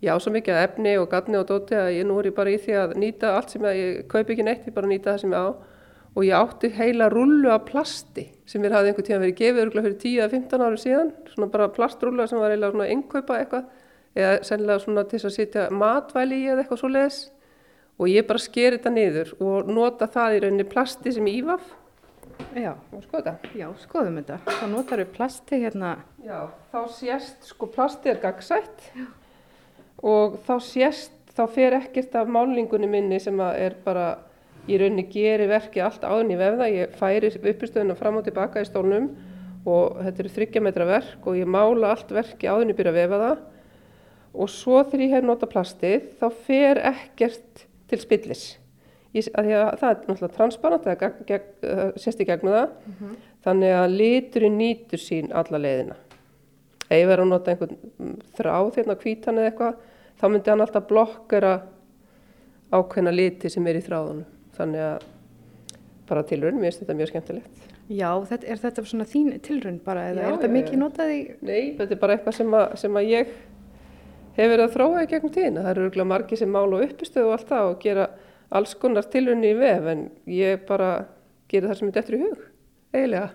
Ég 0.03 0.11
á 0.11 0.19
svo 0.19 0.33
mikið 0.35 0.57
efni 0.59 0.97
og 0.99 1.11
gatni 1.13 1.39
og 1.39 1.47
dóti 1.47 1.77
að 1.79 1.93
ég 1.95 2.07
nú 2.09 2.17
er 2.19 2.33
ég 2.33 2.35
bara 2.35 2.51
í 2.51 2.59
því 2.59 2.73
að 2.81 2.95
nýta 2.99 3.37
allt 3.37 3.53
sem 3.55 3.67
ég, 3.71 4.01
kaupi 4.11 4.35
ekki 4.35 4.47
neitt, 4.47 4.65
ég 4.67 4.75
bara 4.75 4.91
nýta 4.91 5.13
það 5.13 5.21
sem 5.23 5.35
ég 5.37 5.45
á 5.47 5.49
og 6.13 6.25
ég 6.27 6.35
átti 6.37 6.71
heila 6.77 7.07
rullu 7.13 7.53
af 7.55 7.69
plasti 7.69 8.27
sem 8.45 8.61
mér 8.61 8.75
hafði 8.77 8.91
einhver 8.91 9.07
tíma 9.07 9.21
verið 9.23 9.39
gefið 9.39 9.63
örgulega 9.63 9.87
fyrir 9.87 10.27
10-15 10.27 10.65
áru 10.67 10.81
síðan, 10.83 11.13
svona 11.31 11.49
bara 11.55 11.71
plastrúlla 11.73 12.27
sem 12.29 12.43
var 12.43 12.53
eiginlega 12.53 12.75
svona 12.75 12.89
innkaupa 12.93 13.39
eitthvað 13.39 13.71
eða 14.19 14.35
sennilega 14.49 14.83
svona 14.83 15.07
til 15.09 15.23
að 15.23 15.37
sitja 15.39 15.69
matvæli 15.73 16.43
í 16.43 16.51
eða 16.51 16.65
eitthvað 16.65 16.83
svo 16.83 16.93
leiðis 16.93 17.21
og 18.03 18.11
ég 18.11 18.29
bara 18.29 18.43
sker 18.43 18.77
þetta 18.77 18.93
niður 18.93 19.33
og 19.39 19.73
nota 19.73 20.11
það 20.11 20.37
í 20.37 20.43
rauninni 20.45 20.69
plasti 20.75 21.15
sem 21.15 21.31
ég 21.31 21.41
ívaf 21.45 21.71
Já, 22.59 22.73
skoða. 23.05 23.37
Já, 23.55 23.69
skoðum 23.85 24.17
þetta. 24.19 24.39
Þá 24.49 24.65
notar 24.73 25.01
við 25.01 25.11
plasti 25.15 25.61
hérna. 25.63 25.93
Já, 26.27 26.49
þá 26.73 26.79
sést, 26.91 27.45
sko 27.47 27.69
plasti 27.71 28.11
er 28.11 28.19
gagsætt 28.21 28.89
Já. 28.97 29.05
Og 30.03 30.39
þá 30.47 30.55
sést, 30.67 31.15
þá 31.33 31.45
fer 31.55 31.79
ekkert 31.79 32.15
af 32.19 32.31
málingunni 32.31 32.91
minni 32.91 33.21
sem 33.23 33.39
er 33.41 33.77
bara, 33.85 34.19
í 34.69 34.79
rauninni 34.79 35.07
gerir 35.11 35.51
verki 35.51 35.83
allt 35.83 36.05
áðin 36.05 36.35
í 36.35 36.39
vefða. 36.39 36.69
Ég 36.71 36.97
færi 36.99 37.33
uppistöðuna 37.39 37.97
fram 37.99 38.21
og 38.21 38.27
tilbaka 38.27 38.63
í 38.63 38.69
stólnum 38.69 39.09
og 39.63 40.03
þetta 40.03 40.23
eru 40.23 40.35
þryggja 40.37 40.63
metra 40.63 40.87
verk 40.89 41.27
og 41.27 41.39
ég 41.39 41.49
mála 41.51 41.95
allt 41.95 42.11
verki 42.15 42.51
áðin 42.51 42.75
í 42.75 42.77
byrja 42.79 42.95
vefa 42.97 43.21
það 43.23 43.43
og 44.33 44.51
svo 44.51 44.81
þegar 44.87 45.05
ég 45.05 45.15
hef 45.17 45.27
nota 45.29 45.49
plastið 45.51 46.09
þá 46.21 46.27
fer 46.47 46.81
ekkert 46.93 47.67
til 47.91 48.01
spillis. 48.01 48.45
Ég, 49.13 49.29
að 49.37 49.51
að 49.53 49.75
það 49.81 49.91
er 49.91 49.99
náttúrulega 50.09 50.37
transparent, 50.39 50.87
það 50.87 51.19
geg, 51.29 51.49
uh, 51.69 51.83
sést 52.01 52.23
í 52.25 52.27
gegnum 52.29 52.55
það, 52.55 52.71
mm 52.73 52.95
-hmm. 52.99 53.17
þannig 53.45 53.75
að 53.77 53.97
liturinn 54.01 54.57
nýtur 54.57 55.03
sín 55.03 55.29
alla 55.37 55.61
leiðina. 55.61 55.97
Ef 56.89 56.97
ég 56.97 57.09
verður 57.09 57.25
að 57.27 57.33
nota 57.33 57.51
einhvern 57.53 57.77
þráð 58.39 58.71
hérna 58.77 58.97
kvítan 58.97 59.39
eða 59.39 59.51
eitthvað, 59.51 59.75
þá 60.23 60.29
myndi 60.31 60.53
hann 60.53 60.63
alltaf 60.63 60.87
blokkera 60.87 61.57
ákveðna 62.73 63.13
liti 63.13 63.51
sem 63.51 63.67
er 63.67 63.81
í 63.81 63.85
þráðunum. 63.85 64.29
Þannig 64.57 64.85
að 64.87 65.07
bara 66.09 66.25
tilrönd, 66.29 66.61
mér 66.61 66.71
finnst 66.71 66.85
þetta 66.85 66.97
mjög 66.99 67.11
skemmtilegt. 67.11 67.71
Já, 67.93 68.09
þetta, 68.29 68.47
er 68.47 68.61
þetta 68.63 68.85
svona 68.87 69.07
þín 69.09 69.33
tilrönd 69.43 69.83
bara, 69.85 70.05
eða 70.13 70.23
já, 70.23 70.27
er 70.29 70.37
þetta 70.37 70.53
mikið 70.53 70.81
notaði? 70.81 71.17
Nei, 71.43 71.73
þetta 71.79 71.97
er 71.97 72.01
bara 72.05 72.17
eitthvað 72.17 72.37
sem 72.39 72.55
að, 72.57 72.77
sem 72.81 72.99
að 73.01 73.09
ég 73.11 73.33
hef 74.37 74.53
verið 74.53 74.65
að 74.65 74.77
þróa 74.77 75.03
í 75.03 75.09
gegnum 75.11 75.35
tíðina. 75.35 75.65
Það 75.65 75.73
eru 75.73 75.87
örgulega 75.89 76.11
margi 76.13 76.39
sem 76.39 76.55
mála 76.55 76.79
og 76.79 76.87
uppistöðu 76.87 77.29
og 77.29 77.35
allt 77.37 77.51
það 77.51 77.71
og 77.73 77.83
gera 77.83 78.07
alls 78.53 78.75
konar 78.81 79.09
tilunni 79.13 79.51
í 79.53 79.59
vef 79.59 79.91
en 79.93 80.07
ég 80.31 80.65
bara 80.69 80.93
gerir 81.51 81.73
það 81.73 81.81
sem 81.81 81.91
er 81.91 82.01
eftir 82.03 82.19
í 82.19 82.23
hug, 82.23 82.47
eiginlega. 82.95 83.29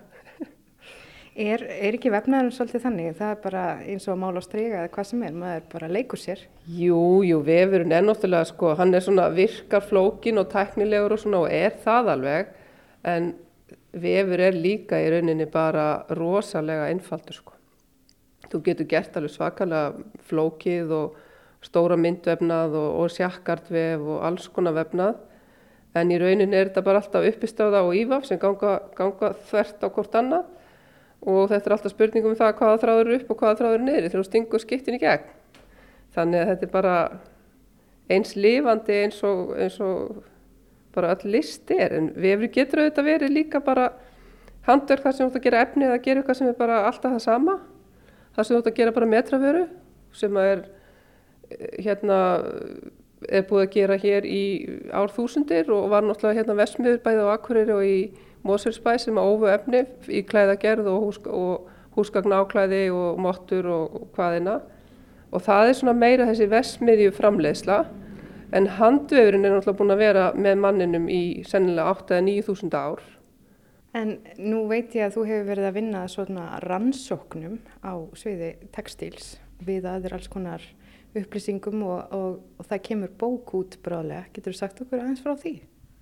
Er, 1.38 1.62
er 1.62 1.94
ekki 1.94 2.10
vefnaðurinn 2.10 2.54
svolítið 2.56 2.82
þannig? 2.82 3.12
Það 3.14 3.28
er 3.30 3.42
bara 3.44 3.64
eins 3.86 4.08
og 4.08 4.16
að 4.16 4.22
mála 4.24 4.40
á 4.42 4.46
strega 4.48 4.78
eða 4.80 4.90
hvað 4.96 5.06
sem 5.06 5.20
er, 5.22 5.36
maður 5.38 5.66
bara 5.70 5.90
leikur 5.94 6.18
sér. 6.18 6.40
Jú, 6.66 7.02
jú, 7.22 7.38
vefurinn 7.46 7.94
er 7.94 8.02
náttúrulega 8.02 8.48
sko, 8.48 8.72
hann 8.80 8.94
er 8.98 9.04
svona 9.06 9.28
virkar 9.30 9.86
flókin 9.86 10.42
og 10.42 10.48
tæknilegur 10.50 11.14
og 11.14 11.22
svona 11.22 11.44
og 11.44 11.54
er 11.54 11.76
það 11.84 12.10
alveg 12.16 12.50
en 13.12 13.30
vefur 14.02 14.44
er 14.48 14.58
líka 14.58 14.98
í 14.98 15.06
rauninni 15.14 15.46
bara 15.52 15.86
rosalega 16.18 16.90
einfaldur 16.90 17.38
sko. 17.38 17.54
Þú 18.50 18.64
getur 18.66 18.90
gert 18.90 19.22
alveg 19.22 19.36
svakalega 19.36 19.94
flókið 20.26 20.92
og 20.98 21.24
stóra 21.62 21.94
myndvefnað 22.02 22.74
og, 22.82 22.90
og 23.04 23.14
sjakkartvef 23.14 24.02
og 24.02 24.22
alls 24.26 24.50
konar 24.50 24.74
vefnað 24.74 25.22
en 25.94 26.10
í 26.10 26.18
raunin 26.18 26.50
er 26.50 26.72
þetta 26.72 26.88
bara 26.90 26.98
alltaf 26.98 27.30
uppistöða 27.30 27.86
og 27.86 27.94
ívaf 27.94 28.26
sem 28.26 28.42
ganga, 28.42 28.80
ganga 28.98 29.36
þvert 29.48 29.86
á 29.86 29.88
hvort 29.88 30.18
annað 30.18 30.54
og 31.26 31.48
þetta 31.50 31.70
er 31.70 31.74
alltaf 31.76 31.94
spurningum 31.94 32.32
um 32.32 32.38
það 32.38 32.54
hvaða 32.60 32.80
þráður 32.84 33.04
eru 33.06 33.18
upp 33.18 33.32
og 33.32 33.40
hvaða 33.42 33.58
þráður 33.60 33.78
eru 33.78 33.86
niður 33.86 34.06
þegar 34.06 34.22
þú 34.22 34.28
stingur 34.28 34.62
skiptin 34.62 34.98
í 34.98 35.02
gegn. 35.02 35.30
Þannig 36.14 36.40
að 36.42 36.50
þetta 36.52 36.66
er 36.66 36.72
bara 36.72 36.96
eins 38.08 38.36
lifandi 38.38 39.00
eins 39.04 39.18
og, 39.26 39.54
eins 39.58 39.80
og 39.84 40.20
bara 40.94 41.14
all 41.14 41.32
list 41.32 41.70
er. 41.74 41.96
En 41.98 42.12
við 42.16 42.46
getur 42.54 42.84
auðvitað 42.84 43.10
verið 43.10 43.34
líka 43.34 43.62
bara 43.64 43.90
handverk 44.68 45.04
þar 45.04 45.16
sem 45.16 45.26
þú 45.26 45.32
ætti 45.32 45.40
að 45.40 45.48
gera 45.48 45.64
efni 45.66 45.88
eða 45.88 46.00
gera 46.04 46.22
eitthvað 46.22 46.40
sem 46.40 46.52
er 46.52 46.56
bara 46.58 46.78
alltaf 46.86 47.16
það 47.16 47.24
sama. 47.24 47.58
Þar 48.36 48.46
sem 48.46 48.54
þú 48.54 48.62
ætti 48.62 48.72
að 48.72 48.80
gera 48.80 48.96
bara 48.96 49.10
metraföru 49.12 49.66
sem 50.16 50.40
er 50.40 50.64
hérna 51.78 52.20
er 53.28 53.44
búið 53.48 53.64
að 53.64 53.74
gera 53.74 53.98
hér 53.98 54.26
í 54.28 54.42
árþúsundir 54.94 55.70
og 55.74 55.88
var 55.92 56.04
náttúrulega 56.06 56.42
hérna 56.42 56.56
vesmiður 56.58 57.00
bæði 57.04 57.24
á 57.24 57.34
Akureyri 57.34 57.74
og 57.74 57.84
í 57.84 57.98
Mósursbæ 58.46 58.96
sem 59.02 59.18
að 59.18 59.30
ófu 59.32 59.50
efni 59.50 59.84
í 60.08 60.22
klæðagerð 60.26 60.90
og, 60.92 61.06
hús, 61.06 61.20
og 61.26 61.68
húsgagna 61.96 62.42
áklæði 62.42 62.88
og 62.94 63.18
mottur 63.22 63.66
og, 63.66 63.96
og 64.02 64.10
hvaðina 64.16 64.60
og 65.32 65.44
það 65.44 65.70
er 65.70 65.78
svona 65.80 65.96
meira 65.96 66.26
þessi 66.28 66.48
vesmiðju 66.52 67.12
framleiðsla 67.16 67.78
en 68.56 68.68
handvefurinn 68.78 69.44
er 69.44 69.54
náttúrulega 69.54 69.78
búin 69.80 69.92
að 69.92 70.02
vera 70.02 70.26
með 70.36 70.60
manninum 70.62 71.08
í 71.12 71.22
sennilega 71.48 71.96
8-9 71.98 72.70
ár. 72.78 73.02
En 73.96 74.18
nú 74.36 74.66
veit 74.68 74.94
ég 74.96 75.08
að 75.08 75.16
þú 75.16 75.24
hefur 75.28 75.48
verið 75.48 75.68
að 75.68 75.76
vinna 75.78 76.02
svona 76.12 76.46
rannsóknum 76.64 77.58
á 77.84 77.92
sviði 78.16 78.54
textíls 78.72 79.36
við 79.64 79.88
aðeir 79.90 80.16
alls 80.16 80.30
konar 80.32 80.64
upplýsingum 81.16 81.82
og, 81.88 82.12
og, 82.14 82.38
og 82.60 82.68
það 82.68 82.84
kemur 82.88 83.14
bók 83.20 83.54
út 83.58 83.78
bráðlega. 83.84 84.28
Getur 84.36 84.54
þú 84.54 84.60
sagt 84.60 84.82
okkur 84.84 85.02
aðeins 85.02 85.24
frá 85.24 85.34
því? 85.40 85.54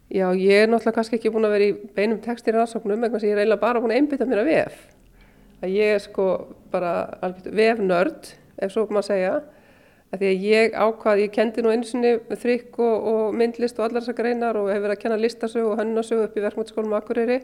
Já, 0.07 0.31
ég 0.38 0.62
er 0.62 0.69
náttúrulega 0.71 0.95
kannski 1.01 1.19
ekki 1.19 1.33
búin 1.35 1.49
að 1.49 1.57
vera 1.57 1.66
í 1.66 1.73
beinum 1.97 2.21
textir 2.23 2.55
í 2.55 2.61
rannsóknum, 2.61 3.03
en 3.03 3.16
ég 3.16 3.33
er 3.33 3.40
eiginlega 3.42 3.59
bara 3.59 3.81
búin 3.83 3.90
að 3.90 3.99
einbytta 3.99 4.29
mér 4.29 4.45
að 4.45 4.51
vef. 4.53 4.77
Að 5.66 5.75
ég 5.75 5.95
er 5.97 6.03
sko 6.05 6.27
bara 6.71 6.92
vefnörd, 7.42 8.31
ef 8.62 8.71
svo 8.71 8.85
maður 8.87 9.09
segja, 9.09 9.33
að 10.14 10.23
því 10.23 10.31
að 10.31 10.47
ég 10.47 10.79
ákvað, 10.79 11.23
ég 11.25 11.35
kendi 11.35 11.64
nú 11.64 11.73
einu 11.75 11.88
sinni 11.88 12.14
þrygg 12.31 12.79
og, 12.87 13.09
og 13.11 13.35
myndlist 13.35 13.81
og 13.81 13.88
allar 13.88 14.05
þessar 14.05 14.19
greinar 14.21 14.61
og 14.61 14.71
hef 14.71 14.83
verið 14.85 14.95
að 14.95 15.03
kenna 15.03 15.19
listasög 15.19 15.66
og 15.73 15.81
hönnasög 15.81 16.23
upp 16.29 16.38
í 16.38 16.45
verkmyndaskólum 16.45 16.95
Akureyri 17.01 17.40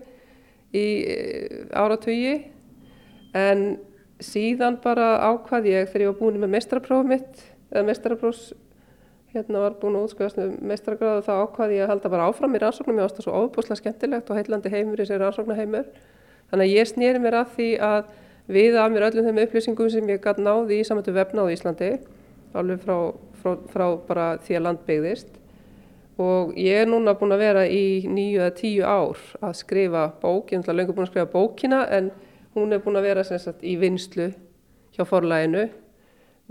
í 0.71 0.87
eh, 1.03 1.65
áratögi, 1.75 2.37
en 3.35 3.65
síðan 4.23 4.79
bara 4.85 5.17
ákvað 5.33 5.67
ég 5.73 5.91
þegar 5.91 6.07
ég 6.07 6.13
var 6.13 6.21
búin 6.21 6.39
með 6.39 6.55
meistraprófum 6.55 7.11
mitt 7.11 7.43
eða 7.73 7.89
meistarabrós 7.89 8.53
hérna 9.33 9.65
var 9.65 9.77
búin 9.81 9.99
að 9.99 10.07
útskjáðast 10.09 10.41
með 10.41 10.55
meistaragráðu 10.71 11.27
þá 11.27 11.33
ákvaði 11.43 11.79
ég 11.79 11.87
að 11.87 11.93
halda 11.93 12.13
bara 12.13 12.29
áfram 12.29 12.57
í 12.57 12.63
rannsóknum. 12.63 13.01
Ég 13.01 13.09
ást 13.09 13.19
það 13.19 13.27
svo 13.27 13.37
ofbúslega 13.41 13.81
skemmtilegt 13.81 14.31
og 14.31 14.41
heillandi 14.41 14.73
heimur 14.73 15.03
í 15.03 15.09
sér 15.09 15.23
rannsóknaheimur 15.25 15.91
þannig 16.53 16.67
að 16.67 16.75
ég 16.77 16.91
snýri 16.91 17.23
mér 17.23 17.39
að 17.41 17.53
því 17.57 17.69
að 17.89 18.15
við 18.53 18.79
að 18.79 18.93
mér 18.93 19.07
öllum 19.09 19.29
þeim 19.29 19.43
upplýsingum 19.47 19.93
sem 19.93 20.11
ég 20.13 20.25
gæti 20.25 20.45
náði 20.45 20.81
í 20.81 20.87
samvættu 20.87 21.15
vefna 21.17 21.47
á 21.47 21.53
Íslandi 21.55 21.93
alveg 22.53 22.83
frá 22.85 22.97
frá, 23.43 23.57
frá 23.73 23.87
bara 24.07 24.27
því 24.43 24.59
að 24.59 24.67
land 24.67 24.85
byggðist. 24.87 25.39
Og 26.23 26.53
ég 26.61 26.83
er 26.83 26.91
núna 26.91 27.17
búin 27.19 27.35
að 27.35 27.43
vera 27.47 27.65
í 27.67 28.05
nýju 28.07 28.43
eða 28.43 28.55
tíu 28.59 28.87
ár 28.87 29.21
að 29.43 29.59
skrifa 29.63 30.07
bók, 30.23 30.53
ég 30.53 30.63
er 30.63 30.77
lengur 30.77 30.97
búin 30.97 31.07
að 31.07 31.15
skrifa 31.15 31.33
bókina 31.33 31.83
en 31.91 32.11
hún 32.57 32.75
er 32.75 32.83
búin 32.85 33.01
að 33.01 33.09
vera 33.09 33.25
sagt, 33.27 33.65
í 33.65 33.79
vinslu 33.81 34.31
hjá 34.93 35.07
forlæginu 35.09 35.69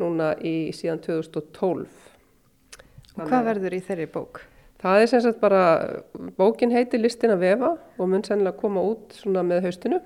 núna 0.02 0.34
í 0.42 0.72
síðan 0.76 1.04
2012. 1.06 2.11
Og 3.18 3.28
hvað 3.28 3.48
verður 3.50 3.76
í 3.76 3.82
þeirri 3.84 4.08
bók? 4.12 4.44
Það 4.82 5.04
er 5.04 5.10
sem 5.12 5.22
sagt 5.22 5.42
bara, 5.42 5.64
bókin 6.40 6.72
heitir 6.74 7.02
Listin 7.04 7.34
að 7.36 7.44
vefa 7.44 7.76
og 7.98 8.08
mun 8.10 8.24
sennilega 8.26 8.58
koma 8.58 8.82
út 8.82 9.14
svona 9.14 9.44
með 9.46 9.68
haustinu 9.68 10.00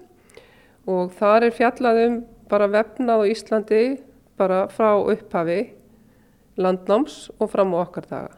og 0.91 1.13
þar 1.15 1.47
er 1.47 1.55
fjallað 1.55 2.01
um 2.01 2.17
bara 2.51 2.67
vefnað 2.69 3.23
á 3.23 3.29
Íslandi 3.31 3.83
bara 4.37 4.65
frá 4.73 4.91
upphafi 4.99 5.61
landnáms 6.59 7.29
og 7.39 7.51
fram 7.51 7.73
á 7.75 7.77
okkar 7.83 8.09
daga. 8.09 8.33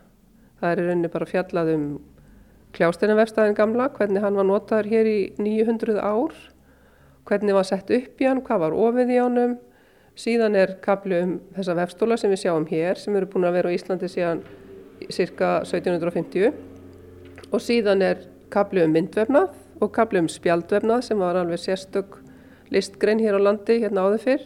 Það 0.62 0.72
er 0.72 0.84
rauninni 0.84 1.12
bara 1.14 1.30
fjallað 1.30 1.74
um 1.74 1.88
kljásteinavefstæðin 2.78 3.58
gamla, 3.58 3.90
hvernig 3.96 4.22
hann 4.22 4.38
var 4.38 4.46
notaður 4.46 4.90
hér 4.92 5.10
í 5.10 5.20
900 5.42 5.98
ár, 6.02 6.34
hvernig 7.26 7.58
var 7.58 7.66
sett 7.68 7.90
upp 7.94 8.22
í 8.22 8.28
hann, 8.28 8.44
hvað 8.46 8.64
var 8.66 8.78
ofið 8.78 9.14
í 9.14 9.20
honum, 9.22 9.58
síðan 10.18 10.58
er 10.58 10.78
kaplu 10.84 11.20
um 11.24 11.36
þessa 11.56 11.78
vefstóla 11.78 12.18
sem 12.18 12.34
við 12.34 12.44
sjáum 12.46 12.66
hér 12.70 13.02
sem 13.02 13.16
eru 13.18 13.30
búin 13.30 13.46
að 13.50 13.60
vera 13.60 13.74
á 13.74 13.76
Íslandi 13.78 14.10
síðan 14.10 14.42
cirka 15.14 15.62
1750 15.66 16.54
og 17.52 17.64
síðan 17.64 18.04
er 18.04 18.26
kapli 18.54 18.84
um 18.84 18.94
myndvefnað 18.96 19.54
og 19.82 19.94
kapli 19.96 20.22
um 20.24 20.30
spjaldvefnað 20.32 21.06
sem 21.06 21.20
var 21.22 21.40
alveg 21.40 21.62
sérstök 21.62 22.20
listgrein 22.74 23.22
hér 23.24 23.38
á 23.40 23.42
landi 23.42 23.80
hérna 23.84 24.08
áður 24.08 24.24
fyrr. 24.26 24.44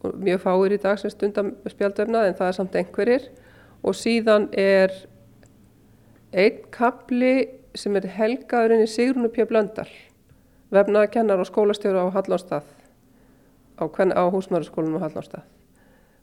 Og 0.00 0.16
mjög 0.16 0.42
fáir 0.46 0.74
í 0.74 0.80
dag 0.80 0.98
sem 0.98 1.12
stundar 1.12 1.52
spjaldvefnað 1.68 2.30
en 2.30 2.36
það 2.38 2.48
er 2.48 2.56
samt 2.56 2.76
einhverjir. 2.80 3.26
Og 3.84 3.96
síðan 3.96 4.48
er 4.56 4.94
einn 6.32 6.62
kapli 6.72 7.34
sem 7.76 7.96
er 7.96 8.08
helgaðurinn 8.16 8.86
í 8.86 8.90
Sigrunu 8.90 9.30
P. 9.30 9.44
Blöndal 9.48 9.90
vefnaðakennar 10.74 11.42
og 11.42 11.48
skólastjóra 11.48 12.06
á 12.06 12.14
Hallánstað 12.14 12.66
á, 13.78 13.84
á 13.86 14.22
húsmaðurskólanum 14.30 15.02
á 15.02 15.04
Hallánstað 15.06 15.59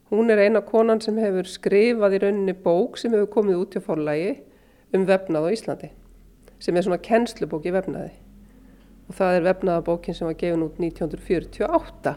Hún 0.08 0.30
er 0.32 0.40
eina 0.40 0.62
konan 0.64 1.02
sem 1.04 1.18
hefur 1.20 1.48
skrifað 1.48 2.14
í 2.16 2.20
rauninni 2.22 2.54
bók 2.64 2.96
sem 2.96 3.12
hefur 3.12 3.28
komið 3.34 3.58
út 3.60 3.74
hjá 3.76 3.82
forlægi 3.84 4.30
um 4.96 5.04
vefnað 5.08 5.48
á 5.48 5.50
Íslandi 5.52 5.90
sem 6.58 6.76
er 6.76 6.86
svona 6.86 6.98
kennslubók 7.04 7.68
í 7.68 7.74
vefnaði. 7.74 8.14
Og 9.08 9.18
það 9.18 9.36
er 9.36 9.44
vefnaðabókin 9.46 10.16
sem 10.16 10.28
var 10.28 10.38
gefin 10.40 10.64
út 10.64 10.80
1948 10.80 12.14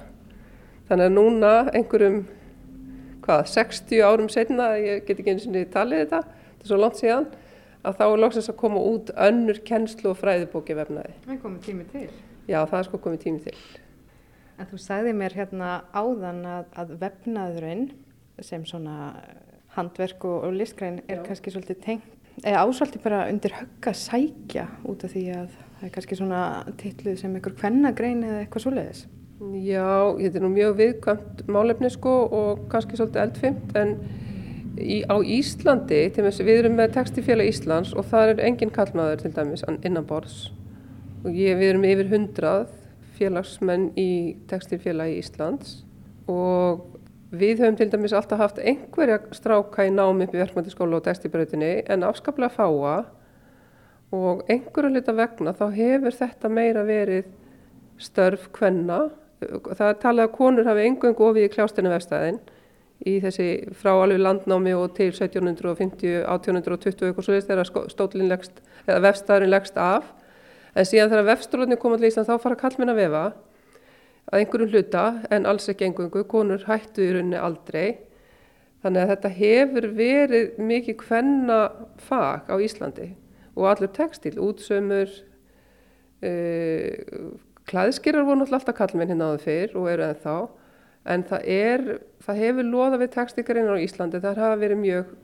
þannig 0.87 1.05
að 1.09 1.17
núna 1.17 1.51
einhverjum 1.75 2.23
hvað, 3.27 3.43
60 3.51 4.07
árum 4.07 4.31
setna 4.31 4.71
ég 4.79 5.05
get 5.05 5.19
ekki 5.19 5.35
eins 5.35 5.45
og 5.47 5.53
niður 5.55 5.71
talið 5.75 6.03
þetta 6.05 6.23
þetta 6.23 6.63
er 6.63 6.71
svo 6.71 6.81
langt 6.81 7.03
síðan 7.03 7.29
að 7.81 7.99
þá 7.99 8.03
er 8.07 8.19
lóksins 8.23 8.51
að 8.51 8.59
koma 8.63 8.87
út 8.87 9.15
önnur 9.27 9.63
kennslu 9.67 10.13
og 10.13 10.19
fræðibók 10.21 10.71
í 10.71 10.79
vefnaði. 10.79 11.15
Það 11.27 11.35
er 11.35 11.43
komið 11.43 11.63
tími 11.67 11.87
til. 11.91 12.09
Já, 12.47 12.61
það 12.63 12.77
er 12.79 12.87
sko 12.87 13.03
komið 13.03 13.25
tími 13.27 13.47
til 13.49 13.55
En 14.59 14.69
þú 14.69 14.79
sagði 14.81 15.13
mér 15.17 15.35
hérna 15.35 15.69
áðan 15.93 16.41
að, 16.45 16.65
að 16.77 16.95
vefnaðurinn 17.01 17.85
sem 18.43 18.65
svona 18.67 19.13
handverk 19.75 20.25
og, 20.27 20.47
og 20.47 20.57
listgræn 20.57 20.99
er 21.07 21.21
Já. 21.21 21.23
kannski 21.29 21.53
svolítið 21.53 21.79
tengt, 21.85 22.09
eða 22.43 22.65
ásvöldi 22.65 23.01
bara 23.03 23.23
undir 23.31 23.55
högg 23.55 23.89
að 23.91 23.99
sækja 24.01 24.67
út 24.89 25.05
af 25.05 25.13
því 25.13 25.25
að 25.37 25.55
það 25.55 25.87
er 25.87 25.93
kannski 25.95 26.19
svona 26.19 26.41
tilluð 26.81 27.17
sem 27.21 27.35
einhver 27.37 27.57
kvennagrein 27.57 28.23
eða 28.27 28.41
eitthvað 28.43 28.65
svoleiðis. 28.65 29.05
Já, 29.41 30.13
þetta 30.19 30.37
er 30.37 30.43
nú 30.43 30.51
mjög 30.53 30.75
viðkvæmt 30.77 31.45
málefni 31.49 31.89
sko 31.89 32.17
og 32.29 32.65
kannski 32.69 32.99
svolítið 32.99 33.23
eldfimt 33.23 33.79
en 33.79 33.95
í, 34.77 35.01
á 35.09 35.17
Íslandi, 35.17 36.03
við 36.13 36.51
erum 36.59 36.77
með 36.77 36.93
textifélag 36.99 37.49
Íslands 37.49 37.95
og 37.97 38.05
það 38.11 38.35
er 38.35 38.43
engin 38.51 38.73
kallmaður 38.73 39.23
til 39.23 39.33
dæmis 39.33 39.65
innan 39.81 40.05
borðs 40.07 40.51
og 41.23 41.33
ég, 41.33 41.57
við 41.57 41.71
erum 41.71 41.87
yfir 41.89 42.11
hundrað 42.13 42.69
félagsmenn 43.21 43.91
í 43.99 44.11
Textilfélagi 44.49 45.21
Íslands 45.21 45.79
og 46.31 46.99
við 47.31 47.63
höfum 47.63 47.77
til 47.79 47.89
dæmis 47.91 48.13
alltaf 48.15 48.41
haft 48.41 48.59
einhverja 48.59 49.21
stráka 49.35 49.85
í 49.87 49.93
námi 49.93 50.27
upp 50.27 50.35
í 50.35 50.41
verkmyndiskóla 50.41 50.99
og 50.99 51.05
textilbröðinni 51.05 51.73
en 51.91 52.03
afskaplega 52.07 52.51
fáa 52.57 52.95
og 54.11 54.43
einhverju 54.51 54.91
lita 54.91 55.15
vegna 55.15 55.53
þá 55.55 55.65
hefur 55.77 56.17
þetta 56.17 56.51
meira 56.51 56.83
verið 56.83 57.29
störf 58.01 58.49
kvenna. 58.55 59.05
Það 59.41 59.87
er 59.87 60.01
talið 60.01 60.25
að 60.25 60.33
konur 60.35 60.67
hafi 60.67 60.87
engungu 60.89 61.29
ofið 61.29 61.47
í 61.47 61.51
kljástinu 61.53 61.93
vefstæðin 61.93 62.41
í 63.07 63.15
þessi 63.23 63.47
frá 63.79 63.93
alveg 63.95 64.19
landnámi 64.21 64.73
og 64.77 64.91
til 64.97 65.09
1750, 65.13 66.25
1820 66.27 67.07
eitthvað 67.07 67.25
svo 67.25 67.39
þegar 68.81 69.01
vefstæðurinn 69.05 69.53
leggst 69.53 69.79
af 69.81 70.11
en 70.75 70.87
síðan 70.87 71.11
þegar 71.11 71.29
vefstróðinni 71.31 71.79
koma 71.79 71.97
til 71.99 72.09
Ísland 72.09 72.29
þá 72.29 72.37
fara 72.41 72.59
kallmenn 72.59 72.93
að 72.93 73.01
vefa 73.01 73.23
að 74.31 74.39
einhverjum 74.39 74.71
hluta 74.71 75.05
en 75.33 75.47
alls 75.49 75.67
ekki 75.71 75.87
engungu, 75.89 76.23
konur 76.29 76.63
hættu 76.67 77.03
í 77.03 77.11
rauninni 77.15 77.39
aldrei. 77.41 77.99
Þannig 78.81 79.03
að 79.03 79.11
þetta 79.11 79.31
hefur 79.37 79.87
verið 79.97 80.61
mikið 80.71 81.03
hvenna 81.05 81.59
fag 82.01 82.49
á 82.49 82.55
Íslandi 82.57 83.11
og 83.51 83.67
allur 83.67 83.91
textil, 83.93 84.37
útsömmur 84.39 85.11
uh, 85.11 86.29
eh, 86.29 86.95
klæðskirar 87.67 88.23
voru 88.25 88.39
náttúrulega 88.39 88.61
alltaf 88.61 88.77
kallmenn 88.77 89.11
hérna 89.11 89.33
áður 89.33 89.45
fyrr 89.45 89.75
og 89.77 89.89
eru 89.91 90.07
ennþá. 90.07 90.37
En 91.11 91.25
það, 91.27 91.45
er, 91.49 91.85
það 92.23 92.41
hefur 92.45 92.69
loða 92.69 93.01
við 93.01 93.13
textilgreinar 93.17 93.77
á 93.77 93.83
Íslandi, 93.83 94.21
það 94.23 94.41
hafa 94.45 94.61
verið 94.61 94.81
mjög 94.81 95.15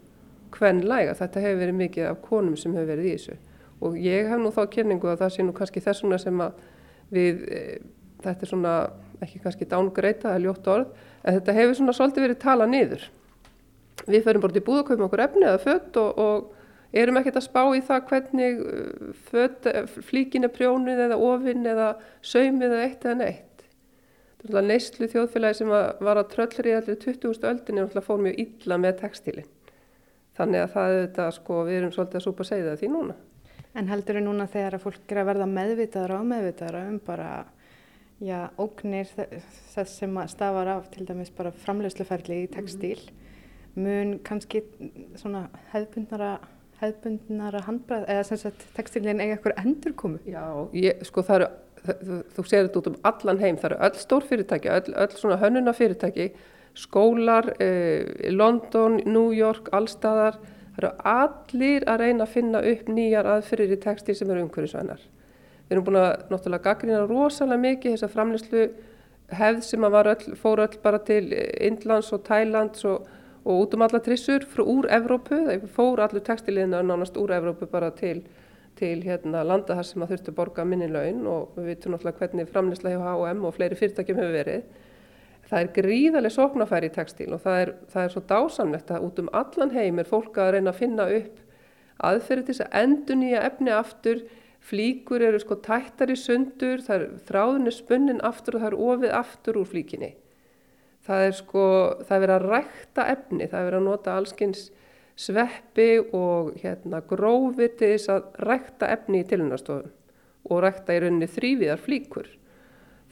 hvennlæga, 0.57 1.15
þetta 1.17 1.43
hefur 1.43 1.61
verið 1.63 1.79
mikið 1.81 2.09
af 2.11 2.21
konum 2.25 2.57
sem 2.59 2.75
hefur 2.75 2.91
verið 2.91 3.09
í 3.09 3.15
þessu 3.15 3.37
og 3.83 3.97
ég 4.01 4.29
hef 4.29 4.41
nú 4.41 4.51
þá 4.53 4.63
kynningu 4.73 5.11
að 5.11 5.21
það 5.23 5.33
sé 5.35 5.45
nú 5.45 5.53
kannski 5.57 5.83
þessuna 5.83 6.19
sem 6.21 6.41
að 6.41 6.59
við, 7.13 7.43
e, 7.47 7.61
þetta 8.23 8.45
er 8.45 8.51
svona 8.51 8.75
ekki 9.23 9.41
kannski 9.43 9.67
dángreita 9.69 10.33
eða 10.33 10.43
ljótt 10.45 10.69
orð, 10.71 10.93
en 11.23 11.39
þetta 11.39 11.57
hefur 11.57 11.79
svona 11.79 11.95
svolítið 11.97 12.27
verið 12.27 12.39
talað 12.43 12.71
niður. 12.73 13.07
Við 14.07 14.23
ferum 14.27 14.43
bara 14.43 14.55
til 14.55 14.65
búð 14.67 14.83
og 14.83 14.87
kaupum 14.91 15.07
okkur 15.07 15.25
efni 15.25 15.47
eða 15.47 15.63
fött 15.63 15.99
og, 15.99 16.21
og 16.21 16.95
erum 16.97 17.19
ekkert 17.19 17.39
að 17.41 17.47
spá 17.47 17.61
í 17.75 17.81
það 17.85 18.07
hvernig 18.11 18.61
e, 18.61 18.85
fött, 19.31 19.67
e, 19.69 19.83
flíkin 20.09 20.47
er 20.47 20.53
prjónið 20.53 21.03
eða 21.07 21.19
ofinn 21.29 21.67
eða 21.67 21.91
saumið 22.21 22.71
eða 22.71 22.87
eitt 22.87 23.05
eða 23.05 23.19
neitt. 23.21 23.43
Þetta 24.37 24.59
er 24.61 24.67
neyslu 24.69 25.09
þjóðfélagi 25.11 25.59
sem 25.59 25.71
var 25.73 26.19
að 26.21 26.29
tröllri 26.33 26.71
í 26.71 26.75
allir 26.77 26.99
20. 27.01 27.39
öldinni 27.49 27.83
og 27.83 27.95
fór 28.05 28.21
mjög 28.21 28.37
illa 28.43 28.77
með 28.79 28.99
textílinn. 29.01 29.49
Þannig 30.37 30.61
að 30.61 30.73
það 30.75 30.91
er 30.91 30.99
þetta, 31.01 31.25
sko, 31.33 31.63
við 31.65 31.79
erum 31.79 31.93
svolítið 31.95 32.19
að 32.19 32.25
súpa 32.27 32.45
segja 32.45 32.67
það 32.67 32.83
því 32.83 32.89
núna. 32.93 33.15
En 33.77 33.91
heldur 33.91 34.17
þau 34.17 34.25
núna 34.25 34.47
þegar 34.49 34.77
að 34.77 34.83
fólk 34.87 35.13
er 35.13 35.21
að 35.21 35.29
verða 35.29 35.47
meðvitaðra 35.51 36.19
og 36.21 36.27
meðvitaðra 36.31 36.83
um 36.89 36.97
bara 37.05 37.29
já, 38.23 38.49
ógnir 38.57 39.09
þess 39.73 39.99
sem 40.01 40.19
stafar 40.31 40.71
af 40.73 40.89
til 40.93 41.05
dæmis 41.05 41.29
bara 41.37 41.53
framlegsluferli 41.53 42.43
í 42.45 42.51
textíl 42.53 42.97
mm. 42.97 43.83
mun 43.83 44.15
kannski 44.25 44.63
svona 45.19 45.47
hefðbundnara 45.73 46.37
hefðbundnara 46.81 47.63
handbræð 47.65 48.09
eða 48.13 48.25
sem 48.27 48.41
sagt 48.41 48.65
textílinn 48.77 49.21
eiga 49.21 49.37
eitthvað 49.37 49.63
endur 49.63 49.95
komu? 49.97 50.19
Já, 50.29 50.43
ég, 50.77 51.01
sko 51.05 51.23
það 51.25 51.39
eru 51.39 51.47
þú, 51.87 52.19
þú 52.35 52.45
segir 52.49 52.67
þetta 52.67 52.81
út 52.81 52.91
um 52.91 52.99
allan 53.11 53.41
heim, 53.41 53.57
það 53.57 53.71
eru 53.71 53.79
öll 53.87 54.01
stór 54.01 54.27
fyrirtæki, 54.29 54.69
öll, 54.73 54.93
öll 55.05 55.17
svona 55.17 55.39
hönnuna 55.41 55.73
fyrirtæki 55.77 56.29
skólar, 56.77 57.49
eh, 57.61 58.29
London, 58.31 58.99
New 59.05 59.31
York, 59.33 59.71
allstaðar 59.73 60.37
Það 60.77 60.83
eru 60.85 61.09
allir 61.09 61.85
að 61.89 62.01
reyna 62.03 62.25
að 62.27 62.33
finna 62.35 62.59
upp 62.71 62.89
nýjar 62.93 63.27
aðferðir 63.31 63.71
í 63.73 63.77
textil 63.81 64.13
sem 64.15 64.29
eru 64.29 64.43
umhverfisvænar. 64.45 64.99
Við 65.65 65.73
erum 65.73 65.85
búin 65.87 65.97
að 65.97 66.11
náttúrulega 66.29 66.65
gaggrina 66.67 66.99
rosalega 67.09 67.63
mikið 67.63 67.95
þess 67.95 68.05
að 68.05 68.11
framleyslu 68.13 68.65
hefð 69.39 69.63
sem 69.65 69.87
að 69.87 69.97
öll, 70.13 70.35
fór 70.37 70.61
öll 70.67 70.77
bara 70.83 70.99
til 71.07 71.23
Indlands 71.33 72.13
og 72.13 72.21
Thailands 72.27 72.85
og, 72.85 73.07
og 73.41 73.63
út 73.63 73.73
um 73.73 73.87
alla 73.87 74.03
trissur 74.05 74.45
úr 74.61 74.85
Evrópu. 74.93 75.39
Það 75.49 75.65
fór 75.73 76.03
allur 76.05 76.25
textiliðna 76.29 76.83
nánast 76.85 77.17
úr 77.17 77.33
Evrópu 77.39 77.65
bara 77.71 77.89
til, 77.97 78.21
til 78.77 79.01
hérna, 79.01 79.41
landa 79.41 79.79
þar 79.79 79.89
sem 79.89 80.05
að 80.05 80.13
þurftu 80.13 80.35
borga 80.37 80.67
minni 80.67 80.91
laun 80.93 81.25
og 81.25 81.57
við 81.57 81.71
veitum 81.71 81.97
náttúrulega 81.97 82.21
hvernig 82.21 82.53
framleysla 82.53 82.93
hjá 82.93 83.01
H&M 83.01 83.41
og 83.49 83.57
fleiri 83.57 83.81
fyrirtækjum 83.81 84.21
hefur 84.21 84.37
verið 84.43 84.85
það 85.47 85.59
er 85.61 85.73
gríðarlega 85.75 86.35
sóknafæri 86.35 86.89
í 86.89 86.95
textíl 86.95 87.33
og 87.33 87.43
það 87.43 87.59
er, 87.63 87.73
það 87.91 88.03
er 88.03 88.13
svo 88.13 88.23
dásamlegt 88.31 88.91
að 88.91 89.05
út 89.07 89.19
um 89.23 89.29
allan 89.37 89.75
heim 89.75 89.99
er 90.01 90.09
fólk 90.09 90.39
að 90.41 90.55
reyna 90.57 90.73
að 90.73 90.81
finna 90.81 91.09
upp 91.17 91.43
aðferði 92.03 92.45
til 92.45 92.55
þess 92.55 92.65
að 92.67 92.77
endur 92.83 93.19
nýja 93.21 93.43
efni 93.47 93.73
aftur, 93.73 94.23
flíkur 94.67 95.23
eru 95.23 95.41
sko 95.41 95.57
tættar 95.63 96.11
í 96.11 96.17
sundur, 96.19 96.81
það 96.83 96.95
er 96.95 97.05
þráðinu 97.29 97.73
spunnin 97.73 98.23
aftur 98.25 98.57
og 98.57 98.63
það 98.63 98.71
er 98.71 98.79
ofið 98.87 99.13
aftur 99.21 99.59
úr 99.61 99.69
flíkinni. 99.71 100.11
Það 101.07 101.23
er 101.27 101.37
sko, 101.37 101.63
það 102.03 102.15
er 102.15 102.23
verið 102.25 102.35
að 102.35 102.47
rækta 102.51 103.05
efni, 103.13 103.47
það 103.47 103.59
er 103.59 103.69
verið 103.69 103.79
að 103.79 103.87
nota 103.87 104.15
allskins 104.19 104.65
sveppi 105.17 105.91
og 106.13 106.57
hérna 106.61 106.99
grófi 107.09 107.69
til 107.79 107.93
þess 107.95 108.11
að 108.13 108.27
rækta 108.45 108.89
efni 108.93 109.23
í 109.23 109.29
tilunastofum 109.29 109.93
og 110.47 110.61
rækta 110.63 110.95
í 110.95 110.99
rauninni 111.03 111.27
þrýviðar 111.31 111.81
flíkur. 111.83 112.27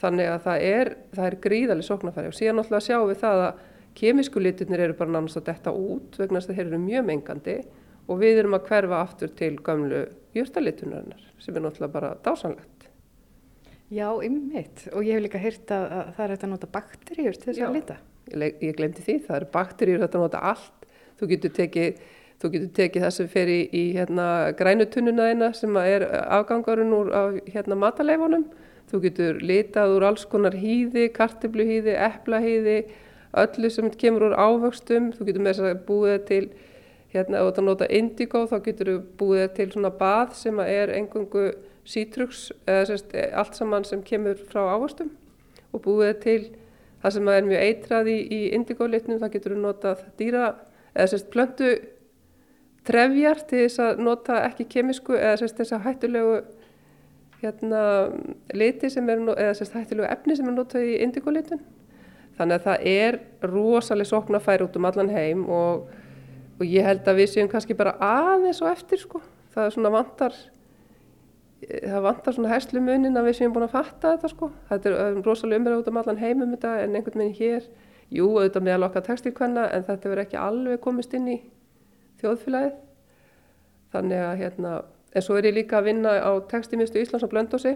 Þannig 0.02 0.28
að 0.28 0.42
það 0.44 0.68
er, 0.68 0.92
það 1.16 1.30
er 1.30 1.38
gríðalega 1.46 1.88
sóknarfæri 1.88 2.32
og 2.32 2.36
síðan 2.36 2.60
náttúrulega 2.60 2.88
sjáum 2.90 3.10
við 3.12 3.22
það 3.22 3.44
að 3.46 3.64
Kemísku 3.96 4.42
litirnir 4.44 4.82
eru 4.84 4.96
bara 5.00 5.14
nánast 5.16 5.40
að 5.40 5.46
detta 5.54 5.72
út 5.72 6.18
vegna 6.20 6.42
þess 6.42 6.52
að 6.52 6.58
þeir 6.58 6.66
eru 6.66 6.80
mjög 6.84 7.06
mengandi 7.08 7.54
og 8.12 8.18
við 8.20 8.42
erum 8.42 8.58
að 8.58 8.66
hverfa 8.68 8.98
aftur 9.00 9.32
til 9.40 9.54
gamlu 9.64 10.02
jörtalitunarnar 10.36 11.22
sem 11.40 11.56
er 11.56 11.64
náttúrulega 11.64 11.94
bara 11.94 12.10
dásanlegt. 12.26 12.90
Já, 13.94 14.10
ymmiðt 14.26 14.88
og 14.92 15.06
ég 15.06 15.16
hef 15.16 15.24
líka 15.24 15.40
heyrt 15.40 15.72
að, 15.72 15.86
að 15.86 16.12
það 16.18 16.26
er 16.26 16.34
hægt 16.34 16.46
að 16.46 16.52
nota 16.52 16.70
bakteríur 16.74 17.40
til 17.40 17.50
þess 17.52 17.64
að 17.64 17.76
lita. 17.78 17.98
Ég, 18.34 18.60
ég 18.66 18.78
glemdi 18.78 19.06
því, 19.06 19.18
það 19.28 19.40
eru 19.40 19.50
bakteríur 19.54 20.04
þetta 20.04 20.22
nota 20.26 20.44
allt. 20.52 20.88
Þú 21.16 21.30
getur 21.32 21.54
tekið, 21.56 22.00
þú 22.42 22.52
getur 22.56 22.72
tekið 22.82 23.06
það 23.06 23.14
sem 23.16 23.30
fer 23.32 23.52
í, 23.54 23.60
í 23.72 23.84
hérna, 23.96 24.28
grænutunnuna 24.60 25.30
þeina 25.30 25.52
sem 25.56 25.78
að 25.80 25.92
er 25.94 26.08
afgangurinn 26.40 26.96
úr 26.98 27.14
af, 27.16 27.38
hérna, 27.54 27.78
mataleifunum. 27.86 28.48
Þú 28.92 29.02
getur 29.08 29.42
litað 29.42 29.96
úr 29.96 30.06
alls 30.12 30.26
konar 30.30 30.56
hýði, 30.60 31.08
kartibluhýði, 31.16 31.96
eplahýði, 32.08 32.78
öllu 33.42 33.72
sem 33.74 33.90
kemur 33.92 34.30
úr 34.30 34.36
ávöxtum. 34.38 35.12
Þú 35.16 35.30
getur 35.30 35.46
með 35.46 35.56
þess 35.56 35.70
að 35.72 35.80
búið 35.88 36.12
það 36.14 36.26
til, 36.30 36.44
hérna, 37.16 37.42
ef 37.42 37.56
þú 37.58 37.66
nota 37.66 37.90
indigo 38.00 38.44
þá 38.52 38.58
getur 38.68 38.92
þú 38.92 38.98
búið 39.22 39.42
það 39.42 39.56
til 39.60 39.70
svona 39.74 39.94
bað 40.02 40.36
sem 40.42 40.62
er 40.66 40.94
engungu 41.00 41.48
sítrux, 41.86 42.50
eða 42.66 42.86
sérst, 42.90 43.18
allt 43.34 43.58
saman 43.58 43.86
sem 43.86 44.02
kemur 44.06 44.40
frá 44.50 44.64
ávöxtum 44.74 45.12
og 45.72 45.84
búið 45.86 46.08
það 46.08 46.22
til 46.24 46.40
það 47.04 47.14
sem 47.18 47.28
er 47.30 47.46
mjög 47.46 47.66
eitrað 47.68 48.08
í, 48.10 48.18
í 48.34 48.40
indigólitnum, 48.58 49.20
það 49.22 49.36
getur 49.36 49.54
við 49.54 49.62
notað 49.62 50.06
dýra, 50.18 50.48
eða 50.96 51.12
sérst 51.12 51.30
plöntu 51.34 51.74
trefjar 52.86 53.42
til 53.50 53.66
þess 53.66 53.82
að 53.86 54.02
nota 54.06 54.40
ekki 54.48 54.68
kemisku 54.70 55.18
eða 55.18 55.38
sérst 55.42 55.60
þess 55.60 55.76
að 55.78 55.86
hættulegu 55.86 56.40
hérna 57.42 57.82
liti 58.56 58.90
sem 58.92 59.10
er, 59.10 59.22
eða 59.36 59.54
sérst 59.58 59.76
hættulegu 59.78 60.08
efni 60.10 60.38
sem 60.38 60.50
er 60.50 60.56
notað 60.56 60.88
í 60.88 60.98
indigólitun. 61.06 61.62
Þannig 62.36 62.58
að 62.58 62.66
það 62.66 62.90
er 62.92 63.20
rosalega 63.48 64.12
sóknarfæri 64.12 64.66
út 64.66 64.76
um 64.76 64.90
allan 64.90 65.14
heim 65.14 65.46
og, 65.48 65.86
og 66.60 66.66
ég 66.68 66.84
held 66.88 67.08
að 67.08 67.22
við 67.22 67.32
séum 67.32 67.52
kannski 67.52 67.78
bara 67.78 67.96
aðeins 68.04 68.60
og 68.64 68.72
eftir 68.74 69.00
sko. 69.00 69.24
Það 69.56 69.70
er 69.70 69.76
svona 69.78 69.94
vantar 69.94 70.36
það 71.66 72.04
vantar 72.06 72.36
svona 72.36 72.52
herslu 72.52 72.82
munin 72.84 73.18
að 73.18 73.30
við 73.30 73.38
séum 73.40 73.54
búin 73.56 73.66
að 73.68 73.76
fatta 73.76 74.14
þetta 74.16 74.32
sko. 74.32 74.50
Þetta 74.70 74.90
er 74.90 74.98
um, 75.06 75.22
rosalega 75.26 75.62
umræð 75.62 75.82
út 75.82 75.92
um 75.92 76.00
allan 76.02 76.22
heimum 76.22 76.56
þetta 76.56 76.74
en 76.84 76.98
einhvern 76.98 77.24
veginn 77.24 77.38
hér, 77.40 77.70
jú 78.14 78.28
auðvitað 78.36 78.68
meðal 78.68 78.88
okkar 78.90 79.06
textilkvenna 79.08 79.70
en 79.74 79.86
þetta 79.88 80.12
verður 80.12 80.26
ekki 80.26 80.42
alveg 80.42 80.82
komist 80.84 81.16
inn 81.18 81.30
í 81.32 81.38
þjóðfélagið. 82.22 82.76
Þannig 83.96 84.26
að 84.26 84.36
hérna, 84.44 84.74
en 85.16 85.24
svo 85.24 85.38
er 85.40 85.48
ég 85.50 85.56
líka 85.62 85.80
að 85.80 85.90
vinna 85.90 86.18
á 86.20 86.32
textilmistu 86.52 87.00
Íslands 87.00 87.24
á 87.24 87.32
Blöndósi 87.32 87.76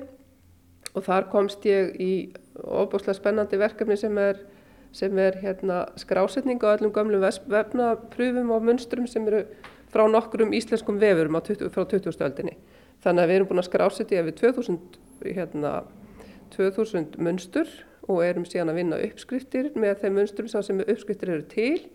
og 0.93 1.05
þar 1.05 1.29
komst 1.31 1.65
ég 1.69 1.95
í 2.01 2.13
ofbúslega 2.59 3.17
spennandi 3.17 3.59
verkefni 3.61 3.97
sem 3.99 4.17
er, 4.19 4.41
sem 4.91 5.17
er 5.21 5.37
hérna, 5.39 5.85
skrásetning 5.99 6.59
á 6.65 6.75
öllum 6.75 6.93
gömlum 6.95 7.23
vefnapröfum 7.23 8.51
og 8.51 8.65
munstrum 8.65 9.07
sem 9.07 9.27
eru 9.29 9.45
frá 9.89 10.05
nokkrum 10.09 10.53
íslenskum 10.53 10.99
vefurum 11.01 11.39
20, 11.39 11.71
frá 11.73 11.85
20. 11.85 12.11
öldinni. 12.27 12.57
Þannig 13.03 13.23
að 13.23 13.29
við 13.29 13.37
erum 13.37 13.49
búin 13.49 13.61
að 13.61 13.69
skrásetja 13.69 14.25
við 14.27 14.35
2000, 14.41 14.99
hérna, 15.23 15.73
2000 16.55 17.15
munstur 17.23 17.71
og 18.09 18.23
erum 18.25 18.45
síðan 18.49 18.73
að 18.73 18.79
vinna 18.81 19.01
uppskriftir 19.05 19.71
með 19.79 20.03
þeim 20.03 20.19
munsturum 20.19 20.51
sem 20.65 20.83
uppskriftir 20.83 21.33
eru 21.35 21.45
til. 21.49 21.87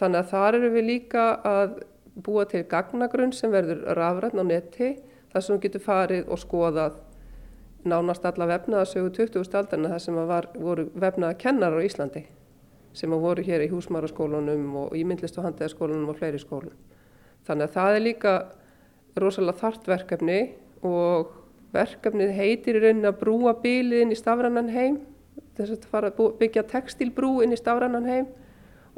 Þannig 0.00 0.22
að 0.22 0.30
þar 0.32 0.58
eru 0.58 0.70
við 0.72 0.88
líka 0.88 1.26
að 1.46 1.80
búa 2.14 2.44
til 2.48 2.64
gagnagrunn 2.68 3.32
sem 3.32 3.52
verður 3.52 3.84
rafrætn 3.96 4.42
á 4.42 4.44
netti 4.44 4.92
þar 5.32 5.44
sem 5.44 5.56
við 5.56 5.64
getum 5.66 5.84
farið 5.86 6.28
og 6.28 6.40
skoðað 6.42 7.00
nánast 7.88 8.24
alla 8.28 8.46
vefnaða 8.46 8.86
sögu 8.86 9.10
20. 9.16 9.48
aldarna 9.58 9.92
þar 9.94 10.02
sem 10.04 10.18
var, 10.28 10.48
voru 10.54 10.86
vefnaða 10.94 11.38
kennar 11.40 11.74
á 11.74 11.80
Íslandi 11.82 12.26
sem 12.92 13.10
voru 13.10 13.42
hér 13.42 13.64
í 13.64 13.70
húsmaraskólanum 13.72 14.74
og 14.84 14.96
í 14.96 15.04
myndlist 15.08 15.38
og 15.40 15.46
handæðaskólanum 15.46 16.10
og 16.12 16.18
fleiri 16.18 16.40
skólum. 16.40 16.74
Þannig 17.48 17.70
að 17.70 17.76
það 17.78 17.94
er 17.96 18.04
líka 18.04 18.34
rosalega 19.18 19.62
þart 19.62 19.88
verkefni 19.88 20.40
og 20.84 21.32
verkefnið 21.72 22.34
heitir 22.36 22.76
í 22.76 22.82
rauninni 22.84 23.08
að 23.08 23.18
brúa 23.22 23.54
bílið 23.62 24.04
inn 24.04 24.12
í 24.12 24.18
stafrannan 24.18 24.68
heim 24.72 25.00
þess 25.56 25.78
að 25.78 25.88
fara 25.88 26.12
að 26.12 26.36
byggja 26.40 26.66
textilbrú 26.68 27.38
inn 27.44 27.56
í 27.56 27.60
stafrannan 27.60 28.08
heim 28.08 28.28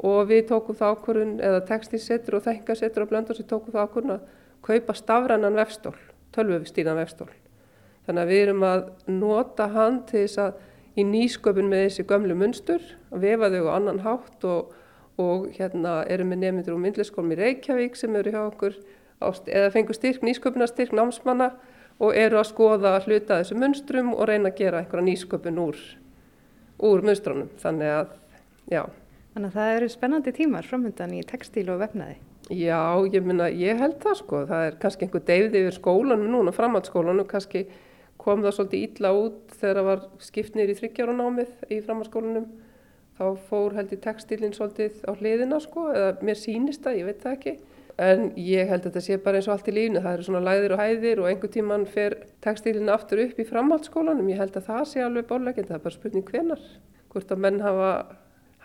og 0.03 0.27
við 0.29 0.47
tókum 0.51 0.75
það 0.75 0.95
ákvörðun 0.95 1.33
eða 1.39 1.63
textilsetur 1.69 2.37
og 2.39 2.45
þengasetur 2.45 3.05
og 3.05 3.11
blöndur 3.11 3.37
sem 3.37 3.47
tókum 3.47 3.73
það 3.73 3.87
ákvörðun 3.87 4.15
að 4.17 4.29
kaupa 4.65 4.95
stafrannan 4.97 5.59
vefstól, 5.59 5.95
tölvufstýran 6.35 6.99
vefstól. 6.99 7.29
Þannig 8.05 8.21
að 8.21 8.31
við 8.31 8.41
erum 8.45 8.65
að 8.65 8.81
nota 9.09 9.69
hann 9.73 10.01
til 10.09 10.25
þess 10.25 10.41
að 10.41 10.57
í 10.95 11.05
nýsköpun 11.07 11.69
með 11.69 11.85
þessi 11.87 12.07
gömlu 12.09 12.35
munstur, 12.39 12.83
vefa 13.11 13.49
þau 13.51 13.71
á 13.71 13.71
annan 13.75 14.03
hátt 14.05 14.45
og, 14.47 14.73
og 15.21 15.47
hérna 15.55 16.01
erum 16.11 16.33
við 16.33 16.43
nefndir 16.43 16.75
úr 16.75 16.83
myndliskólum 16.83 17.33
í 17.35 17.39
Reykjavík 17.39 17.97
sem 17.99 18.15
eru 18.15 18.35
hjá 18.35 18.41
okkur 18.45 18.77
eða 19.21 19.71
fengur 19.73 19.97
styrk, 19.97 20.23
nýsköpunarstyrk 20.27 20.93
námsmanna 20.95 21.53
og 22.03 22.15
eru 22.15 22.39
að 22.39 22.49
skoða 22.51 22.97
hluta 23.05 23.39
þessu 23.39 23.57
munstrum 23.59 24.13
og 24.15 24.27
reyna 24.29 24.51
að 24.51 24.59
gera 24.59 24.83
einhverja 24.83 25.07
nýsköpun 25.07 25.61
úr, 25.63 25.79
úr 26.83 27.05
munstrunum. 27.07 27.49
Þannig 27.61 27.93
að, 27.95 28.15
já. 28.71 28.83
Þannig 29.35 29.51
að 29.51 29.57
það 29.59 29.73
eru 29.75 29.87
spennandi 29.91 30.31
tímar 30.31 30.67
framöndan 30.67 31.13
í 31.13 31.23
textíl 31.27 31.67
og 31.73 31.81
vefnaði. 31.81 32.15
Já, 32.55 32.79
ég 33.11 33.25
minna, 33.25 33.49
ég 33.51 33.81
held 33.81 33.97
það 33.99 34.19
sko. 34.21 34.43
Það 34.47 34.67
er 34.69 34.77
kannski 34.79 35.07
einhver 35.07 35.23
deyfið 35.27 35.57
yfir 35.59 35.75
skólanum 35.75 36.31
núna, 36.31 36.53
framhaldsskólanum, 36.55 37.27
kannski 37.27 37.65
kom 38.21 38.45
það 38.45 38.55
svolítið 38.55 38.85
ítla 38.85 39.11
út 39.17 39.55
þegar 39.59 39.79
það 39.79 39.89
var 39.89 40.05
skiptnir 40.23 40.71
í 40.71 40.77
þryggjára 40.79 41.15
námið 41.19 41.51
í 41.67 41.81
framhaldsskólanum. 41.83 42.47
Þá 43.15 43.25
fór 43.49 43.75
held 43.75 43.91
í 43.95 44.01
textílinn 44.03 44.55
svolítið 44.55 45.03
á 45.07 45.11
hliðina 45.15 45.59
sko, 45.63 45.87
eða 45.91 46.25
mér 46.27 46.39
sýnist 46.39 46.83
það, 46.83 46.99
ég 46.99 47.09
veit 47.09 47.21
það 47.23 47.37
ekki. 47.37 47.57
En 48.05 48.25
ég 48.39 48.67
held 48.67 48.83
að 48.83 48.89
þetta 48.89 49.03
sé 49.05 49.17
bara 49.23 49.39
eins 49.39 49.47
og 49.47 49.53
allt 49.53 49.69
í 49.71 49.73
lífni, 49.75 50.01
það 50.03 50.17
eru 50.17 50.25
svona 50.27 50.41
læðir 50.43 50.73
og 50.75 50.81
hæðir 50.81 51.21
og 51.23 51.29
einhver 51.29 51.51
tíman 51.53 51.85
fer 51.87 52.17
textílinn 52.43 52.91
aftur 52.91 53.21
upp 53.23 53.39
í 53.39 53.47
framhaldsskólanum. 53.47 54.27
Ég 54.31 54.41
held 54.43 54.59
að 54.59 54.67
það 54.67 54.81
sé 54.91 55.03
alveg 55.05 55.29
bólulegend, 55.29 55.69
það 55.69 55.77
er 55.77 55.85
bara 55.85 55.95
spurning 55.95 56.27
hvenar. 56.27 56.65
Hvort 57.13 57.31
að 57.31 57.43
menn 57.45 57.61
hafa, 57.63 57.91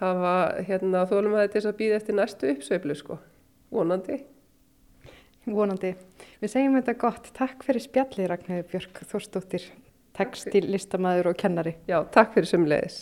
hafa 0.00 0.34
hérna, 0.66 1.04
þólum 1.08 1.36
að 1.36 1.46
þetta 1.46 1.60
er 1.60 1.68
að 1.70 1.78
býða 1.78 2.00
eftir 2.00 2.18
næstu 2.18 2.50
uppsveiflu 2.54 2.96
sko, 2.98 3.20
vonandi. 3.74 4.18
Vonandi. 5.50 5.94
Við 6.40 6.52
segjum 6.52 6.76
þetta 6.78 6.96
gott. 7.00 7.30
Takk 7.36 7.64
fyrir 7.64 7.84
spjalli 7.84 8.26
Ragnhildur 8.28 8.68
Björk 8.70 9.00
Þórsdóttir, 9.08 9.64
textil, 10.16 10.66
listamæður 10.68 11.32
og 11.32 11.40
kennari. 11.40 11.78
Já, 11.88 12.02
takk 12.12 12.36
fyrir 12.36 12.50
sömulegis. 12.50 13.00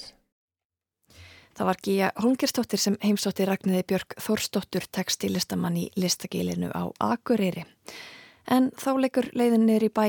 Það 1.59 1.67
var 1.67 1.79
Gíja 1.83 2.09
Holmgerstóttir 2.23 2.79
sem 2.79 2.97
heimsótti 3.03 3.47
Ragnhiði 3.49 3.83
Björk 3.91 4.15
Þórsdóttur 4.23 4.85
textilistamann 4.95 5.81
í 5.81 5.89
listagilinu 5.99 6.71
á 6.71 6.87
Akureyri. 7.03 7.65
En 8.47 8.71
þá 8.79 8.93
leikur 9.03 9.27
leiðin 9.35 9.67
niður 9.67 9.89
í 9.89 9.91
bæ 9.91 10.05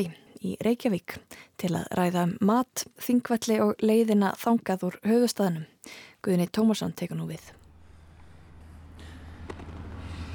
í 0.46 0.52
Reykjavík 0.62 1.18
til 1.60 1.72
að 1.74 1.88
ræða 1.98 2.28
um 2.28 2.36
mat, 2.46 2.86
þingvelli 3.02 3.58
og 3.64 3.82
leiðina 3.82 4.36
þangað 4.40 4.86
úr 4.88 5.00
höfustæðinum. 5.10 5.66
Guðni 6.20 6.50
Tómasson 6.52 6.92
tekur 6.92 7.16
nú 7.16 7.30
við. 7.30 7.44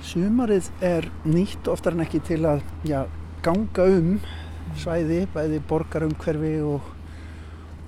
Sumarið 0.05 0.71
er 0.85 1.11
nýtt 1.29 1.69
oftar 1.69 1.93
en 1.93 2.05
ekki 2.07 2.23
til 2.25 2.41
að 2.49 2.63
já, 2.89 3.03
ganga 3.45 3.85
um 3.93 4.15
svæði, 4.81 5.25
bæði 5.35 5.61
borgarumhverfi 5.69 6.55
og, 6.65 6.89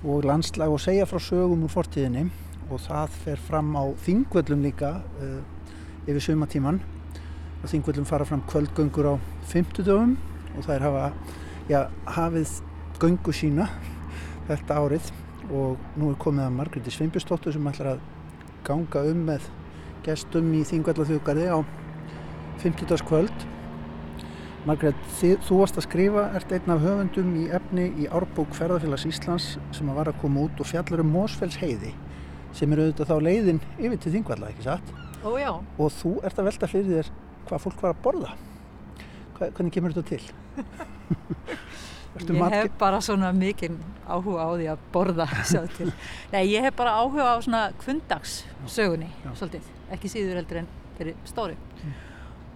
og 0.05 0.29
landslag 0.29 0.73
og 0.73 0.81
segja 0.83 1.09
frá 1.09 1.17
sögum 1.23 1.65
úr 1.65 1.73
fortíðinni. 1.73 2.27
Og 2.69 2.83
það 2.85 3.17
fer 3.23 3.41
fram 3.47 3.73
á 3.73 3.89
þingvöllum 4.05 4.65
líka 4.67 4.97
uh, 5.23 5.41
yfir 6.05 6.21
sumatíman 6.21 6.81
og 7.63 7.69
þingvöllum 7.71 8.05
fara 8.05 8.27
fram 8.27 8.43
kvöldgöngur 8.45 9.09
á 9.09 9.15
fymtudöfum 9.49 10.17
og 10.53 10.65
það 10.67 10.75
er 10.75 10.85
hafa 10.85 11.05
já, 11.71 11.79
hafið 12.17 12.59
göngu 13.01 13.33
sína 13.33 13.71
þetta 14.49 14.77
árið 14.83 15.09
og 15.53 15.77
nú 15.99 16.11
er 16.11 16.17
komið 16.21 16.47
að 16.47 16.55
Margréti 16.57 16.93
Sveinbjörnsdóttur 16.93 17.55
sem 17.55 17.69
ætlar 17.69 17.95
að 17.95 18.01
ganga 18.67 19.03
um 19.11 19.21
með 19.29 19.45
gestum 20.05 20.49
í 20.55 20.63
þingvallaþjóðgarði 20.67 21.47
á 21.51 21.59
50. 22.63 23.05
kvöld. 23.07 23.45
Margrét, 24.67 24.99
þú 25.47 25.61
varst 25.61 25.77
að 25.79 25.85
skrifa, 25.85 26.25
ert 26.35 26.51
einn 26.51 26.73
af 26.73 26.81
höfundum 26.83 27.29
í 27.39 27.45
efni 27.55 27.85
í 28.03 28.07
Árbók 28.11 28.51
Ferðarfélags 28.57 29.05
Íslands 29.07 29.45
sem 29.75 29.87
að 29.87 29.99
var 30.01 30.11
að 30.11 30.19
koma 30.23 30.43
út 30.43 30.59
og 30.59 30.67
fjallar 30.67 31.03
um 31.05 31.13
Mósfells 31.13 31.55
heiði 31.61 31.93
sem 32.57 32.73
eru 32.73 32.87
auðvitað 32.87 33.11
þá 33.11 33.23
leiðin 33.23 33.61
yfir 33.77 34.01
til 34.01 34.13
Þingvalla, 34.17 34.49
ekki 34.51 34.65
satt? 34.65 34.91
Ó 35.23 35.29
já. 35.39 35.51
Og 35.55 35.93
þú 35.93 36.13
ert 36.27 36.41
að 36.41 36.49
velta 36.49 36.69
fyrir 36.71 36.97
þér 36.97 37.11
hvað 37.47 37.63
fólk 37.63 37.83
var 37.85 37.93
að 37.93 38.03
borða. 38.03 38.33
Hvernig 39.37 39.73
kemur 39.77 39.95
þetta 39.95 40.17
til? 40.17 40.23
ég 42.25 42.53
hef 42.53 42.73
bara 42.79 42.99
svona 43.03 43.31
mikinn 43.35 43.77
áhuga 44.07 44.47
á 44.47 44.49
því 44.53 44.67
að 44.71 44.83
borða. 44.93 45.27
Nei, 46.33 46.43
ég 46.51 46.65
hef 46.65 46.75
bara 46.77 46.95
áhuga 47.01 47.29
á 47.31 47.35
svona 47.43 47.63
kvöndagssögunni, 47.83 49.09
svolítið, 49.33 49.69
ekki 49.95 50.11
síður 50.11 50.41
heldur 50.41 50.61
en 50.63 50.71
fyrir 50.97 51.17
stóri. 51.27 51.57
Mm. 51.83 51.95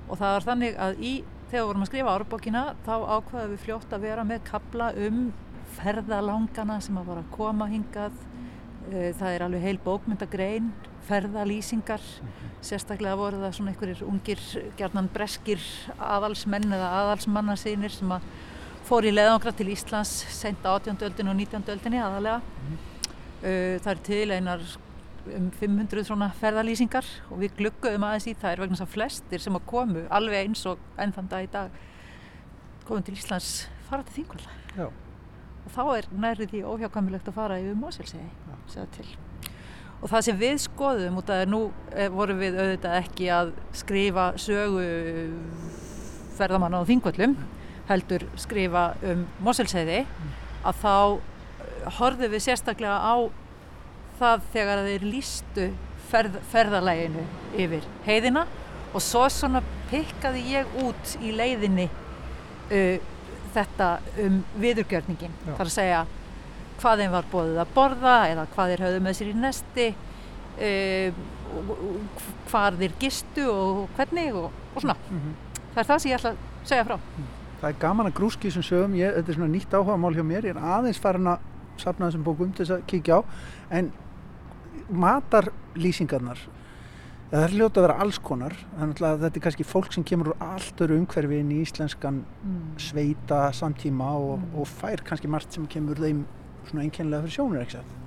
Og 0.09 0.19
það 0.19 0.35
var 0.35 0.47
þannig 0.49 0.81
að 0.87 0.99
í, 0.99 1.13
þegar 1.51 1.61
við 1.61 1.69
vorum 1.69 1.85
að 1.85 1.91
skrifa 1.91 2.17
árbókina, 2.17 2.65
þá 2.87 2.93
ákvaðum 3.17 3.55
við 3.55 3.65
fljótt 3.65 3.95
að 3.95 4.05
vera 4.07 4.27
með 4.27 4.45
kabla 4.49 4.91
um 5.07 5.25
ferðalangana 5.77 6.79
sem 6.83 6.99
að 6.99 7.11
voru 7.11 7.23
að 7.23 7.33
koma 7.35 7.67
hingað. 7.71 8.23
Það 8.91 9.27
er 9.29 9.43
alveg 9.45 9.67
heil 9.67 9.77
bókmyndagrein 9.85 10.71
ferðalýsingar 11.07 12.01
sérstaklega 12.61 13.17
voru 13.17 13.41
það 13.41 13.55
svona 13.57 13.73
einhverjir 13.73 14.03
ungir 14.05 14.41
gerðnan 14.77 15.09
breskir 15.13 15.61
aðalsmenn 15.97 16.69
eða 16.69 16.91
aðalsmannasýnir 17.01 17.93
sem 17.93 18.13
að 18.13 18.27
fór 18.91 19.05
í 19.07 19.11
leðangra 19.13 19.53
til 19.55 19.69
Íslands 19.71 20.09
sent 20.35 20.65
á 20.67 20.75
18. 20.75 20.97
öldin 21.07 21.31
og 21.31 21.37
19. 21.37 21.63
öldinni 21.71 21.99
aðalega 22.03 22.41
uh, 22.43 23.75
það 23.79 23.91
er 23.91 23.99
til 24.03 24.33
einar 24.35 24.65
um 25.37 25.45
500 25.55 26.03
svona 26.09 26.27
ferðalýsingar 26.41 27.07
og 27.31 27.39
við 27.39 27.53
glugguðum 27.61 28.03
aðeins 28.03 28.27
í 28.27 28.33
þær 28.41 28.65
vegna 28.65 28.75
þess 28.75 28.83
að 28.83 28.91
flestir 28.91 29.43
sem 29.43 29.55
að 29.55 29.63
komu 29.69 30.01
alveg 30.11 30.41
eins 30.41 30.63
og 30.67 30.81
enn 30.99 31.13
þann 31.15 31.29
dag 31.31 31.45
í 31.45 31.47
dag 31.53 31.77
komum 32.89 33.05
til 33.07 33.15
Íslands 33.15 33.53
fara 33.87 34.03
til 34.09 34.17
Þingvalla. 34.17 34.89
Og 35.61 35.71
þá 35.77 35.81
er 35.93 36.09
nærrið 36.25 36.51
því 36.51 36.65
óhjákamilegt 36.73 37.31
að 37.31 37.37
fara 37.37 37.61
yfir 37.61 37.79
Moselsegi 37.79 38.27
segða 38.73 38.89
til. 38.97 39.07
Og 40.01 40.11
það 40.11 40.27
sem 40.27 40.43
við 40.43 40.59
skoðum 40.65 41.21
út 41.21 41.31
af 41.31 41.45
að 41.45 41.53
nú 41.53 41.63
eh, 41.93 42.11
vorum 42.11 42.43
við 42.43 42.59
auðvitað 42.59 42.99
ekki 42.99 43.31
að 43.37 43.55
skrifa 43.85 44.31
sögu 44.41 44.85
ferðamanna 46.35 46.83
á 46.83 46.89
Þingvallum 46.91 47.39
heldur 47.91 48.25
skrifa 48.39 48.85
um 49.11 49.25
Moselseiði 49.45 50.01
að 50.65 50.81
þá 50.81 50.95
eh, 51.11 51.91
horfum 51.99 52.31
við 52.35 52.43
sérstaklega 52.47 52.97
á 53.01 53.15
það 54.21 54.43
þegar 54.53 54.83
þeir 54.87 55.05
lístu 55.09 55.67
ferð, 56.11 56.35
ferðalæginu 56.51 57.23
yfir 57.57 57.85
heiðina 58.05 58.43
og 58.91 59.01
svo 59.01 59.23
svona 59.31 59.61
pikkaði 59.89 60.41
ég 60.51 60.73
út 60.83 61.13
í 61.23 61.31
leiðinni 61.35 61.85
uh, 61.87 62.97
þetta 63.55 63.87
um 64.23 64.41
viðurgjörningin 64.61 65.33
Já. 65.47 65.53
þar 65.57 65.65
að 65.69 65.73
segja 65.77 66.01
hvað 66.81 67.01
þeim 67.03 67.11
var 67.15 67.29
bóðið 67.31 67.59
að 67.63 67.71
borða 67.75 68.15
eða 68.31 68.45
hvað 68.55 68.71
þeir 68.73 68.83
höfðu 68.85 69.01
með 69.07 69.17
sér 69.19 69.31
í 69.31 69.35
nesti 69.41 69.87
uh, 69.95 71.21
og- 71.55 71.71
og 71.75 72.25
hvar 72.51 72.77
þeir 72.79 72.95
gistu 73.01 73.47
og 73.51 73.81
hvernig 73.97 74.35
og, 74.35 74.51
og 74.75 74.81
svona 74.85 74.95
Mhm. 75.09 75.33
það 75.73 75.81
er 75.83 75.89
það 75.91 75.99
sem 76.05 76.11
ég 76.11 76.19
ætla 76.19 76.31
að 76.35 76.37
segja 76.71 76.85
frá 76.91 76.97
Það 77.61 77.67
er 77.69 77.81
gaman 77.81 78.09
að 78.09 78.15
grúski 78.17 78.49
þessum 78.49 78.65
sögum, 78.65 78.95
ég, 78.97 79.13
þetta 79.19 79.31
er 79.31 79.37
svona 79.37 79.51
nýtt 79.53 79.75
áhuga 79.77 79.97
mál 80.01 80.15
hjá 80.17 80.23
mér, 80.25 80.47
ég 80.49 80.55
er 80.55 80.71
aðeins 80.77 81.01
farin 81.01 81.29
að 81.29 81.43
safna 81.81 82.07
þessum 82.07 82.25
bókum 82.25 82.55
til 82.55 82.65
þess 82.65 82.75
að 82.77 82.87
kíkja 82.89 83.19
á, 83.21 83.21
en 83.77 83.91
matarlýsingarnar, 85.01 86.41
það 87.31 87.45
er 87.45 87.55
ljóta 87.55 87.79
að 87.79 87.85
vera 87.87 87.97
alls 88.03 88.19
konar, 88.19 88.55
þannig 88.75 89.03
að 89.07 89.23
þetta 89.25 89.39
er 89.39 89.45
kannski 89.45 89.67
fólk 89.67 89.93
sem 89.95 90.05
kemur 90.07 90.33
úr 90.33 90.43
allt 90.43 90.81
öru 90.83 90.97
umhverfi 90.99 91.39
inn 91.39 91.53
í 91.53 91.61
íslenskan 91.63 92.21
mm. 92.25 92.61
sveita 92.89 93.43
samtíma 93.55 94.09
og, 94.17 94.37
Mm. 94.41 94.55
og 94.59 94.67
fær 94.67 95.03
kannski 95.05 95.29
margt 95.31 95.53
sem 95.53 95.67
kemur 95.69 96.01
þeim 96.01 96.25
svona 96.67 96.83
einkennilega 96.85 97.23
fyrir 97.27 97.37
sjónur, 97.37 97.65
það? 97.71 97.97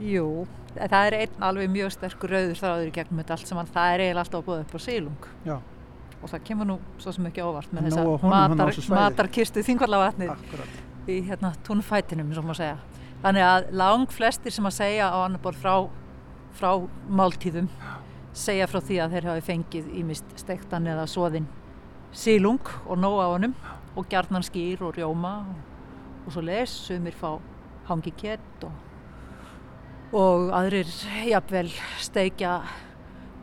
Jú, 0.00 0.46
það 0.76 1.06
er 1.06 1.16
einn 1.22 1.42
alveg 1.44 1.70
mjög 1.72 1.92
sterkur 1.94 2.30
rauður 2.34 2.58
þráður 2.60 2.88
í 2.90 2.94
gegnum 2.98 3.20
þetta 3.22 3.36
allt 3.36 3.50
saman 3.50 3.70
það 3.70 3.94
er 3.94 4.04
eiginlega 4.04 4.24
alltaf 4.24 4.40
að 4.40 4.46
búða 4.50 4.64
upp 4.64 4.74
á 4.74 4.80
sílung 4.80 5.26
Já. 5.44 5.56
Og 6.20 6.28
það 6.28 6.44
kemur 6.44 6.68
nú 6.68 6.76
svo 7.00 7.14
sem 7.16 7.26
ekki 7.30 7.44
óvart 7.44 7.72
með 7.72 7.88
matar, 7.96 8.70
þessu 8.70 8.84
svæði. 8.86 8.98
matarkistu 8.98 9.64
þingvallavatnið 9.66 10.32
Akkurat. 10.34 10.80
í 11.08 11.20
hérna 11.28 11.54
túnfætinum, 11.66 12.34
svo 12.36 12.44
má 12.44 12.52
segja. 12.56 12.76
Þannig 13.22 13.46
að 13.46 13.70
lang 13.76 14.12
flestir 14.12 14.52
sem 14.52 14.68
að 14.68 14.76
segja 14.76 15.08
á 15.12 15.16
annar 15.24 15.42
borð 15.44 15.60
frá, 15.60 15.74
frá 16.56 16.70
máltíðum 17.08 17.68
segja 18.36 18.68
frá 18.70 18.80
því 18.80 19.00
að 19.02 19.16
þeir 19.16 19.28
hafi 19.30 19.46
fengið 19.48 19.88
ímist 20.00 20.36
steiktan 20.38 20.86
eða 20.86 21.06
svoðin 21.10 21.48
sílung 22.12 22.62
og 22.86 22.98
nóg 22.98 23.18
á 23.22 23.26
honum 23.32 23.54
og 23.96 24.06
gjarnan 24.10 24.44
skýr 24.46 24.82
og 24.86 24.94
rjóma 24.96 25.40
og, 25.50 25.56
og 26.26 26.34
svo 26.34 26.44
les, 26.46 26.70
sumir 26.86 27.16
fá 27.18 27.38
hangi 27.90 28.12
kett 28.14 28.64
og, 28.66 28.72
og 30.14 30.50
aðrir 30.54 30.90
jafnvel 31.26 31.70
steikja 31.98 32.60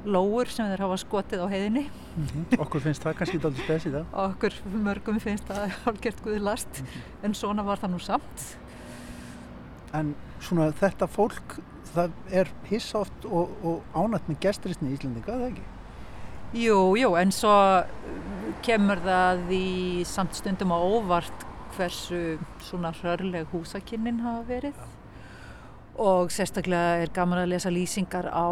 lóur 0.07 0.49
sem 0.51 0.65
þeir 0.71 0.83
hafa 0.85 0.97
skotið 1.03 1.43
á 1.43 1.47
heiðinni 1.51 1.85
Mhm. 2.17 2.45
Okkur 2.63 2.81
finnst 2.81 3.03
það 3.05 3.13
kannski 3.19 3.37
dálítið 3.43 3.63
spes 3.67 3.83
í 3.85 3.91
það. 3.93 4.05
okkur 4.23 4.53
mörgum 4.87 5.19
finnst 5.21 5.45
það 5.51 5.73
hálfgert 5.85 6.21
guðlast 6.25 6.79
en 7.23 7.35
svona 7.37 7.65
var 7.67 7.77
það 7.83 7.91
nú 7.93 7.99
samt 8.01 8.45
En 9.93 10.15
svona 10.43 10.71
þetta 10.75 11.07
fólk, 11.07 11.57
það 11.93 12.11
er 12.31 12.49
hissa 12.69 12.99
oft 13.05 13.25
og, 13.25 13.53
og 13.63 13.83
ánætt 13.95 14.27
með 14.29 14.39
gesturisni 14.43 14.89
í 14.91 14.97
Íslandinga, 14.97 15.31
er 15.31 15.39
það 15.39 15.51
ekki? 15.51 15.65
Jú, 16.63 16.79
jú, 16.99 17.13
en 17.19 17.31
svo 17.35 17.53
uh, 17.53 17.85
kemur 18.65 18.99
það 19.03 19.49
í 19.55 20.03
samt 20.07 20.35
stundum 20.37 20.71
á 20.75 20.79
óvart 20.79 21.45
hversu 21.77 22.37
svona 22.63 22.91
hrörleg 22.99 23.47
húsakynnin 23.53 24.21
hafa 24.25 24.43
verið 24.49 24.77
og 25.97 26.29
sérstaklega 26.33 27.01
er 27.03 27.11
gaman 27.13 27.41
að 27.45 27.51
lesa 27.55 27.71
lýsingar 27.73 28.27
á 28.29 28.47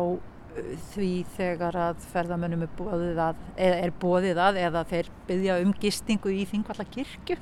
því 0.94 1.10
þegar 1.36 1.78
að 1.90 2.04
ferðamönnum 2.14 2.66
er 2.66 2.76
bóðið 2.78 3.22
að, 3.26 3.40
er 3.60 3.94
bóðið 4.02 4.40
að 4.40 4.60
eða 4.64 4.84
þeir 4.92 5.10
byggja 5.28 5.58
um 5.64 5.74
gistingu 5.82 6.32
í 6.32 6.46
Þingvalla 6.50 6.86
kirkju. 6.92 7.40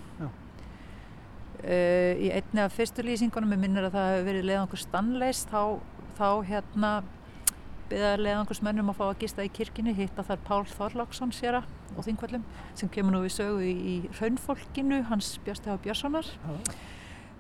Uh, 1.64 2.20
í 2.20 2.28
einni 2.36 2.60
af 2.60 2.74
fyrstu 2.76 3.06
lýsingunum, 3.06 3.54
ég 3.56 3.62
minnir 3.62 3.86
að 3.88 3.94
það 3.96 4.10
hefur 4.12 4.26
verið 4.28 4.48
leiðangur 4.50 4.82
stannleist, 4.82 5.54
þá, 5.54 5.78
þá 6.18 6.30
hérna 6.50 6.90
byggða 7.92 8.10
leiðangursmönnum 8.20 8.90
að 8.92 8.98
fá 8.98 9.06
að 9.06 9.22
gista 9.22 9.46
í 9.46 9.52
kirkjunni, 9.54 9.94
hitta 9.96 10.26
þar 10.28 10.42
Pál 10.48 10.66
Þorláksson 10.74 11.32
séra 11.36 11.62
og 11.94 12.04
Þingvallum 12.08 12.44
sem 12.80 12.92
kemur 12.92 13.16
nú 13.16 13.22
við 13.24 13.36
sögu 13.38 13.64
í, 13.64 13.74
í 13.94 13.96
raunfólkinu, 14.18 15.04
hans 15.12 15.36
Björsti 15.46 15.72
H. 15.72 15.78
Björnssonar. 15.86 16.34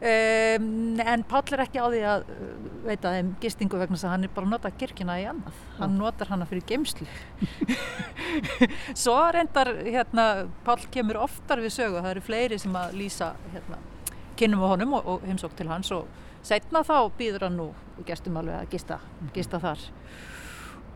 Um, 0.03 0.99
en 0.99 1.21
Páll 1.23 1.53
er 1.55 1.61
ekki 1.63 1.79
á 1.79 1.87
því 1.87 1.99
að 2.03 2.23
uh, 2.33 2.47
veita 2.83 3.11
þeim 3.13 3.29
gistingu 3.39 3.77
vegna 3.79 3.95
þess 3.95 4.07
að 4.09 4.11
hann 4.11 4.25
er 4.27 4.31
bara 4.35 4.47
að 4.49 4.51
nota 4.51 4.71
kirkjuna 4.81 5.15
í 5.21 5.27
annað. 5.29 5.61
Hann 5.77 5.93
notar 5.95 6.31
hana 6.33 6.47
fyrir 6.49 6.65
geimslu. 6.67 7.07
Svo 9.03 9.15
reyndar, 9.31 9.71
hérna, 9.85 10.25
Páll 10.65 10.83
kemur 10.91 11.21
oftar 11.23 11.61
við 11.63 11.75
sögu, 11.77 12.01
það 12.01 12.09
eru 12.15 12.23
fleiri 12.25 12.59
sem 12.59 12.75
að 12.75 12.97
lýsa, 12.99 13.29
hérna, 13.53 13.79
kynnum 14.39 14.65
á 14.65 14.67
honum 14.73 14.97
og, 14.97 15.07
og 15.13 15.27
heimsók 15.29 15.55
til 15.55 15.69
hans 15.71 15.93
og 15.95 16.09
setna 16.43 16.83
þá 16.83 16.97
býður 17.15 17.47
hann 17.47 17.59
nú 17.61 17.69
gestum 18.03 18.41
alveg 18.41 18.59
að 18.59 18.73
gista, 18.75 18.99
gista 19.37 19.61
þar. 19.63 19.85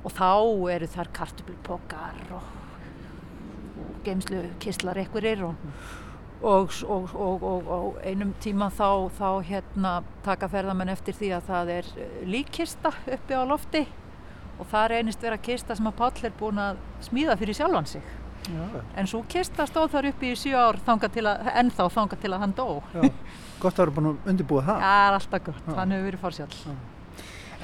Og 0.03 0.17
þá 0.17 0.31
eru 0.73 0.91
þar 0.91 1.13
kartöflupokar 1.15 2.19
og, 2.35 2.51
og 3.85 3.95
geimslu 4.03 4.43
kistlar 4.63 4.99
ekkurir 5.05 5.45
og, 5.47 5.71
og, 6.41 6.73
og, 6.85 7.15
og, 7.15 7.43
og, 7.43 7.71
og 7.77 8.01
einum 8.05 8.33
tíma 8.43 8.69
þá, 8.69 9.09
þá 9.17 9.29
hérna 9.47 9.93
taka 10.25 10.49
ferðamenn 10.51 10.93
eftir 10.93 11.17
því 11.17 11.31
að 11.37 11.47
það 11.49 11.73
er 11.77 11.89
eh, 11.97 12.19
líkkista 12.29 12.93
uppi 13.15 13.37
á 13.37 13.43
lofti 13.47 13.83
og 14.57 14.69
það 14.71 14.87
reynist 14.93 15.25
vera 15.25 15.37
kista 15.41 15.75
sem 15.77 15.89
að 15.89 15.97
Páll 15.97 16.29
er 16.29 16.37
búin 16.37 16.61
að 16.61 16.79
smíða 17.09 17.37
fyrir 17.39 17.57
sjálfan 17.57 17.89
sig 17.89 18.15
Já, 18.47 18.81
en 18.95 19.09
svo 19.09 19.23
kista 19.27 19.65
stóð 19.67 19.89
þar 19.91 20.07
uppi 20.13 20.31
í 20.31 20.37
sjö 20.39 20.55
ár 20.55 20.77
þanga 20.85 21.09
til 21.11 21.25
að, 21.27 21.49
ennþá 21.61 21.87
þanga 21.91 22.19
til 22.21 22.31
að 22.31 22.43
hann 22.45 22.53
dó 22.55 22.67
já. 22.93 23.01
Gott 23.59 23.73
að 23.73 23.81
vera 23.81 23.95
búin 23.97 24.09
að 24.11 24.29
undirbúa 24.31 24.63
það. 24.63 24.83
Það 24.83 25.07
er 25.07 25.17
alltaf 25.17 25.43
gott, 25.47 25.61
Já. 25.65 25.73
hann 25.79 25.93
hefur 25.95 26.07
verið 26.07 26.23
fórsjálf. 26.23 26.59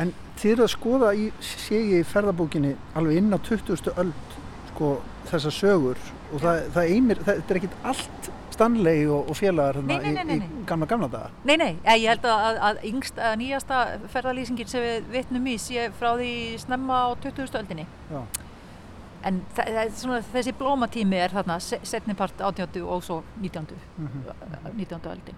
En 0.02 0.14
þið 0.42 0.54
eru 0.56 0.66
að 0.66 0.72
skoða 0.74 1.12
í, 1.14 1.26
ég 1.70 1.92
í 2.00 2.06
ferðabókinni 2.10 2.74
alveg 2.98 3.20
inn 3.22 3.30
á 3.30 3.40
20. 3.46 3.92
öld 4.02 4.38
sko, 4.72 4.90
þessar 5.30 5.56
sögur 5.56 6.02
og 6.34 6.42
það, 6.42 6.64
það 6.74 6.96
eimir, 6.96 7.22
það, 7.22 7.42
þetta 7.42 7.54
er 7.54 7.60
ekkit 7.62 7.78
allt 7.92 8.32
Stanley 8.54 9.04
og, 9.10 9.30
og 9.32 9.38
félagar 9.40 9.80
Nei, 9.84 9.98
hérna, 10.04 10.24
nei, 10.24 10.38
nei, 10.40 10.48
í, 10.48 10.62
í 10.62 10.66
gamla 10.70 10.88
gamla 10.90 11.10
daga. 11.12 11.30
Nei, 11.50 11.56
nei, 11.58 11.72
ég 12.00 12.08
held 12.14 12.26
að, 12.30 12.60
að, 12.70 12.80
yngst, 12.92 13.18
að 13.20 13.36
nýjasta 13.42 13.82
ferðalýsingin 14.14 14.70
sem 14.72 14.86
við 14.86 15.12
vitnum 15.18 15.48
í 15.52 15.58
sé 15.62 15.90
frá 16.00 16.14
því 16.20 16.32
snemma 16.64 17.02
á 17.06 17.08
20. 17.26 17.54
öldinni. 17.62 17.86
Já. 18.14 18.22
En 19.24 19.38
þa 19.56 19.66
það 19.72 19.94
svona, 20.02 20.18
þessi 20.34 20.52
blómatími 20.60 21.16
er 21.24 21.32
þarna 21.32 21.56
se 21.64 21.78
setni 21.88 22.16
part 22.20 22.42
18. 22.44 22.82
og 22.84 23.04
svo 23.06 23.22
19. 23.40 23.70
Mhm. 23.98 24.26
19. 24.78 25.00
öldin. 25.14 25.38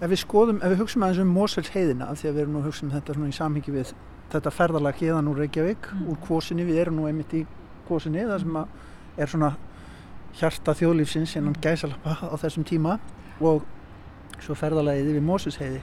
Ef 0.00 0.08
við 0.08 0.20
skoðum, 0.22 0.60
ef 0.62 0.70
við 0.72 0.78
hugsaum 0.84 1.02
aðeins 1.04 1.18
um 1.24 1.32
Mosels 1.34 1.72
heiðina, 1.74 2.06
af 2.08 2.20
því 2.22 2.28
að 2.30 2.36
við 2.36 2.42
erum 2.44 2.52
nú 2.54 2.60
að 2.62 2.68
hugsa 2.70 2.86
um 2.86 2.92
þetta 2.94 3.16
svona 3.16 3.28
í 3.32 3.34
samhengi 3.36 3.74
við 3.74 3.90
þetta 4.30 4.52
ferðalag 4.54 5.00
hérðan 5.02 5.28
úr 5.32 5.40
Reykjavík, 5.42 5.88
Mm. 5.90 6.06
úr 6.12 6.20
kvosinni, 6.22 6.64
við 6.64 6.78
erum 6.84 6.96
nú 7.00 7.08
einmitt 7.10 7.34
í 7.34 7.42
kvosinni, 7.88 8.22
það 8.30 8.40
sem 8.44 8.56
að 8.62 8.66
er 9.18 9.26
svona 9.26 9.50
hjarta 10.38 10.72
þjóðlífsins 10.74 11.36
innan 11.36 11.54
Mm. 11.56 11.60
gæsalappa 11.60 12.16
á 12.30 12.34
þessum 12.36 12.64
tíma 12.64 12.98
og 13.40 13.62
svo 14.40 14.54
ferðalagið 14.54 15.10
yfir 15.10 15.22
Mosels 15.22 15.56
heiði. 15.58 15.80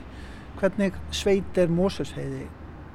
Hvernig 0.60 0.92
sveit 1.10 1.58
er 1.58 1.68
Mosels 1.68 2.12
heiði 2.12 2.46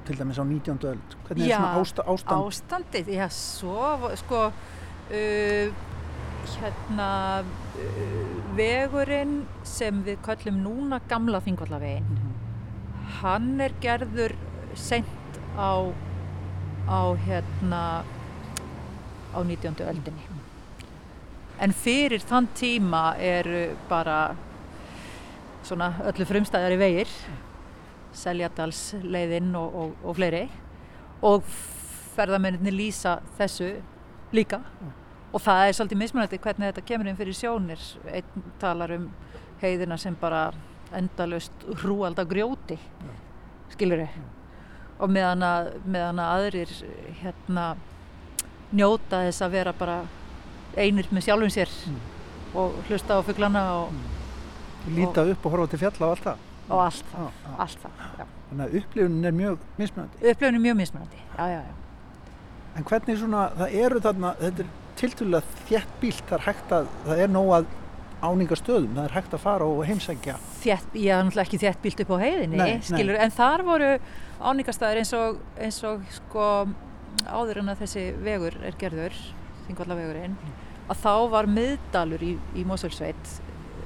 til 0.05 0.17
dæmis 0.17 0.37
á 0.39 0.43
19. 0.43 0.79
öld? 0.83 1.15
Hvernig 1.27 1.47
Já, 1.47 1.55
er 1.55 1.61
svona 1.61 1.79
ásta, 1.79 2.03
ástand? 2.03 2.47
Ástandið, 2.47 3.07
já, 3.07 3.27
svo, 3.29 4.09
sko, 4.15 4.45
uh, 4.47 5.73
hérna, 6.59 7.39
uh, 7.39 8.55
vegurinn 8.57 9.45
sem 9.63 10.03
við 10.03 10.17
köllum 10.25 10.61
núna 10.63 10.99
gamla 11.07 11.39
þingvallavegin, 11.39 12.03
Mhm. 12.03 12.33
hann 13.21 13.61
er 13.61 13.71
gerður 13.81 14.35
seint 14.75 15.05
á, 15.57 15.93
á 16.89 17.15
hérna, 17.15 18.03
á 19.33 19.39
19. 19.43 19.85
öldinni. 19.87 20.21
En 21.63 21.71
fyrir 21.71 22.23
þann 22.27 22.49
tíma 22.57 23.13
eru 23.23 23.69
bara 23.87 24.33
svona 25.63 25.93
öllu 26.09 26.27
frumstæðari 26.27 26.79
vegir, 26.81 27.13
Seljadals 28.13 28.81
leiðinn 29.01 29.55
og, 29.57 29.77
og, 29.79 29.93
og 30.03 30.17
fleiri. 30.19 30.43
Og 31.25 31.47
ferðamenninni 32.17 32.73
lýsa 32.75 33.15
þessu 33.39 33.71
líka. 34.35 34.59
Og 35.33 35.41
það 35.41 35.63
er 35.69 35.77
svolítið 35.77 36.01
mismunandi 36.03 36.41
hvernig 36.43 36.69
þetta 36.69 36.85
kemur 36.91 37.09
inn 37.09 37.17
fyrir 37.17 37.37
sjónir. 37.37 37.87
Einn 38.11 38.51
talar 38.61 38.93
um 38.99 39.07
heiðina 39.63 39.97
sem 39.97 40.17
bara 40.19 40.49
endalust 40.93 41.65
hrúalda 41.81 42.25
grjóti 42.27 42.77
skilur 43.73 44.03
þau 44.03 44.23
og 45.03 45.11
meðan 45.11 45.43
að, 45.43 45.69
meðan 45.89 46.19
að 46.21 46.33
aðrir 46.37 46.73
hérna 47.23 47.63
njóta 48.73 49.23
þess 49.25 49.43
að 49.43 49.55
vera 49.57 49.73
bara 49.75 49.95
einir 50.77 51.07
með 51.11 51.25
sjálfum 51.27 51.51
sér 51.53 51.69
og 52.53 52.75
hlusta 52.89 53.17
á 53.17 53.21
fugglana 53.25 53.63
og, 53.83 53.93
Líta 54.93 55.23
upp 55.31 55.45
og 55.47 55.53
horfa 55.53 55.69
til 55.71 55.79
fjalla 55.79 56.07
og 56.09 56.11
allt 56.17 56.25
það. 56.25 56.41
og 56.69 56.79
allt 56.83 57.05
það, 57.13 57.19
Já, 57.23 57.47
já. 57.47 57.53
allt 57.63 57.83
það 57.83 58.01
já. 58.19 58.25
Þannig 58.49 58.65
að 58.65 58.73
upplifunin 58.79 59.25
er 59.29 59.31
mjög 59.37 59.57
mismunandi. 59.79 60.17
upplifun 60.31 60.55
er 60.59 60.63
mjög 60.65 60.75
mismunandi 60.81 61.21
já, 61.37 61.45
já, 61.53 61.61
já. 61.61 61.73
En 62.75 62.83
hvernig 62.89 63.17
svona, 63.21 63.43
það 63.59 63.73
eru 63.85 63.99
þarna, 64.01 64.31
þetta 64.41 64.63
er 64.63 64.69
tiltölulega 64.97 65.57
þétt 65.69 65.95
bílt, 66.01 66.23
það 66.29 66.37
er 66.39 66.45
hægt 66.47 66.71
að, 66.73 66.87
það 67.05 67.19
er 67.23 67.31
nóg 67.33 67.51
að 67.59 67.65
áningastöðum, 68.23 68.93
það 68.95 69.03
er 69.09 69.13
hægt 69.17 69.33
að 69.37 69.41
fara 69.43 69.65
og 69.67 69.81
heimsækja. 69.85 70.35
Ég 70.63 70.79
er 71.11 71.23
náttúrulega 71.27 71.43
ekki 71.43 71.59
þétt 71.61 71.81
bílt 71.83 72.01
upp 72.05 72.13
á 72.15 72.17
heiðinni 72.23 72.57
Nei, 72.57 72.71
nei. 72.77 72.81
skilur, 72.87 73.17
en 73.19 73.33
þar 73.35 73.63
voru 73.67 73.89
áningastæðir 74.41 75.01
eins 75.03 75.13
og, 75.17 75.39
eins 75.59 75.79
og 75.89 76.01
sko, 76.17 76.45
áður 77.29 77.59
en 77.61 77.73
að 77.73 77.81
þessi 77.83 78.05
vegur 78.25 78.57
er 78.65 78.77
gerður, 78.79 79.17
þingvallavegurinn 79.67 80.37
að 80.93 81.01
þá 81.03 81.15
var 81.33 81.49
miðdalur 81.49 82.23
í, 82.23 82.35
í 82.55 82.63
Mosfellsveit 82.67 83.35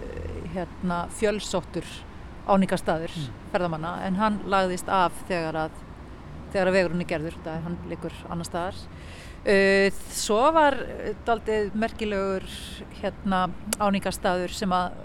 eh, 0.04 0.44
hérna, 0.54 1.06
fjölsóttur 1.18 1.88
áningastæður 2.48 3.14
ferðamanna 3.52 3.98
en 4.06 4.20
hann 4.20 4.40
lagðist 4.52 4.90
af 4.92 5.16
þegar 5.28 5.66
að 5.66 5.84
þegar 6.52 6.70
að 6.72 6.78
vegurinn 6.78 7.04
er 7.04 7.10
gerður, 7.10 7.40
það 7.46 7.66
hann 7.66 7.78
liggur 7.92 8.14
annar 8.32 8.48
staðar. 8.48 8.78
Uh, 9.48 10.00
svo 10.16 10.40
var 10.56 10.76
uh, 10.82 11.12
daldið 11.28 11.76
merkilegur 11.78 12.48
hérna 13.02 13.46
áningarstaður 13.80 14.56
sem 14.56 14.74
að 14.76 14.98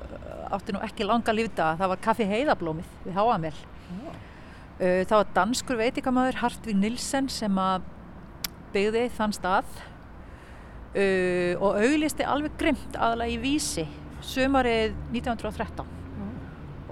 átti 0.53 0.75
nú 0.75 0.83
ekki 0.85 1.07
langa 1.07 1.35
lífdaga, 1.35 1.79
það 1.81 1.93
var 1.93 2.03
kaffi 2.07 2.29
heiðablómið 2.29 2.97
við 3.07 3.17
Háamel. 3.19 3.55
Uh, 3.93 5.03
það 5.07 5.17
var 5.17 5.33
danskur 5.37 5.81
veitingamæður 5.81 6.41
Hartvig 6.43 6.79
Nilsen 6.79 7.31
sem 7.33 7.59
að 7.61 7.87
byggði 8.73 9.09
þann 9.19 9.35
stað 9.37 9.81
uh, 10.93 11.63
og 11.63 11.79
auglisti 11.83 12.27
alveg 12.27 12.57
grimt 12.61 12.97
aðalega 12.99 13.35
í 13.35 13.39
vísi 13.43 13.87
sömarið 14.23 14.97
1913 15.13 15.87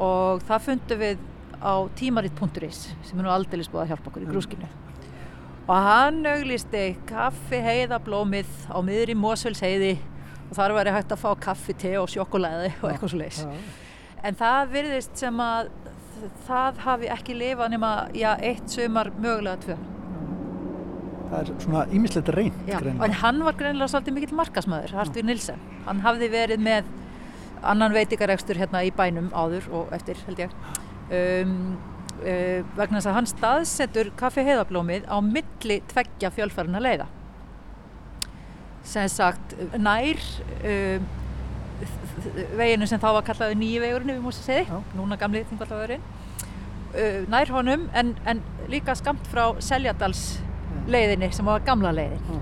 og 0.01 0.44
það 0.48 0.64
fundum 0.66 1.03
við 1.03 1.26
á 1.61 1.74
tímarit.is 1.98 2.78
sem 3.05 3.18
er 3.18 3.26
nú 3.26 3.32
aldeilis 3.34 3.68
búið 3.68 3.82
að 3.82 3.90
hjálpa 3.92 4.09
okkur 4.09 4.24
í 4.24 4.30
grúskinu. 4.30 4.68
Og 5.68 5.76
hann 5.76 6.24
auglisti 6.26 6.84
kaffi 7.07 7.61
heiðablómið 7.61 8.48
á 8.72 8.80
miður 8.82 9.12
í 9.12 9.18
Mosfells 9.20 9.61
heiði 9.61 9.98
og 10.48 10.57
þar 10.57 10.74
væri 10.78 10.94
hægt 10.96 11.12
að 11.14 11.20
fá 11.20 11.28
kaffi, 11.44 11.76
te 11.78 11.92
og 12.01 12.09
sjokolæði 12.11 12.72
og 12.80 12.88
eitthvað 12.88 13.12
svo 13.12 13.20
leiðis 13.20 13.44
en 14.26 14.36
það 14.36 14.74
virðist 14.74 15.20
sem 15.20 15.40
að 15.42 15.70
það 16.46 16.82
hafi 16.84 17.11
ekki 17.14 17.36
lifað 17.36 17.72
nema 17.74 17.92
já, 18.16 18.34
eitt 18.36 18.68
sumar 18.72 19.12
mögulega 19.16 19.61
tvö 19.64 19.76
Það 21.31 21.41
er 21.41 21.51
svona 21.62 21.85
ímislegt 21.95 22.28
reynd, 22.35 22.57
Já, 22.66 22.81
greinilega. 22.81 23.05
en 23.07 23.12
hann 23.20 23.45
var 23.47 23.55
greinilega 23.59 23.93
svolítið 23.93 24.16
mikill 24.16 24.35
markasmaður, 24.35 24.95
Hartvig 24.99 25.26
Nilsen. 25.28 25.61
Hann 25.87 26.01
hafði 26.03 26.28
verið 26.33 26.64
með 26.66 26.89
annan 27.62 27.95
veitingarekstur 27.95 28.59
hérna 28.59 28.83
í 28.83 28.91
bænum 28.97 29.31
áður 29.31 29.68
og 29.70 29.95
eftir 29.95 30.18
held 30.26 30.43
ég. 30.43 30.57
Um, 31.11 31.55
uh, 32.24 32.66
vegna 32.74 32.99
þess 32.99 33.11
að 33.12 33.16
hann 33.20 33.31
staðsetur 33.31 34.12
kaffi 34.18 34.45
heiðablómið 34.47 35.07
á 35.07 35.16
milli 35.22 35.81
tveggja 35.93 36.33
fjölfærina 36.35 36.83
leiða. 36.83 37.07
Sem 38.83 39.07
sagt 39.12 39.55
nær 39.78 40.18
um, 40.64 41.09
veginu 42.59 42.89
sem 42.91 43.01
þá 43.01 43.11
var 43.20 43.26
kallaði 43.28 43.59
nýju 43.61 43.85
vegurinn 43.85 44.16
við 44.16 44.22
músið 44.24 44.51
segði, 44.51 44.66
Já. 44.66 44.97
núna 44.99 45.20
gamli 45.20 45.47
þingvallavegurinn. 45.47 46.07
Uh, 46.91 47.22
nær 47.31 47.55
honum 47.55 47.87
en, 47.95 48.16
en 48.26 48.43
líka 48.72 48.99
skamt 48.99 49.31
frá 49.31 49.53
Seljadals 49.62 50.41
leiðinni 50.89 51.33
sem 51.33 51.47
var 51.47 51.61
gamla 51.66 51.93
leiðin. 51.93 52.20
Já. 52.31 52.39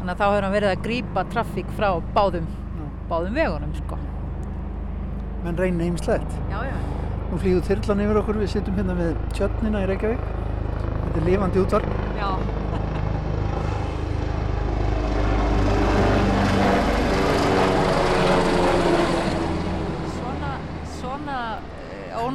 Þannig 0.00 0.14
að 0.14 0.20
þá 0.20 0.24
hefur 0.26 0.46
hann 0.46 0.54
verið 0.56 0.70
að 0.74 0.84
grípa 0.86 1.24
traffík 1.34 1.72
frá 1.76 1.88
báðum, 2.14 2.46
Já. 2.48 2.86
báðum 3.10 3.34
vegunum 3.36 3.74
sko. 3.76 3.98
Menn. 5.44 5.56
Já, 6.50 6.62
já. 6.68 6.78
Nú 7.30 7.38
flýgur 7.38 7.66
þyrlan 7.68 8.00
yfir 8.04 8.18
okkur, 8.22 8.40
við 8.42 8.48
sittum 8.54 8.74
hérna 8.80 8.96
við 8.98 9.12
tjötnina 9.36 9.84
í 9.84 9.90
Reykjavík. 9.92 10.24
Þetta 11.04 11.20
er 11.20 11.28
lifandi 11.28 11.62
útvarp. 11.62 11.92
Já. 12.18 12.30
Svona, 20.16 20.52
svona 20.98 21.38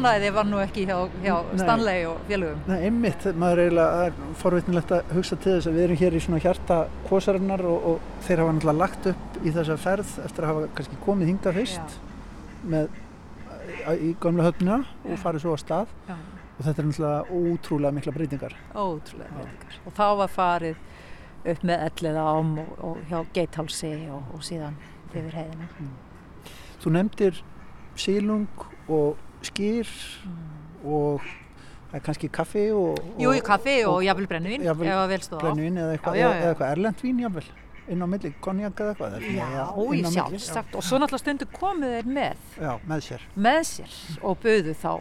ónæði 0.05 0.31
var 0.35 0.47
nú 0.47 0.59
ekki 0.61 0.85
hjá, 0.85 0.97
hjá. 1.23 1.35
Stanley 1.57 2.05
og 2.05 2.19
félögum. 2.29 2.59
Nei, 2.69 2.77
einmitt, 2.87 3.25
maður 3.41 3.61
er 3.61 3.69
eiginlega, 3.69 4.27
forvitnilegt 4.41 4.93
að 4.93 5.13
hugsa 5.15 5.37
til 5.41 5.55
þess 5.55 5.69
að 5.69 5.77
við 5.77 5.85
erum 5.85 5.99
hér 6.01 6.17
í 6.17 6.21
svona 6.25 6.41
hjarta 6.43 6.77
kosarinnar 7.09 7.63
og, 7.65 7.87
og 7.89 8.21
þeir 8.27 8.43
hafa 8.43 8.55
náttúrulega 8.55 8.81
lagt 8.83 9.09
upp 9.11 9.39
í 9.41 9.53
þessa 9.55 9.77
ferð 9.81 10.13
eftir 10.25 10.45
að 10.45 10.51
hafa 10.51 10.69
kannski 10.77 11.01
komið 11.05 11.31
hingað 11.31 11.59
fyrst 11.59 11.97
með, 12.75 13.01
í 13.97 14.13
gamla 14.21 14.47
höfnina 14.49 14.79
og 15.05 15.21
farið 15.23 15.45
svo 15.45 15.57
á 15.57 15.59
stað 15.61 15.95
Já. 16.09 16.15
og 16.15 16.61
þetta 16.67 16.75
er 16.75 16.89
náttúrulega 16.91 17.41
ótrúlega 17.41 17.97
mikla 17.99 18.15
breytingar. 18.19 18.57
Ótrúlega 18.75 19.39
breytingar. 19.39 19.81
Og 19.85 19.97
þá 19.97 20.07
var 20.21 20.33
farið 20.37 20.81
upp 21.45 21.65
með 21.65 21.89
elliða 21.89 22.29
ám 22.29 22.55
og, 22.61 22.71
og 22.81 23.03
hjá 23.09 23.19
Geithálsi 23.33 23.93
og, 24.13 24.31
og 24.33 24.45
síðan 24.45 24.77
yfir 25.15 25.35
heiðina. 25.37 25.69
Þú 26.81 26.91
nefndir 26.93 27.37
sílung 27.97 28.65
og 28.91 29.21
skýr 29.49 29.91
og 30.85 31.21
það 31.91 31.99
er 31.99 32.03
kannski 32.05 32.29
kaffi 32.33 32.65
og, 32.75 32.97
og 32.99 33.21
Jú, 33.23 33.33
í 33.37 33.41
kaffi 33.45 33.75
og, 33.85 33.93
og 33.99 34.03
jafnvel 34.07 34.27
brennuvín, 34.31 34.65
jafnvel 34.65 34.89
ef 34.91 35.01
að 35.03 35.11
vel 35.13 35.21
stóð 35.25 35.39
á. 35.39 35.43
brennivín 35.45 35.77
eða 35.83 35.95
eitthvað, 35.97 36.17
eða, 36.19 36.33
eða 36.41 36.49
eitthvað 36.53 36.73
erlendvín 36.75 37.21
jafnvel 37.25 37.47
inn 37.93 38.01
á 38.01 38.07
milli, 38.09 38.31
konjak 38.41 38.79
eða 38.81 38.93
eitthvað 38.95 39.17
eða- 39.19 39.33
Já, 39.37 39.65
milli, 39.77 40.11
sjálfsagt. 40.15 40.75
Og 40.75 40.83
svo 40.83 40.97
náttúrulega 40.97 41.21
stundu 41.21 41.45
komu 41.53 41.85
þeir 41.91 42.07
með, 42.09 42.47
Já, 42.57 42.71
með 42.89 43.03
sér. 43.09 43.21
með 43.37 43.59
sér 43.69 43.99
og 44.25 44.39
buðu 44.41 44.73
þá, 44.81 44.93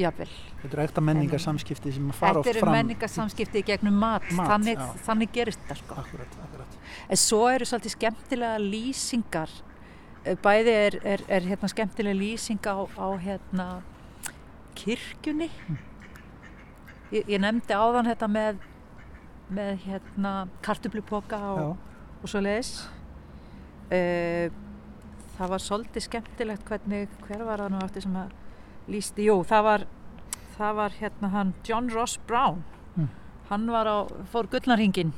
jafnvel. 0.00 0.30
Þetta 0.62 0.72
eru 0.76 0.82
ekta 0.86 1.00
menningarsamskipti 1.04 1.92
sem 1.92 2.10
fara 2.16 2.32
Þetta 2.32 2.40
oft 2.40 2.48
eru 2.54 2.60
fram. 2.64 2.72
menningarsamskipti 2.78 3.60
í 3.60 3.66
gegnum 3.68 3.94
mat, 4.00 4.24
Mat, 4.32 4.48
þannig, 4.54 4.78
þannig 5.06 5.32
gerist 5.36 5.60
þetta 5.66 5.76
sko. 5.82 5.94
Akkurat, 6.00 6.38
akkurat. 6.46 6.78
En 7.10 7.16
svo 7.20 7.42
eru 7.52 7.64
svolítið 7.68 7.94
skemmtilega 7.98 8.58
lýsingar, 8.64 9.50
bæði 10.24 10.72
er, 10.74 10.96
er, 11.04 11.22
er 11.28 11.46
hérna 11.48 11.68
skemmtilega 11.70 12.18
lýsing 12.18 12.60
á, 12.68 12.76
á 12.84 13.06
hérna 13.20 13.66
kirkjunni. 14.76 15.48
Ég, 17.10 17.24
ég 17.26 17.40
nefndi 17.42 17.74
áðan 17.74 18.08
þetta 18.10 18.28
með, 18.30 18.60
með 19.50 19.86
hérna 19.86 20.34
kartublupoka 20.64 21.40
og, 21.54 21.78
og 22.20 22.30
svo 22.30 22.42
leiðis. 22.44 22.74
það 25.38 25.48
var 25.54 25.64
svolítið 25.64 26.06
skemmtilegt 26.06 26.68
hvernig, 26.68 27.08
hver 27.26 27.46
var 27.48 27.64
það 27.64 27.72
nú 27.72 27.80
aftur 27.82 28.04
sem 28.04 28.20
að 28.20 28.36
lýsti, 28.90 29.24
jú, 29.26 29.40
það 29.48 29.64
var, 29.66 29.86
það 30.58 30.76
var 30.82 31.00
hérna 31.00 31.32
hann 31.32 31.56
John 31.66 31.90
Ross 31.90 32.20
Brown. 32.28 32.62
Mm. 32.94 33.10
Hann 33.48 33.66
var 33.72 33.88
á, 33.88 33.98
fór 34.30 34.50
gullnarhingin 34.52 35.14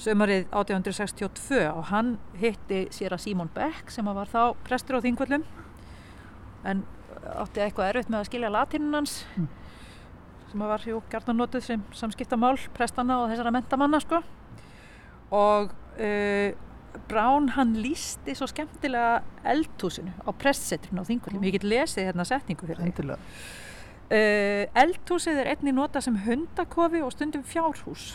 sömarið 0.00 0.44
1862 0.50 1.62
og 1.70 1.84
hann 1.90 2.16
hitti 2.36 2.86
sér 2.94 3.14
að 3.16 3.24
Simon 3.24 3.50
Beck 3.54 3.90
sem 3.90 4.04
var 4.06 4.28
þá 4.28 4.42
prestur 4.66 4.98
á 5.00 5.04
þingvöllum 5.04 5.46
en 6.66 6.82
átti 7.36 7.62
eitthvað 7.64 7.88
erfitt 7.92 8.10
með 8.12 8.20
að 8.20 8.28
skilja 8.30 8.52
latínun 8.52 8.98
hans 9.00 9.24
Mm. 9.36 9.48
sem 10.50 10.60
var 10.60 10.84
jú 10.86 11.02
gert 11.10 11.26
notuð 11.32 11.64
sem 11.64 11.82
samskiptamál 11.92 12.58
prestana 12.76 13.22
og 13.22 13.30
þessara 13.32 13.52
mentamanna 13.52 14.00
sko 14.00 14.22
og 15.34 15.72
uh, 15.72 16.50
Brown 17.08 17.50
hann 17.56 17.74
lísti 17.76 18.34
svo 18.36 18.46
skemmtilega 18.48 19.22
eldhúsinu 19.44 20.12
á 20.24 20.30
prestsetrinu 20.32 21.02
á 21.04 21.08
þingvöllum 21.08 21.44
ég 21.44 21.56
get 21.58 21.66
lesið 21.66 22.08
hérna 22.08 22.24
setningu 22.24 22.66
fyrir 22.66 22.86
endilega. 22.86 23.18
Uh, 24.06 24.64
eldhúsið 24.78 25.42
er 25.42 25.50
einni 25.50 25.74
nota 25.74 26.00
sem 26.00 26.16
hundakofi 26.24 27.02
og 27.02 27.12
stundum 27.12 27.42
fjárhús. 27.44 28.14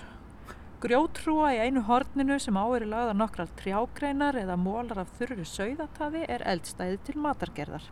Grjótrúa 0.81 1.51
í 1.53 1.59
einu 1.61 1.83
horninu 1.85 2.39
sem 2.41 2.55
á 2.57 2.65
eru 2.73 2.87
lagða 2.89 3.11
nokkrar 3.13 3.49
trjágreinar 3.59 4.37
eða 4.39 4.55
mólar 4.57 5.03
af 5.03 5.11
þurru 5.19 5.43
sauðataði 5.45 6.23
er 6.25 6.41
eldstæði 6.53 6.97
til 7.05 7.15
matargerðar. 7.21 7.83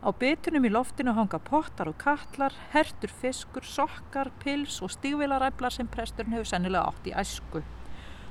Á 0.00 0.08
bytunum 0.22 0.64
í 0.64 0.70
loftinu 0.72 1.12
hanga 1.18 1.36
pottar 1.50 1.90
og 1.92 1.98
katlar, 2.00 2.56
hertur 2.72 3.12
fiskur, 3.12 3.68
sokkar, 3.68 4.32
pils 4.40 4.78
og 4.80 4.94
stígvilaræflar 4.96 5.76
sem 5.76 5.92
presturinn 5.92 6.38
hefur 6.38 6.48
sennilega 6.54 6.88
átt 6.88 7.12
í 7.12 7.14
æsku. 7.20 7.60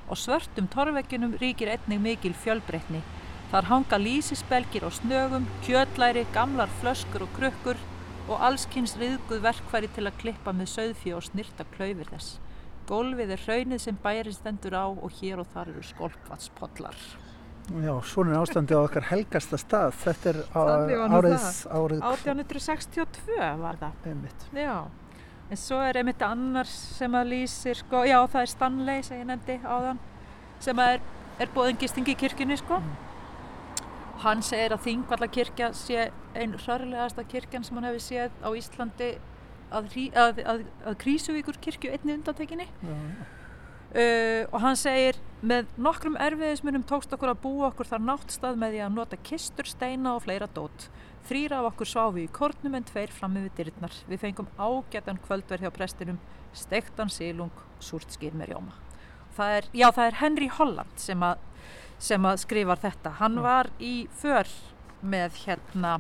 Á 0.10 0.14
svörtum 0.18 0.66
torveggjunum 0.74 1.38
ríkir 1.38 1.70
einnig 1.70 2.02
mikil 2.02 2.34
fjölbreytni. 2.34 3.06
Þar 3.54 3.70
hanga 3.70 4.02
lýsisbelgir 4.02 4.90
á 4.90 4.90
snögum, 4.98 5.46
kjötlæri, 5.62 6.26
gamlar 6.34 6.74
flöskur 6.82 7.30
og 7.30 7.38
krukkur 7.38 7.78
og 8.26 8.42
allskynns 8.50 8.98
riðguð 8.98 9.46
verkfæri 9.46 9.94
til 9.94 10.10
að 10.10 10.22
klippa 10.26 10.58
með 10.58 10.74
söðfjö 10.74 11.20
og 11.22 11.30
snirta 11.30 11.70
klaufir 11.78 12.10
þess. 12.10 12.40
Gólfið 12.90 13.34
er 13.36 13.42
hraunið 13.46 13.82
sem 13.84 13.98
bærin 14.02 14.34
stendur 14.34 14.74
á 14.74 14.86
og 14.90 15.12
hér 15.20 15.44
og 15.44 15.50
þar 15.54 15.74
eru 15.76 15.84
skolpvatspollar. 15.86 17.02
Já, 17.70 17.92
svona 18.02 18.34
er 18.34 18.40
ástandi 18.42 18.74
á 18.74 18.82
okkar 18.82 19.06
helgasta 19.12 19.60
stað. 19.62 19.94
Þetta 20.02 20.32
er 20.32 20.40
á, 20.58 20.62
árið, 21.20 21.36
árið 21.70 22.02
1862 22.02 23.38
var 23.62 23.78
það. 23.78 24.00
einmitt. 24.10 24.48
Já. 24.58 24.88
En 25.50 25.58
svo 25.58 25.78
er 25.82 25.98
einmitt 26.02 26.22
annars 26.26 26.74
sem 26.98 27.14
að 27.14 27.30
lýsir, 27.36 27.78
sko, 27.78 28.02
já 28.10 28.18
það 28.26 28.42
er 28.42 28.52
Stanley 28.56 29.06
sem 29.06 29.22
ég 29.22 29.30
nefndi 29.30 29.60
áðan, 29.66 30.02
sem 30.62 30.82
að 30.82 30.96
er, 30.96 31.06
er 31.46 31.54
bóðin 31.54 31.80
gisting 31.82 32.10
í 32.10 32.18
kirkjunni, 32.18 32.58
sko. 32.58 32.82
Hann 34.26 34.42
segir 34.46 34.74
að 34.76 34.84
Þingvallakirkja 34.88 35.72
sé 35.78 36.10
einn 36.36 36.58
hrörlegasta 36.58 37.24
kirkjan 37.24 37.64
sem 37.66 37.78
hann 37.78 37.88
hefði 37.88 38.02
séð 38.04 38.42
á 38.46 38.50
Íslandi 38.58 39.14
að, 39.72 39.92
að, 40.14 40.40
að, 40.54 40.64
að 40.86 40.98
Krísuvíkur 41.04 41.60
kirkju 41.62 41.92
einni 41.96 42.18
undantekinni. 42.20 42.70
Já, 42.84 42.96
já. 42.96 43.28
Uh, 43.90 44.44
og 44.54 44.60
hann 44.62 44.76
segir 44.78 45.18
með 45.42 45.72
nokkrum 45.82 46.18
erfiðismunum 46.22 46.84
tókst 46.86 47.14
okkur 47.16 47.32
að 47.32 47.40
búa 47.42 47.72
okkur 47.72 47.88
þar 47.90 48.04
náttstað 48.06 48.60
með 48.62 48.76
því 48.76 48.82
að 48.86 48.92
nota 49.00 49.18
kistur, 49.26 49.66
steina 49.66 50.12
og 50.14 50.28
fleira 50.28 50.46
dót. 50.54 50.86
Þrýra 51.26 51.64
af 51.64 51.72
okkur 51.72 51.90
sváfi 51.90 52.28
í 52.28 52.30
kornum 52.34 52.78
en 52.78 52.86
tveir 52.86 53.10
frammi 53.14 53.48
við 53.48 53.56
dyrnar. 53.58 53.98
Við 54.06 54.22
fengum 54.22 54.52
ágætan 54.62 55.18
kvöldverð 55.26 55.66
hjá 55.66 55.74
prestinum, 55.74 56.22
stektan 56.54 57.10
sílung, 57.10 57.66
súrt 57.82 58.14
skýr 58.14 58.38
með 58.38 58.54
rjóma. 58.54 58.78
Það 59.40 59.56
er, 59.58 59.72
já, 59.82 59.88
það 59.96 60.06
er 60.06 60.20
Henry 60.20 60.52
Holland 60.54 61.02
sem 61.02 61.26
að, 61.26 61.42
sem 62.12 62.30
að 62.30 62.40
skrifar 62.44 62.82
þetta. 62.84 63.16
Hann 63.24 63.40
Já. 63.40 63.44
var 63.48 63.72
í 63.82 63.94
för 64.22 64.54
með 65.02 65.42
hérna 65.48 65.98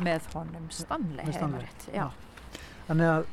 með 0.00 0.28
honum 0.32 0.68
Stanley, 0.72 1.28
Stanley, 1.28 1.36
heimarétt. 1.36 1.88
Já. 1.92 2.08
Þannig 2.90 3.06
að, 3.06 3.28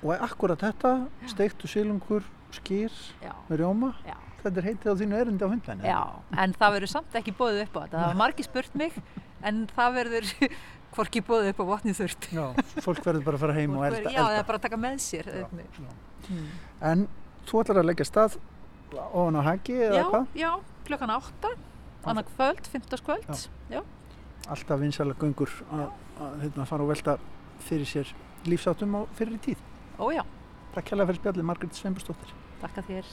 og 0.00 0.22
akkurat 0.24 0.62
þetta, 0.64 0.92
steiktu 1.28 1.68
sílungur, 1.68 2.24
skýr 2.56 2.94
Já. 3.20 3.34
með 3.50 3.60
rjóma, 3.60 3.90
Já. 4.08 4.14
þetta 4.40 4.62
er 4.62 4.66
heitið 4.70 4.88
á 4.88 4.94
þínu 5.02 5.18
erindi 5.20 5.44
á 5.44 5.48
hundlæni. 5.52 5.84
Já, 5.90 5.98
en 6.40 6.54
það 6.56 6.74
verður 6.78 6.92
samt 6.94 7.18
ekki 7.20 7.34
bóðið 7.36 7.62
upp 7.66 7.76
á 7.76 7.80
þetta. 7.84 7.98
Það 7.98 8.06
var 8.08 8.18
margi 8.22 8.46
spurt 8.46 8.78
mig, 8.80 8.96
en 9.44 9.58
það 9.76 9.98
verður 9.98 10.30
hvorki 10.96 11.20
bóðið 11.28 11.50
upp 11.52 11.60
á 11.60 11.66
vatnið 11.74 11.98
þurft. 12.00 12.28
Já, 12.32 12.44
fólk 12.86 13.02
verður 13.04 13.26
bara 13.26 13.36
að 13.36 13.42
fara 13.44 13.56
heim 13.58 13.76
og 13.76 13.84
elda. 13.84 13.98
verður- 13.98 14.16
Já, 14.16 14.22
það 14.22 14.30
elda. 14.32 14.40
er 14.40 14.48
bara 14.48 14.58
að 14.62 14.64
taka 14.68 14.80
með 14.86 15.02
sér. 15.04 15.28
Já. 15.28 16.38
En 16.92 17.04
þú 17.50 17.60
ætlar 17.62 17.82
að 17.82 17.88
leggja 17.90 18.06
stað 18.08 18.38
ofan 19.12 19.36
á 19.36 19.42
haki 19.50 19.76
eða 19.84 19.98
já, 20.00 20.04
hvað? 20.08 20.26
já, 20.40 20.50
klukkan 20.88 21.12
átta, 21.18 21.50
annað 22.08 22.30
kvöld, 22.32 22.70
fimmtaskvöld. 22.72 23.44
Já. 23.68 23.82
Alltaf 24.48 24.80
vinsæla 24.80 25.12
göngur 25.20 25.52
að, 25.76 25.90
að 26.24 26.40
hérna, 26.46 26.64
fara 26.64 26.86
og 26.86 26.88
velta 26.94 27.18
fyrir 27.68 27.84
sér 27.90 28.14
lífsáttum 28.46 28.94
á 28.94 29.00
fyrir 29.18 29.40
tíð. 29.42 29.58
Ó 29.98 30.12
já, 30.14 30.22
Takk 30.74 30.92
hérlega 30.92 31.10
fyrir 31.10 31.20
spjallið, 31.22 31.48
Margrét 31.48 31.74
Sveinbursdóttir. 31.74 32.30
takka 32.60 32.82
þér. 32.82 33.04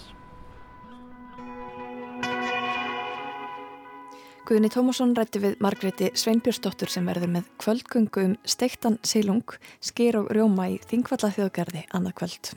Guðni 4.45 4.69
Tómasson 4.69 5.15
rætti 5.17 5.39
við 5.41 5.55
Margréti 5.63 6.11
Sveinbjörnsdóttur 6.13 6.91
sem 6.93 7.07
verður 7.09 7.31
með 7.33 7.47
kvöldgöngu 7.57 8.25
um 8.27 8.35
steiktan 8.45 8.99
sílung, 9.01 9.55
sker 9.81 10.19
og 10.19 10.29
rjóma 10.29 10.67
í 10.69 10.75
Þingvalla 10.85 11.31
þjóðgarði 11.33 11.81
annað 11.89 12.13
kvöld. 12.19 12.51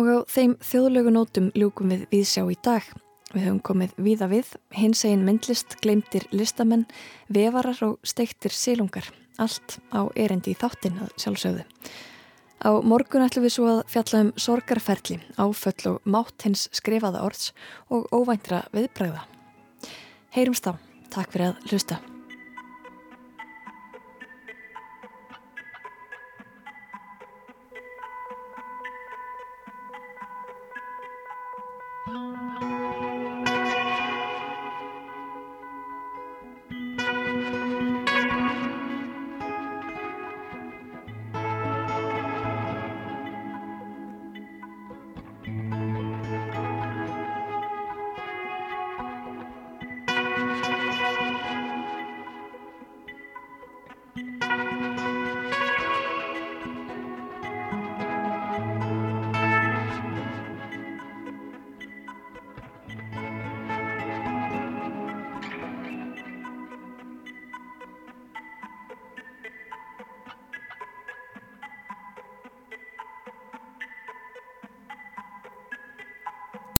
Og 0.00 0.08
á 0.08 0.16
þeim 0.32 0.56
þjóðlögunótum 0.64 1.50
ljúkum 1.52 1.92
við 1.92 2.06
viðsjá 2.14 2.46
í 2.48 2.56
dag. 2.64 2.88
Við 3.32 3.46
höfum 3.46 3.60
komið 3.64 3.92
víða 3.96 4.26
við, 4.28 4.48
hins 4.76 5.06
egin 5.08 5.24
myndlist, 5.24 5.78
gleymtir 5.80 6.26
listamenn, 6.36 6.84
vefarar 7.32 7.78
og 7.86 7.94
steiktir 8.04 8.52
sílungar. 8.52 9.08
Allt 9.40 9.78
á 9.88 10.04
erindi 10.12 10.52
í 10.52 10.58
þáttinn 10.60 11.00
að 11.00 11.14
sjálfsögðu. 11.16 11.64
Á 12.62 12.70
morgun 12.84 13.24
ætlum 13.24 13.46
við 13.48 13.56
svo 13.56 13.70
að 13.72 13.80
fjalla 13.90 14.20
um 14.26 14.30
sorgarferli, 14.36 15.18
áföll 15.40 15.94
og 15.94 16.04
mátt 16.04 16.44
hins 16.44 16.68
skrifaða 16.76 17.24
orðs 17.24 17.50
og 17.88 18.06
óvæntra 18.12 18.66
viðbræða. 18.76 19.24
Heyrumst 20.36 20.68
þá. 20.68 20.76
Takk 21.12 21.32
fyrir 21.32 21.54
að 21.54 21.70
hlusta. 21.72 22.02
Thank 32.12 32.51